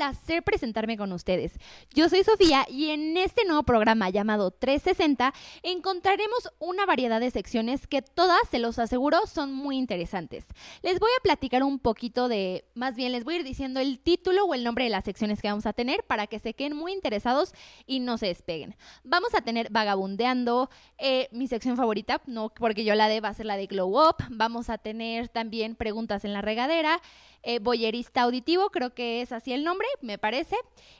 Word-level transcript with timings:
placer 0.00 0.42
presentarme 0.42 0.96
con 0.96 1.12
ustedes. 1.12 1.52
Yo 1.92 2.08
soy 2.08 2.24
Sofía 2.24 2.64
y 2.70 2.88
en 2.88 3.18
este 3.18 3.44
nuevo 3.44 3.64
programa 3.64 4.08
llamado 4.08 4.50
360 4.50 5.34
encontraremos 5.62 6.48
una 6.58 6.86
variedad 6.86 7.20
de 7.20 7.30
secciones 7.30 7.86
que 7.86 8.00
todas, 8.00 8.40
se 8.50 8.60
los 8.60 8.78
aseguro, 8.78 9.26
son 9.26 9.52
muy 9.52 9.76
interesantes. 9.76 10.46
Les 10.80 10.98
voy 10.98 11.10
a 11.18 11.22
platicar 11.22 11.62
un 11.64 11.78
poquito 11.78 12.28
de, 12.28 12.64
más 12.74 12.96
bien 12.96 13.12
les 13.12 13.24
voy 13.24 13.34
a 13.34 13.36
ir 13.40 13.44
diciendo 13.44 13.78
el 13.78 13.98
título 13.98 14.46
o 14.46 14.54
el 14.54 14.64
nombre 14.64 14.84
de 14.84 14.90
las 14.90 15.04
secciones 15.04 15.42
que 15.42 15.48
vamos 15.48 15.66
a 15.66 15.74
tener 15.74 16.02
para 16.04 16.26
que 16.26 16.38
se 16.38 16.54
queden 16.54 16.78
muy 16.78 16.92
interesados 16.94 17.52
y 17.86 18.00
no 18.00 18.16
se 18.16 18.28
despeguen. 18.28 18.76
Vamos 19.04 19.34
a 19.34 19.42
tener 19.42 19.68
Vagabundeando, 19.70 20.70
eh, 20.96 21.28
mi 21.30 21.46
sección 21.46 21.76
favorita, 21.76 22.22
no 22.24 22.48
porque 22.48 22.84
yo 22.84 22.94
la 22.94 23.08
deba 23.08 23.28
hacer 23.28 23.44
la 23.44 23.58
de 23.58 23.66
Glow 23.66 24.00
Up. 24.00 24.16
Vamos 24.30 24.70
a 24.70 24.78
tener 24.78 25.28
también 25.28 25.76
preguntas 25.76 26.24
en 26.24 26.32
la 26.32 26.40
regadera 26.40 27.02
eh, 27.42 27.58
boyerista 27.58 28.22
auditivo, 28.22 28.70
creo 28.70 28.94
que 28.94 29.22
es 29.22 29.32
así 29.32 29.52
el 29.52 29.64
nombre, 29.64 29.86
me 30.02 30.18
parece. 30.18 30.56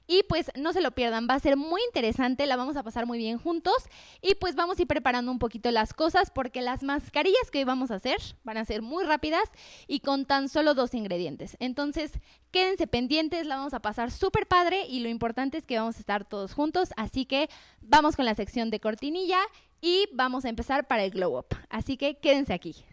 Y 0.06 0.22
pues 0.24 0.50
no 0.56 0.72
se 0.72 0.80
lo 0.80 0.90
pierdan, 0.92 1.26
va 1.28 1.34
a 1.34 1.40
ser 1.40 1.56
muy 1.56 1.80
interesante, 1.86 2.46
la 2.46 2.56
vamos 2.56 2.76
a 2.76 2.82
pasar 2.82 3.06
muy 3.06 3.18
bien 3.18 3.38
juntos 3.38 3.76
y 4.20 4.34
pues 4.34 4.54
vamos 4.54 4.78
a 4.78 4.82
ir 4.82 4.88
preparando 4.88 5.30
un 5.30 5.38
poquito 5.38 5.70
las 5.70 5.94
cosas 5.94 6.30
porque 6.30 6.62
las 6.62 6.82
mascarillas 6.82 7.50
que 7.52 7.64
vamos 7.64 7.90
a 7.90 7.96
hacer 7.96 8.18
van 8.42 8.56
a 8.56 8.64
ser 8.64 8.82
muy 8.82 9.04
rápidas 9.04 9.44
y 9.86 10.00
con 10.00 10.26
tan 10.26 10.48
solo 10.48 10.74
dos 10.74 10.94
ingredientes. 10.94 11.56
Entonces, 11.60 12.12
quédense 12.50 12.86
pendientes, 12.86 13.46
la 13.46 13.56
vamos 13.56 13.74
a 13.74 13.80
pasar 13.80 14.10
súper 14.10 14.46
padre 14.46 14.86
y 14.88 15.00
lo 15.00 15.08
importante 15.08 15.58
es 15.58 15.66
que 15.66 15.78
vamos 15.78 15.96
a 15.96 16.00
estar 16.00 16.24
todos 16.24 16.54
juntos, 16.54 16.90
así 16.96 17.24
que 17.24 17.48
vamos 17.80 18.16
con 18.16 18.24
la 18.24 18.34
sección 18.34 18.70
de 18.70 18.80
cortinilla 18.80 19.40
y 19.80 20.08
vamos 20.12 20.44
a 20.44 20.48
empezar 20.48 20.86
para 20.86 21.04
el 21.04 21.10
glow 21.10 21.38
up. 21.38 21.56
Así 21.68 21.96
que 21.96 22.18
quédense 22.18 22.52
aquí. 22.52 22.84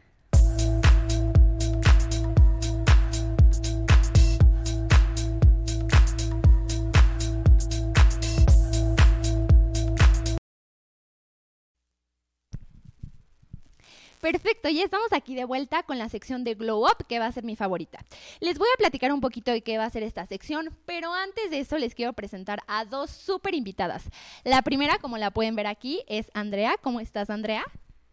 Perfecto, 14.29 14.67
ya 14.67 14.83
estamos 14.83 15.13
aquí 15.13 15.35
de 15.35 15.45
vuelta 15.45 15.83
con 15.83 15.97
la 15.97 16.09
sección 16.09 16.43
de 16.43 16.55
Glow 16.55 16.83
Up, 16.83 17.07
que 17.07 17.17
va 17.17 17.27
a 17.27 17.31
ser 17.31 17.45
mi 17.45 17.55
favorita. 17.55 18.03
Les 18.41 18.57
voy 18.57 18.67
a 18.73 18.77
platicar 18.77 19.13
un 19.13 19.21
poquito 19.21 19.51
de 19.51 19.61
qué 19.61 19.77
va 19.77 19.85
a 19.85 19.89
ser 19.89 20.03
esta 20.03 20.25
sección, 20.25 20.77
pero 20.85 21.13
antes 21.13 21.49
de 21.49 21.59
eso 21.59 21.77
les 21.77 21.95
quiero 21.95 22.11
presentar 22.11 22.59
a 22.67 22.83
dos 22.83 23.09
súper 23.09 23.55
invitadas. 23.55 24.03
La 24.43 24.61
primera, 24.63 24.97
como 24.97 25.17
la 25.17 25.31
pueden 25.31 25.55
ver 25.55 25.65
aquí, 25.65 26.03
es 26.07 26.29
Andrea. 26.33 26.75
¿Cómo 26.81 26.99
estás, 26.99 27.29
Andrea? 27.29 27.63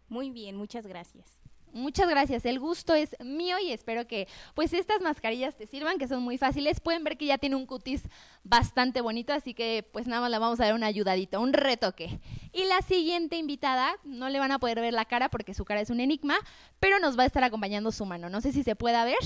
Muy 0.07 0.29
bien, 0.29 0.55
muchas 0.55 0.87
gracias. 0.87 1.44
Muchas 1.75 2.07
gracias, 2.07 2.45
el 2.45 2.57
gusto 2.57 2.95
es 2.95 3.17
mío 3.19 3.57
y 3.59 3.73
espero 3.73 4.07
que 4.07 4.29
pues 4.53 4.71
estas 4.71 5.01
mascarillas 5.01 5.57
te 5.57 5.67
sirvan, 5.67 5.97
que 5.97 6.07
son 6.07 6.23
muy 6.23 6.37
fáciles. 6.37 6.79
Pueden 6.79 7.03
ver 7.03 7.17
que 7.17 7.25
ya 7.25 7.37
tiene 7.37 7.57
un 7.57 7.65
cutis 7.65 8.03
bastante 8.45 9.01
bonito, 9.01 9.33
así 9.33 9.53
que 9.53 9.85
pues 9.91 10.07
nada 10.07 10.21
más 10.21 10.31
la 10.31 10.39
vamos 10.39 10.57
a 10.61 10.63
dar 10.63 10.73
una 10.73 10.85
ayudadita, 10.87 11.37
un 11.37 11.51
retoque. 11.51 12.21
Y 12.53 12.63
la 12.63 12.81
siguiente 12.81 13.35
invitada, 13.35 13.97
no 14.05 14.29
le 14.29 14.39
van 14.39 14.53
a 14.53 14.59
poder 14.59 14.79
ver 14.79 14.93
la 14.93 15.03
cara 15.03 15.27
porque 15.27 15.53
su 15.53 15.65
cara 15.65 15.81
es 15.81 15.89
un 15.89 15.99
enigma, 15.99 16.37
pero 16.79 16.97
nos 16.99 17.19
va 17.19 17.23
a 17.23 17.25
estar 17.25 17.43
acompañando 17.43 17.91
su 17.91 18.05
mano. 18.05 18.29
No 18.29 18.39
sé 18.39 18.53
si 18.53 18.63
se 18.63 18.77
pueda 18.77 19.03
ver 19.03 19.17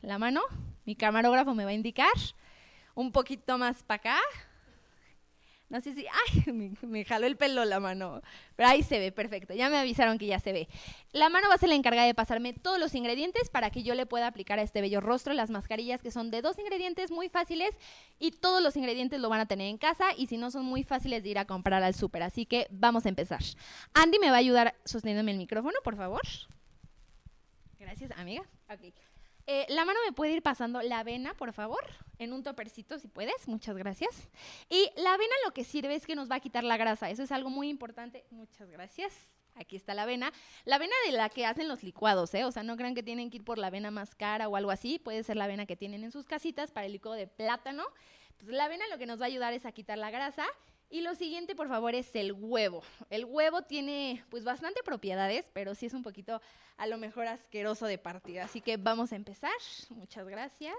la 0.00 0.18
mano, 0.18 0.40
mi 0.84 0.96
camarógrafo 0.96 1.54
me 1.54 1.64
va 1.64 1.70
a 1.70 1.74
indicar. 1.74 2.08
Un 2.96 3.12
poquito 3.12 3.58
más 3.58 3.84
para 3.84 4.00
acá. 4.00 4.18
No 5.72 5.80
sé 5.80 5.94
si, 5.94 6.04
ay, 6.46 6.52
me, 6.52 7.04
jaló 7.06 7.26
el 7.26 7.38
pelo 7.38 7.64
la 7.64 7.80
mano. 7.80 8.20
Pero 8.56 8.68
ahí 8.68 8.82
se 8.82 8.98
ve, 8.98 9.10
perfecto. 9.10 9.54
Ya 9.54 9.70
me 9.70 9.78
avisaron 9.78 10.18
que 10.18 10.26
ya 10.26 10.38
se 10.38 10.52
ve. 10.52 10.68
La 11.12 11.30
mano 11.30 11.48
va 11.48 11.54
a 11.54 11.58
ser 11.58 11.70
la 11.70 11.74
encargada 11.74 12.06
de 12.06 12.12
pasarme 12.12 12.52
todos 12.52 12.78
los 12.78 12.94
ingredientes 12.94 13.48
para 13.48 13.70
que 13.70 13.82
yo 13.82 13.94
le 13.94 14.04
pueda 14.04 14.26
aplicar 14.26 14.58
a 14.58 14.62
este 14.62 14.82
bello 14.82 15.00
rostro 15.00 15.32
las 15.32 15.48
mascarillas 15.48 16.02
que 16.02 16.10
son 16.10 16.30
de 16.30 16.42
dos 16.42 16.58
ingredientes 16.58 17.10
muy 17.10 17.30
fáciles 17.30 17.74
y 18.18 18.32
todos 18.32 18.62
los 18.62 18.76
ingredientes 18.76 19.18
lo 19.18 19.30
van 19.30 19.40
a 19.40 19.46
tener 19.46 19.66
en 19.68 19.78
casa 19.78 20.08
y 20.14 20.26
si 20.26 20.36
no 20.36 20.50
son 20.50 20.66
muy 20.66 20.82
fáciles 20.82 21.22
de 21.22 21.30
ir 21.30 21.38
a 21.38 21.46
comprar 21.46 21.82
al 21.82 21.94
súper. 21.94 22.22
Así 22.22 22.44
que 22.44 22.66
vamos 22.70 23.06
a 23.06 23.08
empezar. 23.08 23.40
Andy 23.94 24.18
me 24.18 24.28
va 24.28 24.36
a 24.36 24.40
ayudar 24.40 24.74
sosteniéndome 24.84 25.32
el 25.32 25.38
micrófono, 25.38 25.78
por 25.82 25.96
favor. 25.96 26.20
Gracias, 27.78 28.10
amiga. 28.18 28.44
Okay. 28.68 28.92
Eh, 29.46 29.66
la 29.68 29.84
mano 29.84 29.98
me 30.06 30.12
puede 30.12 30.32
ir 30.32 30.42
pasando 30.42 30.80
la 30.82 31.00
avena, 31.00 31.34
por 31.34 31.52
favor, 31.52 31.84
en 32.18 32.32
un 32.32 32.42
topercito 32.42 32.98
si 32.98 33.08
puedes, 33.08 33.48
muchas 33.48 33.76
gracias. 33.76 34.28
Y 34.68 34.90
la 34.96 35.14
avena 35.14 35.34
lo 35.44 35.52
que 35.52 35.64
sirve 35.64 35.94
es 35.94 36.06
que 36.06 36.14
nos 36.14 36.30
va 36.30 36.36
a 36.36 36.40
quitar 36.40 36.64
la 36.64 36.76
grasa, 36.76 37.10
eso 37.10 37.22
es 37.22 37.32
algo 37.32 37.50
muy 37.50 37.68
importante, 37.68 38.24
muchas 38.30 38.70
gracias. 38.70 39.12
Aquí 39.54 39.76
está 39.76 39.92
la 39.92 40.04
avena. 40.04 40.32
La 40.64 40.76
avena 40.76 40.94
de 41.04 41.12
la 41.12 41.28
que 41.28 41.44
hacen 41.44 41.68
los 41.68 41.82
licuados, 41.82 42.32
¿eh? 42.32 42.44
O 42.44 42.50
sea, 42.50 42.62
no 42.62 42.74
crean 42.76 42.94
que 42.94 43.02
tienen 43.02 43.28
que 43.28 43.36
ir 43.36 43.44
por 43.44 43.58
la 43.58 43.66
avena 43.66 43.90
más 43.90 44.14
cara 44.14 44.48
o 44.48 44.56
algo 44.56 44.70
así. 44.70 44.98
Puede 44.98 45.22
ser 45.24 45.36
la 45.36 45.44
avena 45.44 45.66
que 45.66 45.76
tienen 45.76 46.04
en 46.04 46.10
sus 46.10 46.24
casitas 46.24 46.70
para 46.70 46.86
el 46.86 46.92
licuado 46.92 47.18
de 47.18 47.26
plátano. 47.26 47.84
Entonces, 48.30 48.54
la 48.54 48.64
avena 48.64 48.88
lo 48.88 48.96
que 48.96 49.04
nos 49.04 49.20
va 49.20 49.24
a 49.24 49.26
ayudar 49.26 49.52
es 49.52 49.66
a 49.66 49.72
quitar 49.72 49.98
la 49.98 50.10
grasa 50.10 50.46
y 50.92 51.00
lo 51.00 51.14
siguiente, 51.14 51.54
por 51.54 51.68
favor, 51.68 51.94
es 51.94 52.14
el 52.14 52.32
huevo. 52.32 52.82
El 53.08 53.24
huevo 53.24 53.62
tiene 53.62 54.22
pues 54.28 54.44
bastante 54.44 54.82
propiedades, 54.82 55.50
pero 55.54 55.74
sí 55.74 55.86
es 55.86 55.94
un 55.94 56.02
poquito 56.02 56.42
a 56.76 56.86
lo 56.86 56.98
mejor 56.98 57.26
asqueroso 57.26 57.86
de 57.86 57.96
partida. 57.96 58.44
Así 58.44 58.60
que 58.60 58.76
vamos 58.76 59.10
a 59.10 59.16
empezar. 59.16 59.50
Muchas 59.88 60.28
gracias. 60.28 60.76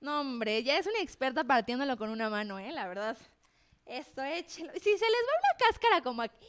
No, 0.00 0.20
hombre, 0.20 0.62
ya 0.62 0.78
es 0.78 0.86
una 0.86 1.00
experta 1.00 1.42
partiéndolo 1.42 1.96
con 1.96 2.10
una 2.10 2.30
mano, 2.30 2.60
¿eh? 2.60 2.70
La 2.70 2.86
verdad. 2.86 3.16
Esto, 3.84 4.22
échelo. 4.22 4.72
Si 4.74 4.80
se 4.80 4.90
les 4.90 5.00
va 5.00 5.40
una 5.40 5.66
cáscara 5.66 6.00
como 6.02 6.22
aquí. 6.22 6.46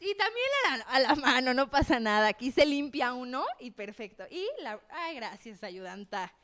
Y 0.00 0.16
también 0.16 0.46
a 0.66 0.76
la, 0.76 0.84
a 0.84 1.00
la, 1.00 1.14
mano, 1.14 1.54
no 1.54 1.70
pasa 1.70 2.00
nada. 2.00 2.26
Aquí 2.26 2.50
se 2.50 2.66
limpia 2.66 3.12
uno 3.12 3.44
y 3.60 3.70
perfecto. 3.70 4.24
Y 4.28 4.44
la... 4.62 4.80
Ay, 4.90 5.14
gracias, 5.14 5.62
ayudanta. 5.62 6.34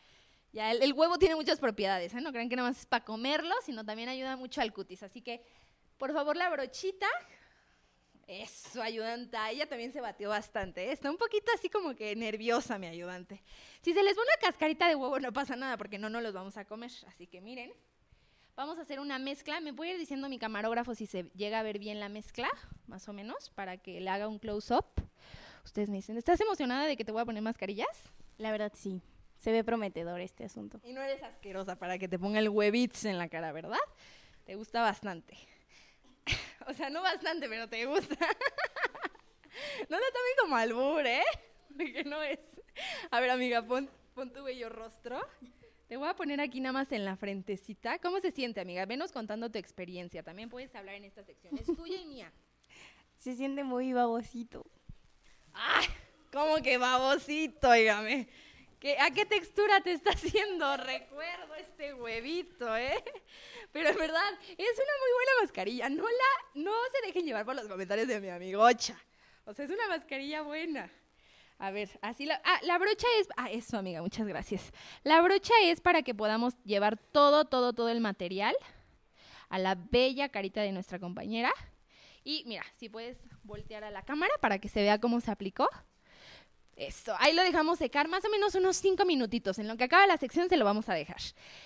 Ya, 0.52 0.72
el, 0.72 0.92
huevo 0.92 1.18
tiene 1.18 1.36
muchas 1.36 1.60
propiedades, 1.60 2.12
¿eh? 2.12 2.20
No 2.20 2.32
crean 2.32 2.48
que 2.48 2.56
nada 2.56 2.68
más 2.68 2.80
es 2.80 2.86
para 2.86 3.04
comerlo, 3.04 3.54
sino 3.64 3.84
también 3.84 4.08
ayuda 4.08 4.36
mucho 4.36 4.60
al 4.60 4.72
cutis. 4.72 5.02
Así 5.02 5.22
que, 5.22 5.44
por 5.96 6.12
favor, 6.12 6.36
la 6.36 6.50
brochita. 6.50 7.06
Eso, 8.26 8.82
ayudante. 8.82 9.36
Ella 9.50 9.68
también 9.68 9.92
se 9.92 10.00
batió 10.00 10.28
bastante. 10.28 10.88
¿eh? 10.88 10.92
Está 10.92 11.10
un 11.10 11.16
poquito 11.16 11.50
así 11.54 11.68
como 11.68 11.94
que 11.94 12.14
nerviosa 12.16 12.78
mi 12.78 12.86
ayudante. 12.86 13.42
Si 13.82 13.92
se 13.92 14.02
les 14.02 14.16
va 14.16 14.22
una 14.22 14.48
cascarita 14.48 14.88
de 14.88 14.94
huevo 14.94 15.18
no 15.18 15.32
pasa 15.32 15.56
nada 15.56 15.76
porque 15.76 15.98
no 15.98 16.08
nos 16.10 16.22
los 16.22 16.32
vamos 16.32 16.56
a 16.56 16.64
comer. 16.64 16.90
Así 17.08 17.26
que 17.26 17.40
miren, 17.40 17.72
vamos 18.56 18.78
a 18.78 18.82
hacer 18.82 19.00
una 19.00 19.18
mezcla. 19.18 19.60
¿Me 19.60 19.72
puede 19.72 19.92
ir 19.92 19.98
diciendo 19.98 20.28
mi 20.28 20.38
camarógrafo 20.38 20.94
si 20.94 21.06
se 21.06 21.24
llega 21.34 21.60
a 21.60 21.62
ver 21.62 21.78
bien 21.78 21.98
la 21.98 22.08
mezcla? 22.08 22.48
Más 22.86 23.08
o 23.08 23.12
menos, 23.12 23.50
para 23.50 23.78
que 23.78 24.00
le 24.00 24.10
haga 24.10 24.28
un 24.28 24.38
close-up. 24.38 24.86
Ustedes 25.64 25.90
me 25.90 25.96
dicen, 25.96 26.16
¿estás 26.16 26.40
emocionada 26.40 26.86
de 26.86 26.96
que 26.96 27.04
te 27.04 27.12
voy 27.12 27.22
a 27.22 27.24
poner 27.24 27.42
mascarillas? 27.42 28.12
La 28.38 28.50
verdad, 28.50 28.72
sí. 28.74 29.02
Se 29.40 29.52
ve 29.52 29.64
prometedor 29.64 30.20
este 30.20 30.44
asunto. 30.44 30.80
Y 30.84 30.92
no 30.92 31.00
eres 31.00 31.22
asquerosa 31.22 31.76
para 31.76 31.96
que 31.96 32.08
te 32.08 32.18
ponga 32.18 32.38
el 32.40 32.50
huevits 32.50 33.06
en 33.06 33.16
la 33.16 33.26
cara, 33.30 33.52
¿verdad? 33.52 33.78
Te 34.44 34.54
gusta 34.54 34.82
bastante. 34.82 35.34
o 36.66 36.74
sea, 36.74 36.90
no 36.90 37.00
bastante, 37.00 37.48
pero 37.48 37.66
te 37.66 37.86
gusta. 37.86 38.16
no 39.88 39.96
lo 39.96 40.04
tomen 40.04 40.32
como 40.42 40.56
albur, 40.56 41.06
¿eh? 41.06 41.22
Porque 41.68 42.04
no 42.04 42.22
es. 42.22 42.38
A 43.10 43.18
ver, 43.20 43.30
amiga, 43.30 43.66
pon, 43.66 43.88
pon 44.14 44.30
tu 44.30 44.44
bello 44.44 44.68
rostro. 44.68 45.18
Te 45.88 45.96
voy 45.96 46.10
a 46.10 46.14
poner 46.14 46.38
aquí 46.42 46.60
nada 46.60 46.74
más 46.74 46.92
en 46.92 47.06
la 47.06 47.16
frentecita. 47.16 47.98
¿Cómo 47.98 48.20
se 48.20 48.32
siente, 48.32 48.60
amiga? 48.60 48.84
Venos 48.84 49.10
contando 49.10 49.50
tu 49.50 49.58
experiencia. 49.58 50.22
También 50.22 50.50
puedes 50.50 50.74
hablar 50.74 50.96
en 50.96 51.04
esta 51.04 51.24
sección. 51.24 51.56
Es 51.56 51.64
tuya 51.64 51.96
y 51.96 52.04
mía. 52.04 52.30
Se 53.16 53.34
siente 53.34 53.64
muy 53.64 53.94
babosito. 53.94 54.66
¡Ay! 55.54 55.86
¿Cómo 56.30 56.56
que 56.56 56.76
babosito, 56.76 57.72
dígame? 57.72 58.28
¿A 58.98 59.10
qué 59.10 59.26
textura 59.26 59.80
te 59.82 59.92
está 59.92 60.10
haciendo? 60.14 60.76
Recuerdo 60.76 61.54
este 61.56 61.94
huevito, 61.94 62.76
¿eh? 62.76 63.02
Pero 63.72 63.90
en 63.90 63.96
verdad, 63.96 64.32
es 64.42 64.56
una 64.56 64.94
muy 64.98 65.12
buena 65.14 65.32
mascarilla. 65.42 65.88
No, 65.90 66.02
la, 66.04 66.62
no 66.62 66.72
se 66.92 67.06
dejen 67.06 67.26
llevar 67.26 67.44
por 67.44 67.54
los 67.54 67.68
comentarios 67.68 68.08
de 68.08 68.20
mi 68.20 68.28
amigocha. 68.28 68.98
O 69.44 69.52
sea, 69.52 69.64
es 69.64 69.70
una 69.70 69.88
mascarilla 69.88 70.42
buena. 70.42 70.90
A 71.58 71.70
ver, 71.70 71.90
así 72.00 72.24
la... 72.24 72.40
Ah, 72.42 72.58
la 72.62 72.78
brocha 72.78 73.06
es... 73.20 73.28
Ah, 73.36 73.50
eso, 73.50 73.76
amiga, 73.76 74.00
muchas 74.00 74.26
gracias. 74.26 74.72
La 75.02 75.20
brocha 75.20 75.52
es 75.64 75.82
para 75.82 76.02
que 76.02 76.14
podamos 76.14 76.54
llevar 76.64 76.96
todo, 76.96 77.44
todo, 77.44 77.74
todo 77.74 77.90
el 77.90 78.00
material 78.00 78.56
a 79.50 79.58
la 79.58 79.74
bella 79.74 80.30
carita 80.30 80.62
de 80.62 80.72
nuestra 80.72 80.98
compañera. 80.98 81.52
Y 82.24 82.44
mira, 82.46 82.64
si 82.76 82.88
puedes 82.88 83.18
voltear 83.42 83.84
a 83.84 83.90
la 83.90 84.02
cámara 84.04 84.32
para 84.40 84.58
que 84.58 84.68
se 84.68 84.80
vea 84.80 84.98
cómo 85.00 85.20
se 85.20 85.30
aplicó. 85.30 85.68
Eso, 86.80 87.14
ahí 87.18 87.34
lo 87.34 87.42
dejamos 87.42 87.78
secar 87.78 88.08
más 88.08 88.24
o 88.24 88.30
menos 88.30 88.54
unos 88.54 88.78
5 88.78 89.04
minutitos. 89.04 89.58
En 89.58 89.68
lo 89.68 89.76
que 89.76 89.84
acaba 89.84 90.06
la 90.06 90.16
sección 90.16 90.48
se 90.48 90.56
lo 90.56 90.64
vamos 90.64 90.88
a 90.88 90.94
dejar. 90.94 91.18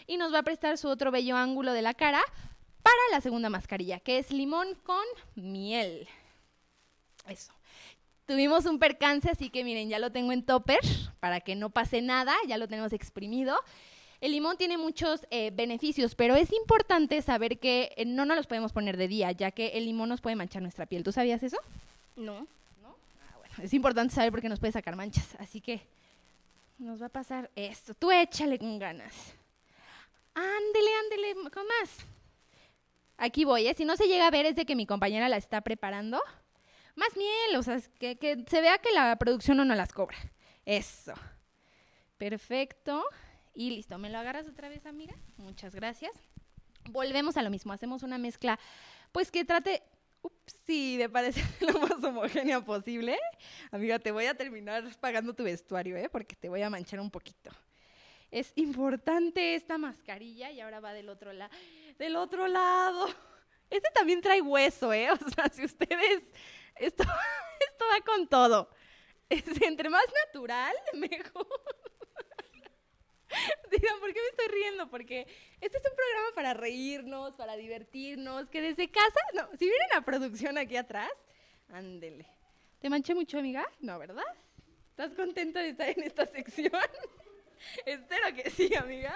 Y 0.09 0.17
nos 0.17 0.35
va 0.35 0.41
a 0.41 0.43
prestar 0.43 0.77
su 0.77 0.89
otro 0.89 1.13
bello 1.13 1.37
ángulo 1.37 1.73
de 1.73 1.83
la 1.83 1.95
cara 1.95 2.21
para 2.83 2.97
la 3.13 3.21
segunda 3.21 3.49
mascarilla, 3.49 4.01
que 4.01 4.19
es 4.19 4.33
limón 4.33 4.75
con 4.83 5.05
miel. 5.37 6.09
Eso. 7.29 7.53
Tuvimos 8.27 8.67
un 8.67 8.81
percance, 8.81 9.31
así 9.31 9.51
que 9.51 9.63
miren, 9.63 9.89
ya 9.89 10.01
lo 10.01 10.11
tengo 10.11 10.33
en 10.33 10.43
topper 10.43 10.81
para 11.21 11.41
que 11.41 11.55
no 11.55 11.71
pase 11.71 12.03
nada, 12.03 12.35
ya 12.49 12.59
lo 12.59 12.67
tenemos 12.67 12.93
exprimido. 12.93 13.57
El 14.21 14.33
limón 14.33 14.57
tiene 14.57 14.79
muchos 14.79 15.29
eh, 15.31 15.53
beneficios, 15.55 16.17
pero 16.17 16.35
es 16.35 16.53
importante 16.53 17.23
saber 17.23 17.61
que 17.61 17.93
eh, 17.97 18.05
no 18.05 18.25
nos 18.25 18.37
los 18.37 18.49
podemos 18.49 18.73
poner 18.73 18.97
de 18.97 19.07
día, 19.07 19.31
ya 19.31 19.53
que 19.53 19.69
el 19.69 19.85
limón 19.85 20.09
nos 20.09 20.21
puede 20.21 20.35
manchar 20.35 20.63
nuestra 20.63 20.87
piel. 20.87 21.05
¿Tú 21.05 21.13
sabías 21.13 21.45
eso? 21.45 21.59
No 22.17 22.49
es 23.63 23.73
importante 23.75 24.15
saber 24.15 24.31
porque 24.31 24.49
nos 24.49 24.61
puede 24.61 24.73
sacar 24.73 24.97
manchas. 24.97 25.37
Así 25.39 25.61
que 25.61 25.87
nos 26.79 27.01
va 27.01 27.07
a 27.07 27.11
pasar 27.11 27.51
esto. 27.55 27.95
Tú 27.95 28.11
échale 28.11 28.59
con 28.59 28.79
ganas. 28.79 29.35
Ándele, 30.35 30.91
ándele, 31.03 31.51
con 31.51 31.65
más. 31.67 32.07
Aquí 33.17 33.45
voy, 33.45 33.69
¿eh? 33.69 33.75
Si 33.75 33.85
no 33.85 33.97
se 33.97 34.09
llega 34.09 34.27
a 34.27 34.31
ver 34.31 34.47
es 34.47 34.57
de 34.57 34.67
que 34.67 34.75
mi 34.75 34.87
compañera 34.87 35.29
la 35.29 35.37
está 35.37 35.61
preparando. 35.61 36.21
Más 36.97 37.17
miel, 37.17 37.57
o 37.57 37.63
sea, 37.63 37.81
que, 37.99 38.45
se 38.49 38.61
vea 38.61 38.79
que 38.79 38.93
la 38.93 39.17
producción 39.17 39.57
no 39.57 39.65
las 39.65 39.93
cobra. 39.93 40.17
Eso. 40.65 41.15
Perfecto. 42.19 43.05
Y 43.55 43.71
listo, 43.71 43.99
¿me 43.99 44.11
lo 44.11 44.19
agarras 44.19 44.49
otra 44.49 44.69
vez, 44.69 44.85
amiga? 44.87 45.15
Muchas 45.37 45.75
gracias. 45.75 46.13
Volvemos 46.91 47.37
a 47.37 47.43
lo 47.43 47.51
mismo, 47.51 47.73
hacemos 47.73 48.03
una 48.03 48.19
mezcla, 48.19 48.59
pues 49.13 49.31
que 49.31 49.45
trate, 49.45 49.83
sí, 50.67 50.97
de 50.97 51.09
parecer 51.09 51.45
lo 51.61 51.81
más 51.81 52.03
homogénea 52.03 52.61
posible. 52.65 53.19
Amiga, 53.71 53.99
te 53.99 54.13
voy 54.13 54.27
a 54.27 54.35
terminar 54.35 54.85
pagando 55.01 55.35
tu 55.35 55.45
vestuario, 55.45 55.97
¿eh? 55.97 56.09
Porque 56.09 56.37
te 56.37 56.49
voy 56.49 56.63
a 56.63 56.71
manchar 56.71 57.01
un 57.01 57.11
poquito. 57.11 57.51
Es 58.31 58.53
importante 58.57 59.55
esta 59.55 59.79
mascarilla 59.79 60.51
y 60.51 60.61
ahora 60.61 60.81
va 60.81 60.93
del 60.93 61.09
otro 61.09 61.33
lado. 61.33 61.55
Del 61.99 62.17
otro 62.17 62.49
lado. 62.49 63.07
Este 63.71 63.89
también 63.95 64.21
trae 64.21 64.41
hueso, 64.41 64.93
¿eh? 64.93 65.09
O 65.13 65.31
sea, 65.31 65.49
si 65.53 65.65
ustedes... 65.65 66.23
Esto, 66.77 67.03
esto 67.03 67.85
va 67.93 68.05
con 68.05 68.29
todo. 68.29 68.69
Es, 69.29 69.45
entre 69.63 69.89
más 69.89 70.05
natural, 70.27 70.75
mejor. 70.95 71.47
Digan, 73.71 74.01
¿por 74.01 74.13
qué 74.13 74.21
me 74.21 74.29
estoy 74.29 74.49
riendo? 74.49 74.91
Porque 74.91 75.27
este 75.61 75.79
es 75.79 75.85
un 75.85 75.97
programa 75.97 76.35
para 76.35 76.55
reírnos, 76.55 77.35
para 77.35 77.57
divertirnos, 77.57 78.49
que 78.51 78.61
desde 78.63 78.91
casa, 78.91 79.21
no, 79.35 79.49
si 79.59 79.67
vienen 79.67 79.89
a 79.97 80.05
producción 80.05 80.59
aquí 80.59 80.77
atrás, 80.77 81.11
ándele. 81.69 82.27
¿Te 82.81 82.91
manché 82.91 83.15
mucho, 83.15 83.39
amiga? 83.39 83.67
No, 83.81 83.99
¿verdad? 83.99 84.25
¿Estás 84.91 85.13
contenta 85.15 85.61
de 85.61 85.71
estar 85.71 85.89
en 85.89 86.03
esta 86.03 86.27
sección? 86.33 86.71
Espero 87.87 88.35
que 88.35 88.51
sí, 88.51 88.75
amiga. 88.75 89.15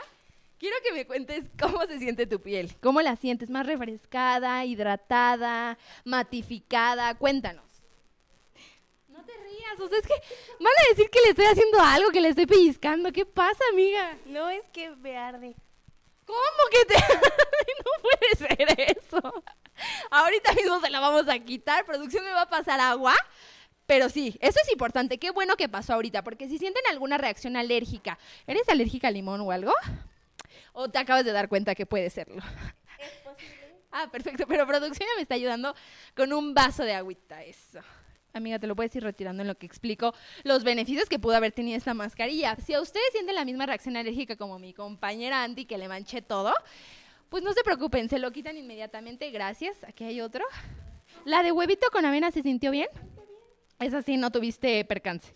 Quiero 0.58 0.76
que 0.82 0.92
me 0.92 1.06
cuentes 1.06 1.44
cómo 1.58 1.86
se 1.86 1.98
siente 1.98 2.26
tu 2.26 2.40
piel, 2.40 2.74
cómo 2.82 3.00
la 3.00 3.14
sientes, 3.14 3.48
más 3.48 3.64
refrescada, 3.64 4.64
hidratada, 4.64 5.78
matificada, 6.04 7.14
cuéntanos. 7.14 7.67
O 9.78 9.88
sea, 9.88 9.98
es 9.98 10.06
que 10.06 10.14
van 10.60 10.72
a 10.72 10.88
decir 10.90 11.10
que 11.10 11.20
le 11.20 11.30
estoy 11.30 11.46
haciendo 11.46 11.80
algo, 11.80 12.10
que 12.10 12.20
le 12.20 12.28
estoy 12.28 12.46
pellizcando. 12.46 13.12
¿Qué 13.12 13.24
pasa, 13.24 13.62
amiga? 13.72 14.16
No, 14.26 14.48
es 14.48 14.66
que 14.72 14.90
me 14.90 15.16
arde. 15.16 15.54
¿Cómo 16.24 16.38
que 16.70 16.84
te.? 16.84 16.94
no 17.84 17.90
puede 18.02 18.56
ser 18.56 18.96
eso. 18.96 19.44
Ahorita 20.10 20.52
mismo 20.52 20.80
se 20.80 20.90
la 20.90 21.00
vamos 21.00 21.28
a 21.28 21.38
quitar. 21.38 21.84
Producción 21.84 22.24
me 22.24 22.32
va 22.32 22.42
a 22.42 22.50
pasar 22.50 22.80
agua. 22.80 23.14
Pero 23.86 24.10
sí, 24.10 24.36
eso 24.42 24.58
es 24.62 24.70
importante. 24.70 25.18
Qué 25.18 25.30
bueno 25.30 25.56
que 25.56 25.68
pasó 25.68 25.94
ahorita, 25.94 26.22
porque 26.22 26.46
si 26.46 26.58
sienten 26.58 26.82
alguna 26.90 27.16
reacción 27.16 27.56
alérgica, 27.56 28.18
¿eres 28.46 28.68
alérgica 28.68 29.08
al 29.08 29.14
limón 29.14 29.40
o 29.40 29.50
algo? 29.50 29.72
¿O 30.74 30.90
te 30.90 30.98
acabas 30.98 31.24
de 31.24 31.32
dar 31.32 31.48
cuenta 31.48 31.74
que 31.74 31.86
puede 31.86 32.10
serlo? 32.10 32.42
Es 32.98 33.12
posible. 33.24 33.76
Ah, 33.90 34.08
perfecto. 34.10 34.46
Pero 34.46 34.66
producción 34.66 35.08
ya 35.08 35.16
me 35.16 35.22
está 35.22 35.36
ayudando 35.36 35.74
con 36.14 36.32
un 36.34 36.52
vaso 36.52 36.82
de 36.82 36.94
agüita. 36.94 37.42
Eso. 37.44 37.80
Amiga, 38.32 38.58
te 38.58 38.66
lo 38.66 38.76
puedes 38.76 38.94
ir 38.94 39.02
retirando 39.02 39.42
en 39.42 39.48
lo 39.48 39.56
que 39.56 39.66
explico 39.66 40.14
los 40.44 40.62
beneficios 40.62 41.08
que 41.08 41.18
pudo 41.18 41.34
haber 41.34 41.52
tenido 41.52 41.76
esta 41.76 41.94
mascarilla. 41.94 42.56
Si 42.56 42.74
a 42.74 42.80
ustedes 42.80 43.06
sienten 43.12 43.34
la 43.34 43.44
misma 43.44 43.66
reacción 43.66 43.96
alérgica 43.96 44.36
como 44.36 44.58
mi 44.58 44.74
compañera 44.74 45.42
Andy, 45.42 45.64
que 45.64 45.78
le 45.78 45.88
manché 45.88 46.22
todo, 46.22 46.52
pues 47.28 47.42
no 47.42 47.52
se 47.52 47.62
preocupen, 47.62 48.08
se 48.08 48.18
lo 48.18 48.30
quitan 48.30 48.56
inmediatamente. 48.56 49.30
Gracias. 49.30 49.76
Aquí 49.84 50.04
hay 50.04 50.20
otro. 50.20 50.44
¿La 51.24 51.42
de 51.42 51.52
huevito 51.52 51.88
con 51.90 52.04
avena 52.04 52.30
se 52.30 52.42
sintió 52.42 52.70
bien? 52.70 52.88
Esa 53.80 54.02
sí, 54.02 54.16
no 54.16 54.30
tuviste 54.30 54.84
percance. 54.84 55.34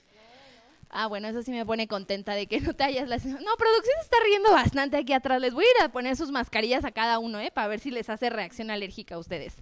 Ah, 0.94 1.06
bueno, 1.06 1.26
eso 1.26 1.42
sí 1.42 1.50
me 1.52 1.64
pone 1.64 1.88
contenta 1.88 2.34
de 2.34 2.46
que 2.46 2.60
no 2.60 2.74
te 2.74 2.84
hayas 2.84 3.08
las... 3.08 3.24
No, 3.24 3.56
producción 3.56 3.94
se 3.96 4.02
está 4.02 4.16
riendo 4.24 4.52
bastante 4.52 4.98
aquí 4.98 5.14
atrás. 5.14 5.40
Les 5.40 5.54
voy 5.54 5.64
a 5.64 5.68
ir 5.68 5.84
a 5.84 5.88
poner 5.90 6.16
sus 6.16 6.30
mascarillas 6.30 6.84
a 6.84 6.92
cada 6.92 7.18
uno, 7.18 7.40
¿eh? 7.40 7.50
Para 7.50 7.68
ver 7.68 7.80
si 7.80 7.90
les 7.90 8.10
hace 8.10 8.28
reacción 8.28 8.70
alérgica 8.70 9.14
a 9.14 9.18
ustedes. 9.18 9.56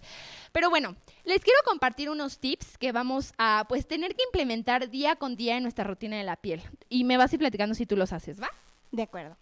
Pero 0.52 0.70
bueno, 0.70 0.96
les 1.24 1.42
quiero 1.42 1.58
compartir 1.64 2.10
unos 2.10 2.38
tips 2.38 2.78
que 2.78 2.92
vamos 2.92 3.32
a, 3.38 3.66
pues, 3.68 3.86
tener 3.86 4.14
que 4.14 4.24
implementar 4.24 4.90
día 4.90 5.16
con 5.16 5.36
día 5.36 5.56
en 5.56 5.62
nuestra 5.62 5.84
rutina 5.84 6.16
de 6.16 6.24
la 6.24 6.36
piel. 6.36 6.62
Y 6.88 7.04
me 7.04 7.16
vas 7.16 7.32
a 7.32 7.36
ir 7.36 7.40
platicando 7.40 7.74
si 7.74 7.86
tú 7.86 7.96
los 7.96 8.12
haces, 8.12 8.40
¿va? 8.40 8.50
De 8.90 9.02
acuerdo. 9.02 9.36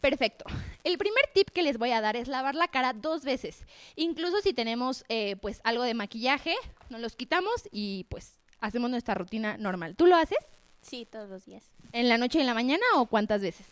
Perfecto. 0.00 0.44
El 0.84 0.96
primer 0.96 1.24
tip 1.34 1.50
que 1.50 1.62
les 1.62 1.78
voy 1.78 1.90
a 1.90 2.00
dar 2.00 2.16
es 2.16 2.28
lavar 2.28 2.54
la 2.54 2.68
cara 2.68 2.92
dos 2.92 3.24
veces. 3.24 3.64
Incluso 3.96 4.40
si 4.40 4.52
tenemos 4.52 5.04
eh, 5.08 5.36
pues 5.36 5.60
algo 5.64 5.82
de 5.82 5.94
maquillaje, 5.94 6.54
nos 6.88 7.00
los 7.00 7.16
quitamos 7.16 7.68
y 7.72 8.06
pues 8.08 8.38
hacemos 8.60 8.90
nuestra 8.90 9.14
rutina 9.14 9.56
normal. 9.56 9.96
¿Tú 9.96 10.06
lo 10.06 10.16
haces? 10.16 10.38
Sí, 10.82 11.06
todos 11.10 11.28
los 11.28 11.44
días. 11.44 11.64
¿En 11.92 12.08
la 12.08 12.18
noche 12.18 12.38
y 12.38 12.42
en 12.42 12.46
la 12.46 12.54
mañana 12.54 12.84
o 12.96 13.06
cuántas 13.06 13.42
veces? 13.42 13.66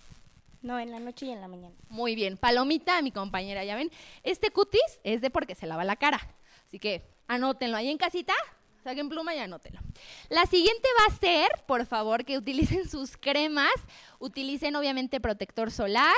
No, 0.62 0.80
en 0.80 0.90
la 0.90 0.98
noche 0.98 1.26
y 1.26 1.30
en 1.30 1.40
la 1.40 1.46
mañana. 1.46 1.76
Muy 1.88 2.16
bien. 2.16 2.36
Palomita, 2.36 3.00
mi 3.02 3.12
compañera, 3.12 3.64
ya 3.64 3.76
ven. 3.76 3.90
Este 4.24 4.50
cutis 4.50 5.00
es 5.04 5.20
de 5.20 5.30
porque 5.30 5.54
se 5.54 5.66
lava 5.66 5.84
la 5.84 5.94
cara. 5.94 6.34
Así 6.76 6.80
que 6.80 7.00
anótenlo 7.26 7.78
ahí 7.78 7.88
en 7.88 7.96
casita. 7.96 8.34
Saquen 8.84 9.08
pluma 9.08 9.34
y 9.34 9.38
anótenlo. 9.38 9.80
La 10.28 10.44
siguiente 10.44 10.86
va 11.00 11.06
a 11.14 11.18
ser, 11.18 11.48
por 11.66 11.86
favor, 11.86 12.26
que 12.26 12.36
utilicen 12.36 12.86
sus 12.90 13.16
cremas, 13.16 13.72
utilicen 14.18 14.76
obviamente 14.76 15.18
protector 15.18 15.70
solar 15.70 16.12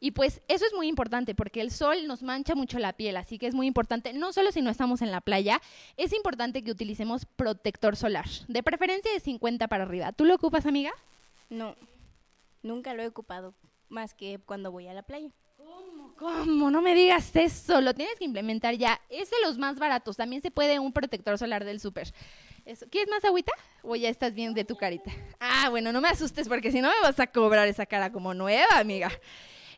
y 0.00 0.10
pues 0.10 0.42
eso 0.48 0.66
es 0.66 0.74
muy 0.74 0.88
importante 0.88 1.36
porque 1.36 1.60
el 1.60 1.70
sol 1.70 2.08
nos 2.08 2.24
mancha 2.24 2.56
mucho 2.56 2.80
la 2.80 2.92
piel, 2.94 3.16
así 3.18 3.38
que 3.38 3.46
es 3.46 3.54
muy 3.54 3.68
importante, 3.68 4.12
no 4.12 4.32
solo 4.32 4.50
si 4.50 4.62
no 4.62 4.70
estamos 4.70 5.00
en 5.00 5.12
la 5.12 5.20
playa, 5.20 5.62
es 5.96 6.12
importante 6.12 6.64
que 6.64 6.72
utilicemos 6.72 7.24
protector 7.24 7.94
solar, 7.94 8.26
de 8.48 8.64
preferencia 8.64 9.12
de 9.12 9.20
50 9.20 9.68
para 9.68 9.84
arriba. 9.84 10.10
¿Tú 10.10 10.24
lo 10.24 10.34
ocupas, 10.34 10.66
amiga? 10.66 10.90
No, 11.50 11.76
nunca 12.64 12.94
lo 12.94 13.04
he 13.04 13.06
ocupado, 13.06 13.54
más 13.88 14.12
que 14.12 14.40
cuando 14.44 14.72
voy 14.72 14.88
a 14.88 14.92
la 14.92 15.04
playa. 15.04 15.30
¿Cómo? 15.56 16.09
¿Cómo? 16.20 16.70
No 16.70 16.82
me 16.82 16.94
digas 16.94 17.34
eso. 17.34 17.80
Lo 17.80 17.94
tienes 17.94 18.18
que 18.18 18.26
implementar 18.26 18.74
ya. 18.74 19.00
Es 19.08 19.30
de 19.30 19.36
los 19.42 19.56
más 19.56 19.78
baratos. 19.78 20.18
También 20.18 20.42
se 20.42 20.50
puede 20.50 20.78
un 20.78 20.92
protector 20.92 21.38
solar 21.38 21.64
del 21.64 21.80
súper. 21.80 22.12
¿Quieres 22.90 23.08
más 23.08 23.24
agüita? 23.24 23.52
¿O 23.82 23.96
ya 23.96 24.10
estás 24.10 24.34
bien 24.34 24.52
de 24.52 24.66
tu 24.66 24.76
carita? 24.76 25.10
Ah, 25.40 25.70
bueno, 25.70 25.92
no 25.92 26.02
me 26.02 26.08
asustes 26.08 26.46
porque 26.46 26.70
si 26.70 26.82
no 26.82 26.88
me 26.88 27.00
vas 27.02 27.18
a 27.18 27.26
cobrar 27.26 27.66
esa 27.68 27.86
cara 27.86 28.12
como 28.12 28.34
nueva, 28.34 28.78
amiga. 28.78 29.10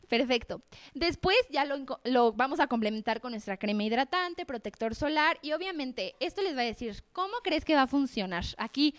Perfecto. 0.08 0.62
Después 0.94 1.36
ya 1.48 1.64
lo, 1.64 1.86
lo 2.02 2.32
vamos 2.32 2.58
a 2.58 2.66
complementar 2.66 3.20
con 3.20 3.30
nuestra 3.30 3.56
crema 3.56 3.84
hidratante, 3.84 4.44
protector 4.44 4.96
solar 4.96 5.38
y 5.42 5.52
obviamente 5.52 6.16
esto 6.18 6.42
les 6.42 6.56
va 6.56 6.62
a 6.62 6.64
decir, 6.64 7.04
¿cómo 7.12 7.34
crees 7.44 7.64
que 7.64 7.76
va 7.76 7.82
a 7.82 7.86
funcionar? 7.86 8.44
Aquí 8.58 8.96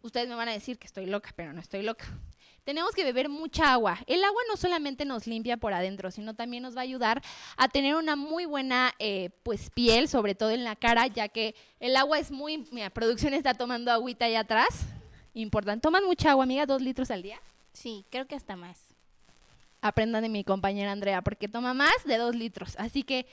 ustedes 0.00 0.28
me 0.28 0.34
van 0.34 0.48
a 0.48 0.52
decir 0.52 0.78
que 0.78 0.86
estoy 0.86 1.04
loca, 1.04 1.30
pero 1.36 1.52
no 1.52 1.60
estoy 1.60 1.82
loca. 1.82 2.06
Tenemos 2.70 2.94
que 2.94 3.02
beber 3.02 3.28
mucha 3.28 3.72
agua. 3.72 3.98
El 4.06 4.22
agua 4.22 4.40
no 4.48 4.56
solamente 4.56 5.04
nos 5.04 5.26
limpia 5.26 5.56
por 5.56 5.72
adentro, 5.72 6.12
sino 6.12 6.34
también 6.34 6.62
nos 6.62 6.76
va 6.76 6.82
a 6.82 6.84
ayudar 6.84 7.20
a 7.56 7.66
tener 7.66 7.96
una 7.96 8.14
muy 8.14 8.44
buena 8.44 8.94
eh, 9.00 9.30
pues 9.42 9.70
piel, 9.70 10.06
sobre 10.06 10.36
todo 10.36 10.50
en 10.50 10.62
la 10.62 10.76
cara, 10.76 11.08
ya 11.08 11.26
que 11.26 11.56
el 11.80 11.96
agua 11.96 12.20
es 12.20 12.30
muy... 12.30 12.68
Mira, 12.70 12.88
producción 12.90 13.34
está 13.34 13.54
tomando 13.54 13.90
agüita 13.90 14.26
allá 14.26 14.38
atrás. 14.42 14.86
Importante. 15.34 15.82
¿Toman 15.82 16.04
mucha 16.04 16.30
agua, 16.30 16.44
amiga? 16.44 16.64
¿Dos 16.64 16.80
litros 16.80 17.10
al 17.10 17.22
día? 17.22 17.40
Sí, 17.72 18.04
creo 18.08 18.28
que 18.28 18.36
hasta 18.36 18.54
más. 18.54 18.78
aprendan 19.80 20.22
de 20.22 20.28
mi 20.28 20.44
compañera 20.44 20.92
Andrea, 20.92 21.22
porque 21.22 21.48
toma 21.48 21.74
más 21.74 22.04
de 22.04 22.18
dos 22.18 22.36
litros. 22.36 22.76
Así 22.78 23.02
que 23.02 23.26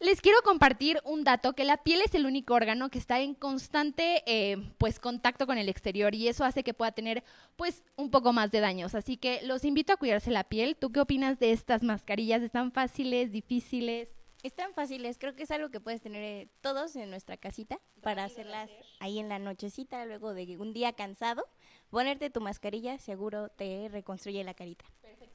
les 0.00 0.22
quiero 0.22 0.38
compartir 0.42 0.98
un 1.04 1.24
dato, 1.24 1.52
que 1.52 1.64
la 1.64 1.76
piel 1.76 2.00
es 2.00 2.14
el 2.14 2.24
único 2.24 2.54
órgano 2.54 2.88
que 2.88 2.98
está 2.98 3.20
en 3.20 3.34
constante 3.34 4.22
eh, 4.26 4.56
pues, 4.78 4.98
contacto 4.98 5.46
con 5.46 5.58
el 5.58 5.68
exterior 5.68 6.14
y 6.14 6.28
eso 6.28 6.44
hace 6.44 6.64
que 6.64 6.74
pueda 6.74 6.92
tener 6.92 7.22
pues, 7.56 7.84
un 7.96 8.10
poco 8.10 8.32
más 8.32 8.50
de 8.50 8.60
daños. 8.60 8.94
Así 8.94 9.18
que 9.18 9.42
los 9.42 9.64
invito 9.64 9.92
a 9.92 9.96
cuidarse 9.96 10.30
la 10.30 10.44
piel. 10.44 10.76
¿Tú 10.76 10.90
qué 10.90 11.00
opinas 11.00 11.38
de 11.38 11.52
estas 11.52 11.82
mascarillas? 11.82 12.42
¿Están 12.42 12.72
fáciles, 12.72 13.30
difíciles? 13.30 14.08
Están 14.42 14.72
fáciles, 14.72 15.18
creo 15.18 15.36
que 15.36 15.42
es 15.42 15.50
algo 15.50 15.68
que 15.68 15.80
puedes 15.80 16.00
tener 16.00 16.22
eh, 16.22 16.48
todos 16.62 16.96
en 16.96 17.10
nuestra 17.10 17.36
casita 17.36 17.78
para 18.00 18.24
hacerlas 18.24 18.70
ahí 18.98 19.18
en 19.18 19.28
la 19.28 19.38
nochecita, 19.38 20.06
luego 20.06 20.32
de 20.32 20.56
un 20.56 20.72
día 20.72 20.94
cansado. 20.94 21.44
Ponerte 21.90 22.30
tu 22.30 22.40
mascarilla 22.40 22.96
seguro 22.96 23.50
te 23.50 23.90
reconstruye 23.90 24.42
la 24.44 24.54
carita. 24.54 24.86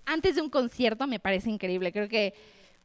antes 0.07 0.35
de 0.35 0.41
un 0.41 0.49
concierto 0.49 1.05
me 1.05 1.19
parece 1.19 1.51
increíble. 1.51 1.91
Creo 1.91 2.09
que 2.09 2.33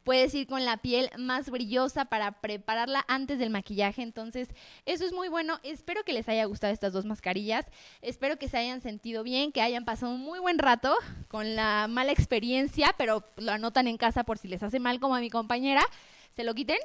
puedes 0.03 0.33
ir 0.33 0.47
con 0.47 0.65
la 0.65 0.77
piel 0.77 1.09
más 1.17 1.49
brillosa 1.49 2.05
para 2.05 2.41
prepararla 2.41 3.05
antes 3.07 3.39
del 3.39 3.49
maquillaje. 3.49 4.01
Entonces, 4.01 4.49
eso 4.85 5.05
es 5.05 5.13
muy 5.13 5.29
bueno. 5.29 5.59
Espero 5.63 6.03
que 6.03 6.13
les 6.13 6.27
haya 6.29 6.45
gustado 6.45 6.73
estas 6.73 6.93
dos 6.93 7.05
mascarillas. 7.05 7.65
Espero 8.01 8.37
que 8.37 8.49
se 8.49 8.57
hayan 8.57 8.81
sentido 8.81 9.23
bien, 9.23 9.51
que 9.51 9.61
hayan 9.61 9.85
pasado 9.85 10.13
un 10.13 10.21
muy 10.21 10.39
buen 10.39 10.59
rato 10.59 10.95
con 11.27 11.55
la 11.55 11.87
mala 11.89 12.11
experiencia, 12.11 12.93
pero 12.97 13.23
lo 13.37 13.51
anotan 13.51 13.87
en 13.87 13.97
casa 13.97 14.23
por 14.23 14.37
si 14.37 14.47
les 14.47 14.63
hace 14.63 14.79
mal 14.79 14.99
como 14.99 15.15
a 15.15 15.19
mi 15.19 15.29
compañera. 15.29 15.81
Se 16.31 16.43
lo 16.43 16.53
quiten 16.53 16.77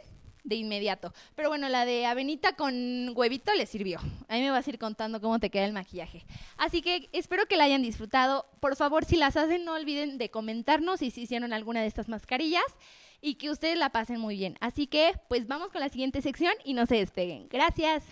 de 0.46 0.54
inmediato. 0.54 1.12
Pero 1.35 1.49
bueno, 1.49 1.68
la 1.68 1.85
de 1.85 2.06
avenita 2.06 2.54
con 2.54 3.12
huevito 3.14 3.52
les 3.54 3.68
sirvió. 3.68 3.99
A 4.28 4.35
mí 4.35 4.42
me 4.42 4.50
vas 4.50 4.66
a 4.66 4.70
ir 4.70 4.78
contando 4.78 5.20
cómo 5.20 5.40
te 5.40 5.50
queda 5.50 5.64
el 5.64 5.73
maquillaje. 5.73 6.25
Así 6.56 6.82
que 6.82 7.08
espero 7.12 7.46
que 7.46 7.56
la 7.56 7.64
hayan 7.64 7.82
disfrutado. 7.82 8.46
Por 8.61 8.76
favor, 8.76 9.04
si 9.04 9.16
las 9.16 9.37
hacen, 9.37 9.64
no 9.64 9.73
olviden 9.75 10.18
de 10.18 10.30
comentarnos 10.30 11.00
si 11.00 11.11
se 11.11 11.23
hicieron 11.23 11.52
alguna 11.52 11.80
de 11.80 11.88
estas 11.88 12.08
mascarillas 12.08 12.64
y 13.20 13.37
que 13.37 13.50
ustedes 13.50 13.78
la 13.78 13.90
pasen 13.90 14.20
muy 14.20 14.37
bien. 14.37 14.56
Así 14.61 14.87
que, 14.87 15.12
pues 15.28 15.46
vamos 15.46 15.70
con 15.70 15.80
la 15.80 15.88
siguiente 15.88 16.23
sección 16.23 16.52
y 16.64 16.75
no 16.75 16.87
se 16.87 16.96
despeguen. 16.96 17.49
Gracias. 17.49 18.04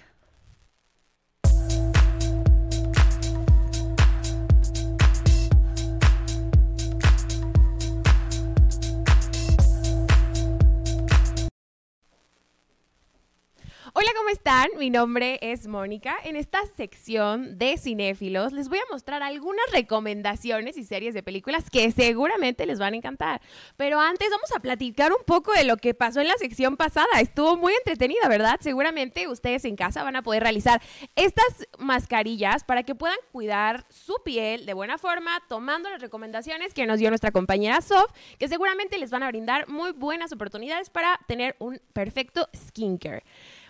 Hola, 14.05 14.13
¿cómo 14.19 14.29
están? 14.29 14.69
Mi 14.77 14.91
nombre 14.91 15.39
es 15.41 15.67
Mónica. 15.67 16.15
En 16.25 16.37
esta 16.37 16.59
sección 16.77 17.57
de 17.57 17.79
cinéfilos 17.79 18.53
les 18.53 18.69
voy 18.69 18.77
a 18.77 18.93
mostrar 18.93 19.23
algunas 19.23 19.65
recomendaciones 19.73 20.77
y 20.77 20.85
series 20.85 21.15
de 21.15 21.23
películas 21.23 21.71
que 21.71 21.91
seguramente 21.91 22.67
les 22.67 22.79
van 22.79 22.93
a 22.93 22.97
encantar. 22.99 23.41
Pero 23.79 24.01
antes 24.01 24.29
vamos 24.29 24.53
a 24.55 24.61
platicar 24.61 25.11
un 25.11 25.25
poco 25.25 25.55
de 25.55 25.65
lo 25.65 25.79
que 25.79 25.95
pasó 25.95 26.21
en 26.21 26.29
la 26.29 26.37
sección 26.37 26.77
pasada. 26.77 27.19
Estuvo 27.19 27.57
muy 27.57 27.73
entretenida, 27.73 28.29
¿verdad? 28.29 28.59
Seguramente 28.61 29.27
ustedes 29.27 29.65
en 29.65 29.75
casa 29.75 30.03
van 30.05 30.17
a 30.17 30.23
poder 30.23 30.43
realizar 30.43 30.83
estas 31.17 31.67
mascarillas 31.79 32.63
para 32.63 32.83
que 32.83 32.95
puedan 32.95 33.17
cuidar 33.33 33.87
su 33.89 34.17
piel 34.23 34.67
de 34.67 34.75
buena 34.75 34.99
forma, 34.99 35.43
tomando 35.49 35.89
las 35.89 36.03
recomendaciones 36.03 36.75
que 36.75 36.85
nos 36.85 36.99
dio 36.99 37.09
nuestra 37.09 37.31
compañera 37.31 37.81
Sof, 37.81 38.13
que 38.39 38.49
seguramente 38.49 38.99
les 38.99 39.11
van 39.11 39.23
a 39.23 39.29
brindar 39.29 39.67
muy 39.71 39.93
buenas 39.93 40.31
oportunidades 40.31 40.91
para 40.91 41.19
tener 41.27 41.57
un 41.59 41.81
perfecto 41.95 42.51
skincare. 42.55 43.25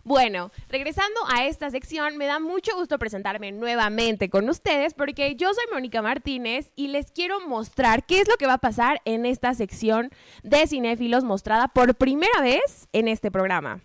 Bueno, 0.07 0.51
regresando 0.69 1.19
a 1.35 1.47
esta 1.47 1.71
sección, 1.71 2.19
me 2.19 2.27
da 2.27 2.39
mucho 2.39 2.77
gusto 2.77 2.99
presentarme 2.99 3.53
nuevamente 3.53 4.29
con 4.29 4.47
ustedes 4.51 4.93
porque 4.93 5.35
yo 5.35 5.55
soy 5.55 5.65
Mónica 5.73 6.03
Martínez 6.03 6.73
y 6.77 6.89
les 6.89 7.11
quiero 7.11 7.41
mostrar 7.41 8.05
qué 8.05 8.21
es 8.21 8.29
lo 8.29 8.37
que 8.37 8.47
va 8.47 8.55
a 8.55 8.59
pasar 8.59 9.01
en 9.07 9.25
esta 9.25 9.55
sección 9.55 10.11
de 10.43 10.67
cinéfilos 10.67 11.25
mostrada 11.25 11.69
por 11.69 11.95
primera 11.95 12.39
vez 12.43 12.87
en 12.93 13.09
este 13.09 13.31
programa 13.31 13.81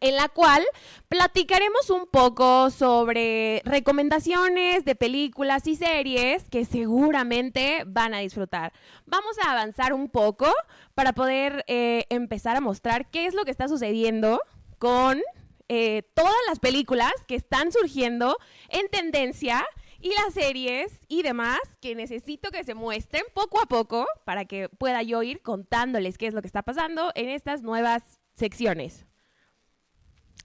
en 0.00 0.16
la 0.16 0.28
cual 0.28 0.62
platicaremos 1.08 1.90
un 1.90 2.06
poco 2.06 2.70
sobre 2.70 3.60
recomendaciones 3.64 4.84
de 4.84 4.94
películas 4.94 5.66
y 5.66 5.76
series 5.76 6.48
que 6.48 6.64
seguramente 6.64 7.82
van 7.86 8.14
a 8.14 8.20
disfrutar. 8.20 8.72
Vamos 9.04 9.36
a 9.44 9.52
avanzar 9.52 9.92
un 9.92 10.08
poco 10.08 10.46
para 10.94 11.12
poder 11.12 11.64
eh, 11.66 12.06
empezar 12.08 12.56
a 12.56 12.60
mostrar 12.60 13.10
qué 13.10 13.26
es 13.26 13.34
lo 13.34 13.44
que 13.44 13.50
está 13.50 13.68
sucediendo 13.68 14.40
con 14.82 15.22
eh, 15.68 16.02
todas 16.14 16.34
las 16.48 16.58
películas 16.58 17.12
que 17.28 17.36
están 17.36 17.70
surgiendo 17.70 18.36
en 18.68 18.88
tendencia 18.88 19.64
y 20.00 20.08
las 20.08 20.34
series 20.34 20.98
y 21.06 21.22
demás 21.22 21.60
que 21.80 21.94
necesito 21.94 22.50
que 22.50 22.64
se 22.64 22.74
muestren 22.74 23.22
poco 23.32 23.62
a 23.62 23.66
poco 23.66 24.08
para 24.24 24.44
que 24.44 24.68
pueda 24.68 25.00
yo 25.04 25.22
ir 25.22 25.40
contándoles 25.40 26.18
qué 26.18 26.26
es 26.26 26.34
lo 26.34 26.42
que 26.42 26.48
está 26.48 26.62
pasando 26.62 27.12
en 27.14 27.28
estas 27.28 27.62
nuevas 27.62 28.18
secciones. 28.34 29.06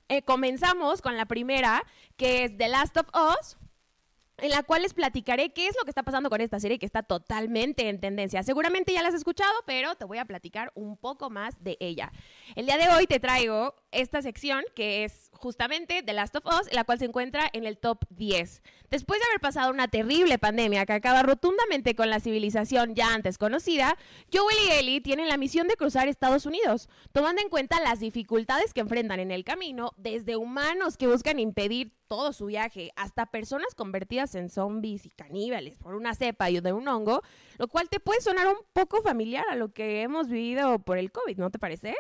Eh, 0.08 0.22
comenzamos 0.22 1.01
con 1.01 1.17
la 1.17 1.25
primera, 1.25 1.84
que 2.15 2.44
es 2.44 2.56
The 2.58 2.67
Last 2.67 2.96
of 2.98 3.08
Us, 3.15 3.58
en 4.39 4.51
la 4.51 4.63
cual 4.63 4.84
les 4.84 4.94
platicaré 4.94 5.51
qué 5.51 5.67
es 5.67 5.75
lo 5.77 5.84
que 5.84 5.91
está 5.91 6.03
pasando 6.03 6.29
con 6.29 6.41
esta 6.41 6.60
serie 6.60 6.77
que 6.77 6.86
está 6.86 7.01
totalmente 7.03 7.89
en 7.89 8.00
tendencia. 8.00 8.44
Seguramente 8.44 8.94
ya 8.94 9.01
la 9.01 9.10
has 9.10 9.15
escuchado, 9.15 9.53
pero 9.65 9.96
te 9.96 10.06
voy 10.06 10.20
a 10.20 10.25
platicar 10.25 10.72
un 10.75 10.96
poco 10.98 11.29
más 11.29 11.63
de 11.63 11.77
ella. 11.79 12.12
El 12.56 12.67
día 12.67 12.77
de 12.77 12.89
hoy 12.89 13.08
te 13.08 13.20
traigo 13.20 13.75
esta 13.91 14.22
sección 14.22 14.63
que 14.75 15.03
es 15.03 15.32
justamente 15.34 16.03
The 16.03 16.13
Last 16.13 16.36
of 16.36 16.46
Us, 16.46 16.72
la 16.72 16.84
cual 16.84 17.00
se 17.00 17.06
encuentra 17.06 17.50
en 17.51 17.65
el 17.65 17.77
top 17.77 18.06
10. 18.10 18.62
Después 18.91 19.20
de 19.20 19.25
haber 19.25 19.39
pasado 19.39 19.72
una 19.72 19.88
terrible 19.88 20.38
pandemia 20.38 20.86
que 20.86 20.94
acaba 20.94 21.24
rotundamente 21.24 21.96
con 21.96 22.10
la 22.10 22.20
civilización 22.20 22.94
ya 22.94 23.13
antes 23.13 23.38
conocida, 23.38 23.98
Joel 24.32 24.56
y 24.67 24.72
Ellie 24.74 25.01
tienen 25.01 25.27
la 25.29 25.38
misión 25.38 25.67
de 25.67 25.75
cruzar 25.75 26.08
Estados 26.08 26.46
Unidos, 26.46 26.89
tomando 27.12 27.41
en 27.41 27.50
cuenta 27.50 27.82
las 27.82 28.00
dificultades 28.00 28.74
que 28.74 28.82
enfrentan 28.82 29.20
en 29.20 29.32
el 29.32 29.44
camino, 29.44 29.94
desde 29.98 30.36
humanos 30.36 30.98
que 30.98 31.08
buscan 31.08 31.39
impedir 31.39 31.97
todo 32.08 32.34
su 32.34 32.46
viaje, 32.48 32.92
hasta 32.96 33.26
personas 33.26 33.76
convertidas 33.76 34.36
en 34.36 34.50
zombies 34.50 35.06
y 35.06 35.10
caníbales 35.10 35.78
por 35.78 35.96
una 35.96 36.16
cepa 36.16 36.50
y 36.50 36.60
de 36.60 36.74
un 36.74 36.88
hongo, 36.88 37.22
lo 37.58 37.68
cual 37.68 37.90
te 37.90 38.00
puede 38.00 38.22
sonar 38.22 38.48
un 38.48 38.58
poco 38.74 39.02
familiar 39.02 39.46
a 39.50 39.56
lo 39.56 39.74
que 39.74 40.02
hemos 40.02 40.30
vivido 40.30 40.80
por 40.80 40.98
el 40.98 41.12
COVID, 41.12 41.38
¿no 41.38 41.50
te 41.50 41.60
parece? 41.60 41.96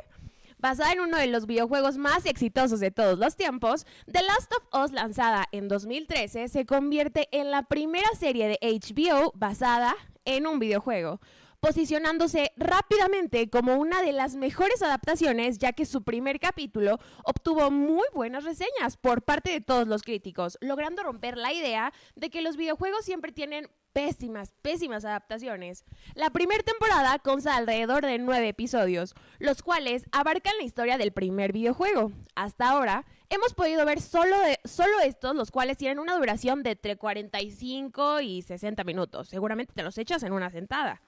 Basada 0.59 0.91
en 0.91 1.01
uno 1.01 1.17
de 1.17 1.27
los 1.27 1.45
videojuegos 1.45 1.97
más 1.97 2.25
exitosos 2.25 2.79
de 2.79 2.89
todos 2.89 3.19
los 3.19 3.35
tiempos, 3.35 3.85
The 4.11 4.23
Last 4.23 4.51
of 4.53 4.83
Us, 4.83 4.91
lanzada 4.91 5.45
en 5.51 5.67
2013, 5.67 6.47
se 6.47 6.65
convierte 6.65 7.27
en 7.31 7.51
la 7.51 7.63
primera 7.63 8.09
serie 8.17 8.47
de 8.47 8.57
HBO 8.61 9.31
basada 9.35 9.95
en 10.25 10.47
un 10.47 10.57
videojuego 10.57 11.19
posicionándose 11.59 12.51
rápidamente 12.55 13.49
como 13.49 13.75
una 13.75 14.01
de 14.01 14.13
las 14.13 14.35
mejores 14.35 14.81
adaptaciones, 14.81 15.57
ya 15.57 15.73
que 15.73 15.85
su 15.85 16.03
primer 16.03 16.39
capítulo 16.39 16.99
obtuvo 17.23 17.71
muy 17.71 18.05
buenas 18.13 18.43
reseñas 18.43 18.97
por 18.97 19.23
parte 19.23 19.51
de 19.51 19.61
todos 19.61 19.87
los 19.87 20.03
críticos, 20.03 20.57
logrando 20.61 21.03
romper 21.03 21.37
la 21.37 21.53
idea 21.53 21.93
de 22.15 22.29
que 22.29 22.41
los 22.41 22.57
videojuegos 22.57 23.05
siempre 23.05 23.31
tienen 23.31 23.69
pésimas, 23.97 24.53
pésimas 24.61 25.05
adaptaciones. 25.05 25.83
La 26.13 26.29
primera 26.29 26.61
temporada 26.61 27.17
consta 27.17 27.55
alrededor 27.55 28.05
de 28.05 28.19
nueve 28.19 28.49
episodios, 28.49 29.15
los 29.39 29.63
cuales 29.63 30.05
abarcan 30.11 30.55
la 30.57 30.65
historia 30.65 30.99
del 30.99 31.11
primer 31.11 31.51
videojuego. 31.51 32.11
Hasta 32.35 32.69
ahora, 32.69 33.05
hemos 33.29 33.55
podido 33.55 33.85
ver 33.85 33.99
solo, 33.99 34.39
de, 34.41 34.59
solo 34.65 34.99
estos, 34.99 35.35
los 35.35 35.49
cuales 35.49 35.77
tienen 35.77 35.97
una 35.97 36.15
duración 36.15 36.61
de 36.61 36.71
entre 36.71 36.95
45 36.95 38.21
y 38.21 38.43
60 38.43 38.83
minutos. 38.83 39.29
Seguramente 39.29 39.73
te 39.73 39.81
los 39.81 39.97
echas 39.97 40.21
en 40.21 40.33
una 40.33 40.51
sentada. 40.51 41.01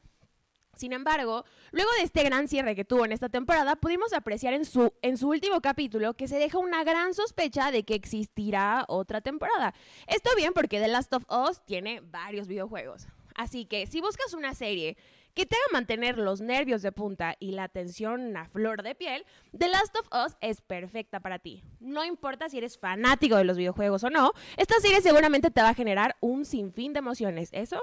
Sin 0.80 0.94
embargo, 0.94 1.44
luego 1.72 1.90
de 1.98 2.04
este 2.04 2.24
gran 2.24 2.48
cierre 2.48 2.74
que 2.74 2.86
tuvo 2.86 3.04
en 3.04 3.12
esta 3.12 3.28
temporada, 3.28 3.76
pudimos 3.76 4.14
apreciar 4.14 4.54
en 4.54 4.64
su, 4.64 4.94
en 5.02 5.18
su 5.18 5.28
último 5.28 5.60
capítulo 5.60 6.14
que 6.14 6.30
se 6.30 6.38
deja 6.38 6.58
una 6.58 6.86
gran 6.86 7.14
sospecha 7.14 7.70
de 7.70 7.84
que 7.84 7.96
existirá 7.96 8.86
otra 8.88 9.20
temporada. 9.20 9.74
Esto 10.08 10.30
bien 10.38 10.54
porque 10.54 10.80
The 10.80 10.88
Last 10.88 11.14
of 11.14 11.26
Us 11.30 11.60
tiene 11.66 12.00
varios 12.00 12.48
videojuegos. 12.48 13.08
Así 13.36 13.66
que 13.66 13.88
si 13.88 14.00
buscas 14.00 14.34
una 14.34 14.56
serie 14.56 14.96
que 15.34 15.46
te 15.46 15.58
haga 15.58 15.66
mantener 15.74 16.18
los 16.18 16.40
nervios 16.40 16.82
de 16.82 16.94
punta 16.94 17.36
y 17.42 17.52
la 17.52 17.68
tensión 17.68 18.38
a 18.38 18.46
flor 18.46 18.82
de 18.82 18.96
piel, 18.96 19.26
The 19.58 19.68
Last 19.68 19.94
of 19.98 20.08
Us 20.26 20.38
es 20.40 20.62
perfecta 20.62 21.20
para 21.20 21.40
ti. 21.40 21.62
No 21.82 22.06
importa 22.06 22.48
si 22.48 22.58
eres 22.58 22.78
fanático 22.78 23.36
de 23.36 23.44
los 23.44 23.58
videojuegos 23.58 24.06
o 24.06 24.10
no, 24.10 24.32
esta 24.56 24.80
serie 24.80 25.02
seguramente 25.02 25.52
te 25.52 25.62
va 25.62 25.72
a 25.72 25.74
generar 25.74 26.16
un 26.22 26.46
sinfín 26.46 26.94
de 26.94 27.00
emociones. 27.00 27.50
Eso 27.52 27.82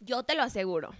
yo 0.00 0.24
te 0.24 0.34
lo 0.34 0.42
aseguro. 0.42 0.90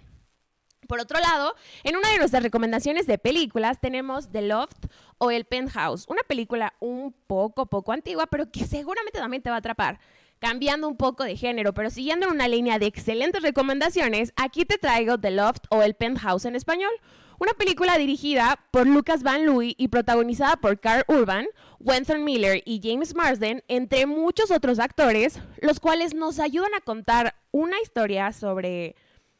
Por 0.87 0.99
otro 0.99 1.19
lado, 1.19 1.55
en 1.83 1.95
una 1.95 2.09
de 2.09 2.17
nuestras 2.17 2.43
recomendaciones 2.43 3.07
de 3.07 3.17
películas 3.17 3.79
tenemos 3.79 4.31
The 4.31 4.41
Loft 4.41 4.85
o 5.17 5.31
El 5.31 5.45
Penthouse, 5.45 6.05
una 6.07 6.21
película 6.23 6.73
un 6.79 7.13
poco, 7.27 7.65
poco 7.67 7.91
antigua, 7.91 8.27
pero 8.27 8.51
que 8.51 8.65
seguramente 8.65 9.19
también 9.19 9.41
te 9.43 9.49
va 9.49 9.57
a 9.57 9.59
atrapar. 9.59 9.99
Cambiando 10.39 10.89
un 10.89 10.97
poco 10.97 11.23
de 11.23 11.37
género, 11.37 11.73
pero 11.73 11.89
siguiendo 11.89 12.27
una 12.27 12.49
línea 12.49 12.77
de 12.77 12.87
excelentes 12.87 13.41
recomendaciones, 13.41 14.33
aquí 14.35 14.65
te 14.65 14.77
traigo 14.77 15.17
The 15.17 15.31
Loft 15.31 15.65
o 15.69 15.81
El 15.81 15.93
Penthouse 15.93 16.45
en 16.45 16.55
español, 16.55 16.91
una 17.39 17.53
película 17.53 17.97
dirigida 17.97 18.59
por 18.71 18.87
Lucas 18.87 19.23
Van 19.23 19.45
Louis 19.45 19.73
y 19.77 19.87
protagonizada 19.87 20.57
por 20.57 20.79
Carl 20.79 21.03
Urban, 21.07 21.45
Wentworth 21.79 22.21
Miller 22.21 22.61
y 22.65 22.81
James 22.83 23.15
Marsden, 23.15 23.63
entre 23.67 24.05
muchos 24.05 24.51
otros 24.51 24.79
actores, 24.79 25.39
los 25.61 25.79
cuales 25.79 26.13
nos 26.13 26.39
ayudan 26.39 26.73
a 26.73 26.81
contar 26.81 27.35
una 27.51 27.79
historia 27.81 28.31
sobre 28.31 28.95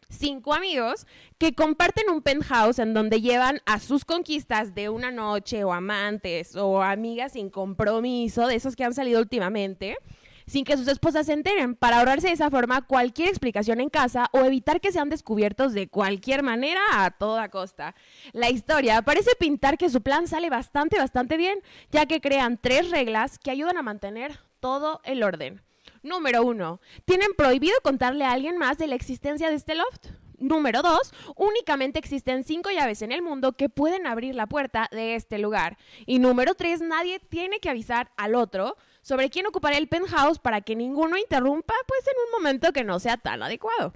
cinco 0.09 0.53
amigos 0.53 1.05
que 1.37 1.53
comparten 1.53 2.09
un 2.09 2.21
penthouse 2.21 2.79
en 2.79 2.93
donde 2.93 3.21
llevan 3.21 3.61
a 3.65 3.79
sus 3.79 4.05
conquistas 4.05 4.75
de 4.75 4.89
una 4.89 5.11
noche 5.11 5.63
o 5.63 5.73
amantes 5.73 6.55
o 6.55 6.81
amigas 6.81 7.33
sin 7.33 7.49
compromiso, 7.49 8.47
de 8.47 8.55
esos 8.55 8.75
que 8.75 8.83
han 8.83 8.93
salido 8.93 9.19
últimamente, 9.19 9.97
sin 10.45 10.65
que 10.65 10.77
sus 10.77 10.87
esposas 10.87 11.25
se 11.25 11.33
enteren, 11.33 11.75
para 11.75 11.99
ahorrarse 11.99 12.27
de 12.27 12.33
esa 12.33 12.49
forma 12.49 12.81
cualquier 12.81 13.29
explicación 13.29 13.79
en 13.79 13.89
casa 13.89 14.27
o 14.33 14.41
evitar 14.41 14.81
que 14.81 14.91
sean 14.91 15.09
descubiertos 15.09 15.73
de 15.73 15.87
cualquier 15.87 16.43
manera 16.43 16.81
a 16.93 17.11
toda 17.11 17.49
costa. 17.49 17.95
La 18.33 18.49
historia 18.49 19.01
parece 19.01 19.31
pintar 19.39 19.77
que 19.77 19.89
su 19.89 20.01
plan 20.01 20.27
sale 20.27 20.49
bastante, 20.49 20.97
bastante 20.97 21.37
bien, 21.37 21.59
ya 21.91 22.05
que 22.05 22.21
crean 22.21 22.57
tres 22.61 22.89
reglas 22.91 23.39
que 23.39 23.51
ayudan 23.51 23.77
a 23.77 23.83
mantener 23.83 24.39
todo 24.59 25.01
el 25.03 25.23
orden. 25.23 25.61
Número 26.03 26.43
uno, 26.43 26.81
tienen 27.05 27.33
prohibido 27.33 27.75
contarle 27.81 28.25
a 28.25 28.33
alguien 28.33 28.57
más 28.57 28.77
de 28.77 28.87
la 28.87 28.95
existencia 28.95 29.49
de 29.49 29.55
este 29.55 29.73
loft. 29.73 30.07
Número 30.37 30.81
dos, 30.81 31.13
únicamente 31.37 31.97
existen 31.97 32.43
cinco 32.43 32.69
llaves 32.69 33.01
en 33.01 33.13
el 33.13 33.21
mundo 33.21 33.53
que 33.53 33.69
pueden 33.69 34.05
abrir 34.05 34.35
la 34.35 34.45
puerta 34.45 34.89
de 34.91 35.15
este 35.15 35.39
lugar. 35.39 35.77
Y 36.05 36.19
número 36.19 36.55
tres, 36.55 36.81
nadie 36.81 37.19
tiene 37.19 37.61
que 37.61 37.69
avisar 37.69 38.11
al 38.17 38.35
otro 38.35 38.75
sobre 39.01 39.29
quién 39.29 39.47
ocupará 39.47 39.77
el 39.77 39.87
penthouse 39.87 40.39
para 40.39 40.59
que 40.59 40.75
ninguno 40.75 41.17
interrumpa 41.17 41.73
pues 41.87 42.01
en 42.07 42.13
un 42.25 42.43
momento 42.43 42.73
que 42.73 42.83
no 42.83 42.99
sea 42.99 43.15
tan 43.15 43.41
adecuado 43.41 43.93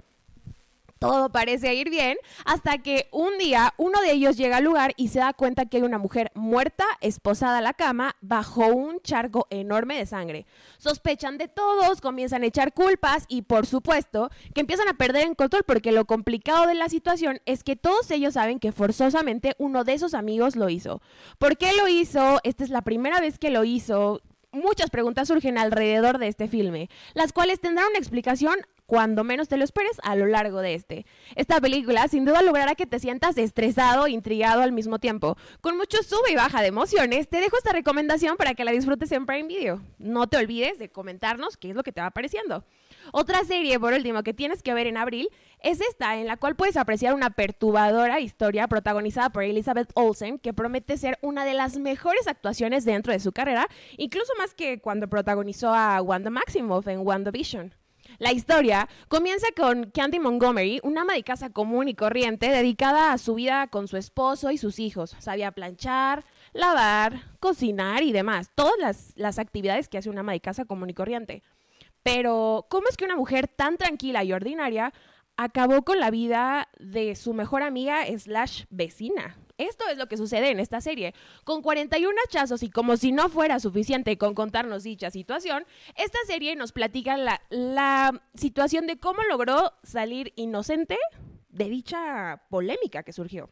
todo 0.98 1.30
parece 1.30 1.74
ir 1.74 1.90
bien, 1.90 2.18
hasta 2.44 2.78
que 2.78 3.08
un 3.12 3.38
día 3.38 3.74
uno 3.76 4.00
de 4.00 4.12
ellos 4.12 4.36
llega 4.36 4.58
al 4.58 4.64
lugar 4.64 4.94
y 4.96 5.08
se 5.08 5.20
da 5.20 5.32
cuenta 5.32 5.66
que 5.66 5.78
hay 5.78 5.82
una 5.82 5.98
mujer 5.98 6.30
muerta, 6.34 6.84
esposada 7.00 7.58
a 7.58 7.62
la 7.62 7.74
cama, 7.74 8.16
bajo 8.20 8.66
un 8.66 9.00
charco 9.00 9.46
enorme 9.50 9.96
de 9.96 10.06
sangre. 10.06 10.46
Sospechan 10.78 11.38
de 11.38 11.48
todos, 11.48 12.00
comienzan 12.00 12.42
a 12.42 12.46
echar 12.46 12.72
culpas 12.72 13.24
y 13.28 13.42
por 13.42 13.66
supuesto 13.66 14.30
que 14.54 14.60
empiezan 14.60 14.88
a 14.88 14.94
perder 14.94 15.26
el 15.26 15.36
control 15.36 15.64
porque 15.64 15.92
lo 15.92 16.04
complicado 16.04 16.66
de 16.66 16.74
la 16.74 16.88
situación 16.88 17.40
es 17.46 17.64
que 17.64 17.76
todos 17.76 18.10
ellos 18.10 18.34
saben 18.34 18.58
que 18.58 18.72
forzosamente 18.72 19.54
uno 19.58 19.84
de 19.84 19.94
esos 19.94 20.14
amigos 20.14 20.56
lo 20.56 20.68
hizo. 20.68 21.00
¿Por 21.38 21.56
qué 21.56 21.72
lo 21.74 21.88
hizo? 21.88 22.40
Esta 22.42 22.64
es 22.64 22.70
la 22.70 22.82
primera 22.82 23.20
vez 23.20 23.38
que 23.38 23.50
lo 23.50 23.64
hizo. 23.64 24.20
Muchas 24.50 24.90
preguntas 24.90 25.28
surgen 25.28 25.58
alrededor 25.58 26.18
de 26.18 26.28
este 26.28 26.48
filme, 26.48 26.88
las 27.14 27.32
cuales 27.32 27.60
tendrán 27.60 27.88
una 27.90 27.98
explicación 27.98 28.56
cuando 28.88 29.22
menos 29.22 29.48
te 29.48 29.58
lo 29.58 29.64
esperes 29.64 29.98
a 30.02 30.16
lo 30.16 30.24
largo 30.24 30.62
de 30.62 30.72
este. 30.72 31.04
Esta 31.36 31.60
película 31.60 32.08
sin 32.08 32.24
duda 32.24 32.40
logrará 32.40 32.74
que 32.74 32.86
te 32.86 32.98
sientas 32.98 33.36
estresado 33.36 34.06
e 34.06 34.12
intrigado 34.12 34.62
al 34.62 34.72
mismo 34.72 34.98
tiempo. 34.98 35.36
Con 35.60 35.76
mucho 35.76 36.02
sube 36.02 36.32
y 36.32 36.36
baja 36.36 36.62
de 36.62 36.68
emociones, 36.68 37.28
te 37.28 37.38
dejo 37.38 37.58
esta 37.58 37.74
recomendación 37.74 38.38
para 38.38 38.54
que 38.54 38.64
la 38.64 38.72
disfrutes 38.72 39.12
en 39.12 39.26
Prime 39.26 39.46
Video. 39.46 39.82
No 39.98 40.26
te 40.26 40.38
olvides 40.38 40.78
de 40.78 40.88
comentarnos 40.88 41.58
qué 41.58 41.68
es 41.68 41.76
lo 41.76 41.82
que 41.82 41.92
te 41.92 42.00
va 42.00 42.12
pareciendo. 42.12 42.64
Otra 43.12 43.44
serie, 43.44 43.78
por 43.78 43.92
último, 43.92 44.22
que 44.22 44.32
tienes 44.32 44.62
que 44.62 44.72
ver 44.72 44.86
en 44.86 44.96
abril 44.96 45.28
es 45.60 45.82
esta, 45.82 46.16
en 46.16 46.26
la 46.26 46.38
cual 46.38 46.56
puedes 46.56 46.78
apreciar 46.78 47.12
una 47.12 47.28
perturbadora 47.28 48.20
historia 48.20 48.68
protagonizada 48.68 49.28
por 49.28 49.42
Elizabeth 49.42 49.90
Olsen, 49.96 50.38
que 50.38 50.54
promete 50.54 50.96
ser 50.96 51.18
una 51.20 51.44
de 51.44 51.52
las 51.52 51.76
mejores 51.76 52.26
actuaciones 52.26 52.86
dentro 52.86 53.12
de 53.12 53.20
su 53.20 53.32
carrera, 53.32 53.68
incluso 53.98 54.32
más 54.38 54.54
que 54.54 54.80
cuando 54.80 55.08
protagonizó 55.08 55.74
a 55.74 56.00
Wanda 56.00 56.30
Maximoff 56.30 56.88
en 56.88 57.06
WandaVision. 57.06 57.74
La 58.16 58.32
historia 58.32 58.88
comienza 59.08 59.46
con 59.56 59.90
Candy 59.90 60.18
Montgomery, 60.18 60.80
una 60.82 61.02
ama 61.02 61.12
de 61.12 61.22
casa 61.22 61.50
común 61.50 61.88
y 61.88 61.94
corriente 61.94 62.48
dedicada 62.48 63.12
a 63.12 63.18
su 63.18 63.34
vida 63.34 63.68
con 63.68 63.86
su 63.86 63.96
esposo 63.96 64.50
y 64.50 64.58
sus 64.58 64.78
hijos. 64.78 65.14
Sabía 65.18 65.52
planchar, 65.52 66.24
lavar, 66.52 67.36
cocinar 67.38 68.02
y 68.02 68.12
demás. 68.12 68.50
Todas 68.54 68.78
las, 68.80 69.12
las 69.16 69.38
actividades 69.38 69.88
que 69.88 69.98
hace 69.98 70.10
una 70.10 70.20
ama 70.20 70.32
de 70.32 70.40
casa 70.40 70.64
común 70.64 70.90
y 70.90 70.94
corriente. 70.94 71.42
Pero, 72.02 72.66
¿cómo 72.70 72.88
es 72.88 72.96
que 72.96 73.04
una 73.04 73.16
mujer 73.16 73.48
tan 73.48 73.76
tranquila 73.76 74.24
y 74.24 74.32
ordinaria 74.32 74.92
acabó 75.36 75.82
con 75.82 76.00
la 76.00 76.10
vida 76.10 76.68
de 76.78 77.14
su 77.14 77.34
mejor 77.34 77.62
amiga 77.62 78.04
slash 78.16 78.64
vecina? 78.70 79.36
Esto 79.58 79.84
es 79.88 79.98
lo 79.98 80.06
que 80.06 80.16
sucede 80.16 80.50
en 80.50 80.60
esta 80.60 80.80
serie. 80.80 81.14
Con 81.44 81.62
41 81.62 82.16
hachazos 82.24 82.62
y 82.62 82.70
como 82.70 82.96
si 82.96 83.12
no 83.12 83.28
fuera 83.28 83.60
suficiente 83.60 84.16
con 84.16 84.34
contarnos 84.34 84.84
dicha 84.84 85.10
situación, 85.10 85.66
esta 85.96 86.18
serie 86.26 86.56
nos 86.56 86.72
platica 86.72 87.16
la, 87.16 87.42
la 87.50 88.22
situación 88.34 88.86
de 88.86 88.98
cómo 88.98 89.22
logró 89.28 89.72
salir 89.82 90.32
inocente 90.36 90.96
de 91.48 91.68
dicha 91.68 92.42
polémica 92.48 93.02
que 93.02 93.12
surgió. 93.12 93.50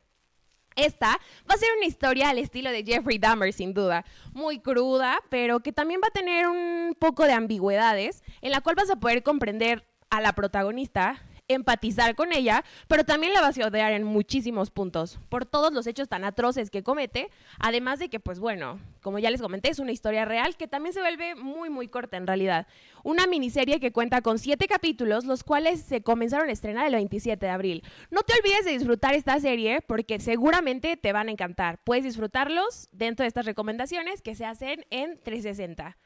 Esta 0.76 1.18
va 1.50 1.54
a 1.54 1.58
ser 1.58 1.70
una 1.76 1.86
historia 1.86 2.28
al 2.28 2.38
estilo 2.38 2.70
de 2.70 2.84
Jeffrey 2.84 3.18
Dahmer, 3.18 3.52
sin 3.52 3.72
duda. 3.72 4.04
Muy 4.32 4.60
cruda, 4.60 5.18
pero 5.30 5.60
que 5.60 5.72
también 5.72 6.00
va 6.02 6.08
a 6.08 6.12
tener 6.12 6.46
un 6.46 6.94
poco 6.98 7.24
de 7.24 7.32
ambigüedades, 7.32 8.22
en 8.42 8.52
la 8.52 8.60
cual 8.60 8.76
vas 8.76 8.90
a 8.90 8.96
poder 8.96 9.22
comprender 9.22 9.88
a 10.10 10.20
la 10.20 10.34
protagonista 10.34 11.22
empatizar 11.48 12.14
con 12.14 12.32
ella, 12.32 12.64
pero 12.88 13.04
también 13.04 13.32
la 13.32 13.40
vas 13.40 13.58
a 13.58 13.66
odiar 13.66 13.92
en 13.92 14.04
muchísimos 14.04 14.70
puntos 14.70 15.18
por 15.28 15.46
todos 15.46 15.72
los 15.72 15.86
hechos 15.86 16.08
tan 16.08 16.24
atroces 16.24 16.70
que 16.70 16.82
comete, 16.82 17.30
además 17.58 17.98
de 17.98 18.08
que, 18.08 18.20
pues 18.20 18.38
bueno, 18.38 18.78
como 19.02 19.18
ya 19.18 19.30
les 19.30 19.40
comenté, 19.40 19.70
es 19.70 19.78
una 19.78 19.92
historia 19.92 20.24
real 20.24 20.56
que 20.56 20.68
también 20.68 20.92
se 20.92 21.00
vuelve 21.00 21.34
muy, 21.34 21.70
muy 21.70 21.88
corta 21.88 22.16
en 22.16 22.26
realidad. 22.26 22.66
Una 23.04 23.26
miniserie 23.26 23.78
que 23.78 23.92
cuenta 23.92 24.20
con 24.20 24.38
siete 24.38 24.66
capítulos, 24.66 25.24
los 25.24 25.44
cuales 25.44 25.80
se 25.80 26.02
comenzaron 26.02 26.48
a 26.48 26.52
estrenar 26.52 26.86
el 26.86 26.94
27 26.94 27.46
de 27.46 27.52
abril. 27.52 27.82
No 28.10 28.22
te 28.22 28.34
olvides 28.34 28.64
de 28.64 28.72
disfrutar 28.72 29.14
esta 29.14 29.38
serie 29.38 29.80
porque 29.80 30.18
seguramente 30.18 30.96
te 30.96 31.12
van 31.12 31.28
a 31.28 31.30
encantar. 31.30 31.78
Puedes 31.84 32.04
disfrutarlos 32.04 32.88
dentro 32.90 33.22
de 33.22 33.28
estas 33.28 33.46
recomendaciones 33.46 34.22
que 34.22 34.34
se 34.34 34.44
hacen 34.44 34.84
en 34.90 35.20
360. 35.22 35.96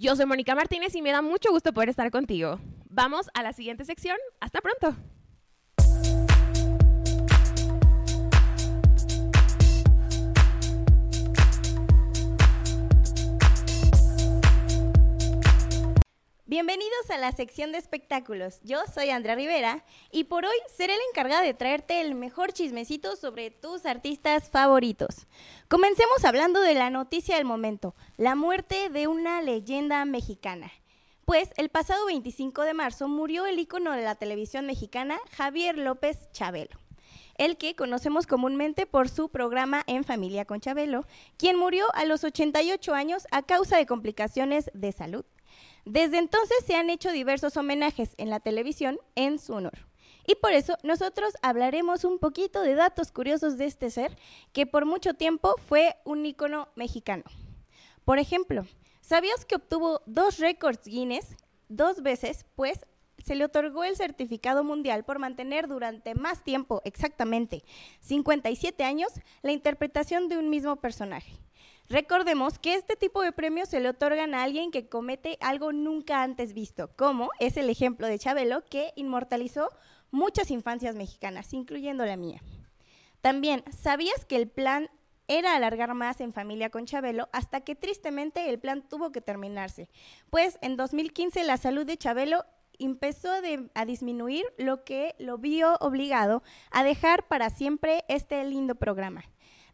Yo 0.00 0.14
soy 0.14 0.26
Mónica 0.26 0.54
Martínez 0.54 0.94
y 0.94 1.02
me 1.02 1.10
da 1.10 1.22
mucho 1.22 1.50
gusto 1.50 1.72
poder 1.72 1.88
estar 1.88 2.08
contigo. 2.12 2.60
Vamos 2.88 3.28
a 3.34 3.42
la 3.42 3.52
siguiente 3.52 3.84
sección. 3.84 4.16
Hasta 4.40 4.60
pronto. 4.60 4.96
Bienvenidos 16.48 17.10
a 17.10 17.18
la 17.18 17.30
sección 17.32 17.72
de 17.72 17.78
espectáculos. 17.78 18.60
Yo 18.64 18.78
soy 18.94 19.10
Andrea 19.10 19.34
Rivera 19.34 19.84
y 20.10 20.24
por 20.24 20.46
hoy 20.46 20.56
seré 20.74 20.96
la 20.96 21.02
encargada 21.10 21.42
de 21.42 21.52
traerte 21.52 22.00
el 22.00 22.14
mejor 22.14 22.54
chismecito 22.54 23.16
sobre 23.16 23.50
tus 23.50 23.84
artistas 23.84 24.48
favoritos. 24.48 25.26
Comencemos 25.68 26.24
hablando 26.24 26.62
de 26.62 26.72
la 26.72 26.88
noticia 26.88 27.36
del 27.36 27.44
momento, 27.44 27.94
la 28.16 28.34
muerte 28.34 28.88
de 28.88 29.08
una 29.08 29.42
leyenda 29.42 30.02
mexicana. 30.06 30.72
Pues 31.26 31.50
el 31.58 31.68
pasado 31.68 32.06
25 32.06 32.62
de 32.62 32.72
marzo 32.72 33.08
murió 33.08 33.44
el 33.44 33.58
ícono 33.58 33.92
de 33.92 34.00
la 34.00 34.14
televisión 34.14 34.64
mexicana 34.64 35.18
Javier 35.36 35.76
López 35.76 36.32
Chabelo 36.32 36.78
el 37.34 37.56
que 37.56 37.76
conocemos 37.76 38.26
comúnmente 38.26 38.86
por 38.86 39.08
su 39.08 39.28
programa 39.28 39.84
En 39.86 40.02
Familia 40.02 40.44
con 40.44 40.60
Chabelo, 40.60 41.06
quien 41.36 41.56
murió 41.56 41.86
a 41.94 42.04
los 42.04 42.24
88 42.24 42.94
años 42.94 43.28
a 43.30 43.42
causa 43.42 43.76
de 43.76 43.86
complicaciones 43.86 44.72
de 44.74 44.90
salud. 44.90 45.24
Desde 45.88 46.18
entonces 46.18 46.58
se 46.66 46.76
han 46.76 46.90
hecho 46.90 47.10
diversos 47.12 47.56
homenajes 47.56 48.10
en 48.18 48.28
la 48.28 48.40
televisión 48.40 48.98
en 49.14 49.38
su 49.38 49.54
honor. 49.54 49.86
Y 50.26 50.34
por 50.34 50.52
eso 50.52 50.76
nosotros 50.82 51.32
hablaremos 51.40 52.04
un 52.04 52.18
poquito 52.18 52.60
de 52.60 52.74
datos 52.74 53.10
curiosos 53.10 53.56
de 53.56 53.64
este 53.64 53.88
ser, 53.88 54.14
que 54.52 54.66
por 54.66 54.84
mucho 54.84 55.14
tiempo 55.14 55.54
fue 55.66 55.96
un 56.04 56.26
ícono 56.26 56.68
mexicano. 56.76 57.24
Por 58.04 58.18
ejemplo, 58.18 58.66
¿sabías 59.00 59.46
que 59.46 59.54
obtuvo 59.54 60.02
dos 60.04 60.38
récords 60.38 60.84
Guinness 60.84 61.34
dos 61.70 62.02
veces? 62.02 62.44
Pues 62.54 62.84
se 63.24 63.34
le 63.34 63.46
otorgó 63.46 63.82
el 63.82 63.96
certificado 63.96 64.64
mundial 64.64 65.06
por 65.06 65.18
mantener 65.18 65.68
durante 65.68 66.14
más 66.14 66.44
tiempo, 66.44 66.82
exactamente 66.84 67.64
57 68.00 68.84
años, 68.84 69.10
la 69.40 69.52
interpretación 69.52 70.28
de 70.28 70.36
un 70.36 70.50
mismo 70.50 70.76
personaje. 70.76 71.32
Recordemos 71.90 72.58
que 72.58 72.74
este 72.74 72.96
tipo 72.96 73.22
de 73.22 73.32
premios 73.32 73.70
se 73.70 73.80
le 73.80 73.88
otorgan 73.88 74.34
a 74.34 74.42
alguien 74.42 74.70
que 74.70 74.90
comete 74.90 75.38
algo 75.40 75.72
nunca 75.72 76.22
antes 76.22 76.52
visto, 76.52 76.90
como 76.96 77.30
es 77.40 77.56
el 77.56 77.70
ejemplo 77.70 78.06
de 78.06 78.18
Chabelo, 78.18 78.62
que 78.66 78.92
inmortalizó 78.94 79.70
muchas 80.10 80.50
infancias 80.50 80.94
mexicanas, 80.94 81.54
incluyendo 81.54 82.04
la 82.04 82.18
mía. 82.18 82.42
También, 83.22 83.64
¿sabías 83.70 84.26
que 84.26 84.36
el 84.36 84.48
plan 84.48 84.90
era 85.28 85.56
alargar 85.56 85.94
más 85.94 86.20
en 86.20 86.34
familia 86.34 86.68
con 86.68 86.84
Chabelo 86.84 87.30
hasta 87.32 87.62
que 87.62 87.74
tristemente 87.74 88.50
el 88.50 88.58
plan 88.58 88.86
tuvo 88.86 89.10
que 89.10 89.22
terminarse? 89.22 89.88
Pues 90.28 90.58
en 90.60 90.76
2015 90.76 91.42
la 91.44 91.56
salud 91.56 91.86
de 91.86 91.96
Chabelo 91.96 92.44
empezó 92.78 93.30
a 93.74 93.84
disminuir, 93.86 94.44
lo 94.58 94.84
que 94.84 95.14
lo 95.18 95.38
vio 95.38 95.76
obligado 95.80 96.42
a 96.70 96.84
dejar 96.84 97.26
para 97.28 97.48
siempre 97.48 98.04
este 98.08 98.44
lindo 98.44 98.74
programa. 98.74 99.24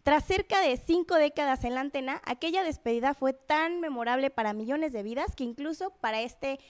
Tras 0.04 0.26
cerca 0.26 0.60
de 0.60 0.76
cinco 0.76 1.14
décadas 1.14 1.64
en 1.64 1.74
la 1.74 1.80
antena, 1.80 2.20
aquella 2.26 2.62
despedida 2.62 3.14
fue 3.14 3.32
tan 3.32 3.80
memorable 3.80 4.28
para 4.28 4.52
millones 4.52 4.92
de 4.92 5.02
vidas 5.02 5.34
que 5.34 5.44
incluso 5.44 5.94
para 6.02 6.20
este 6.20 6.60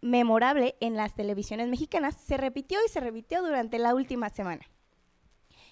memorable 0.00 0.76
en 0.78 0.94
las 0.94 1.16
televisiones 1.16 1.66
mexicanas 1.66 2.14
se 2.14 2.36
repitió 2.36 2.78
y 2.86 2.88
se 2.88 3.00
repitió 3.00 3.42
durante 3.42 3.80
la 3.80 3.96
última 3.96 4.28
semana. 4.30 4.64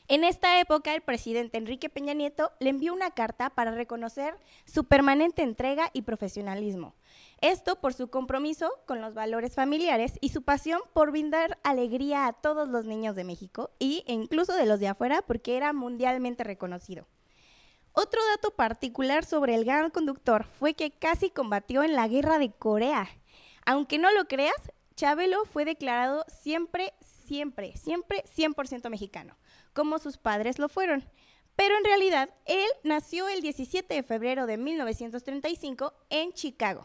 En 0.08 0.22
esta 0.22 0.60
época, 0.60 0.94
el 0.94 1.00
presidente 1.00 1.58
Enrique 1.58 1.88
Peña 1.88 2.14
Nieto 2.14 2.52
le 2.60 2.70
envió 2.70 2.94
una 2.94 3.10
carta 3.10 3.50
para 3.50 3.72
reconocer 3.72 4.36
su 4.64 4.84
permanente 4.84 5.42
entrega 5.42 5.90
y 5.92 6.02
profesionalismo. 6.02 6.94
Esto 7.40 7.80
por 7.80 7.92
su 7.92 8.08
compromiso 8.08 8.70
con 8.86 9.00
los 9.00 9.14
valores 9.14 9.54
familiares 9.54 10.12
y 10.20 10.28
su 10.28 10.42
pasión 10.42 10.80
por 10.92 11.10
brindar 11.10 11.58
alegría 11.64 12.28
a 12.28 12.34
todos 12.34 12.68
los 12.68 12.84
niños 12.84 13.16
de 13.16 13.24
México 13.24 13.70
e 13.80 14.04
incluso 14.06 14.54
de 14.54 14.66
los 14.66 14.78
de 14.78 14.88
afuera 14.88 15.22
porque 15.22 15.56
era 15.56 15.72
mundialmente 15.72 16.44
reconocido. 16.44 17.08
Otro 17.92 18.20
dato 18.30 18.52
particular 18.52 19.24
sobre 19.24 19.56
el 19.56 19.64
gran 19.64 19.90
conductor 19.90 20.44
fue 20.44 20.74
que 20.74 20.92
casi 20.92 21.30
combatió 21.30 21.82
en 21.82 21.94
la 21.94 22.06
guerra 22.06 22.38
de 22.38 22.52
Corea. 22.52 23.08
Aunque 23.64 23.98
no 23.98 24.12
lo 24.12 24.28
creas, 24.28 24.54
Chabelo 24.94 25.44
fue 25.46 25.64
declarado 25.64 26.24
siempre, 26.28 26.94
siempre, 27.00 27.76
siempre 27.76 28.24
100% 28.24 28.88
mexicano, 28.88 29.36
como 29.76 30.00
sus 30.00 30.16
padres 30.16 30.58
lo 30.58 30.68
fueron. 30.68 31.04
Pero 31.54 31.76
en 31.76 31.84
realidad, 31.84 32.30
él 32.46 32.66
nació 32.82 33.28
el 33.28 33.42
17 33.42 33.94
de 33.94 34.02
febrero 34.02 34.46
de 34.46 34.56
1935 34.56 35.94
en 36.10 36.32
Chicago. 36.32 36.84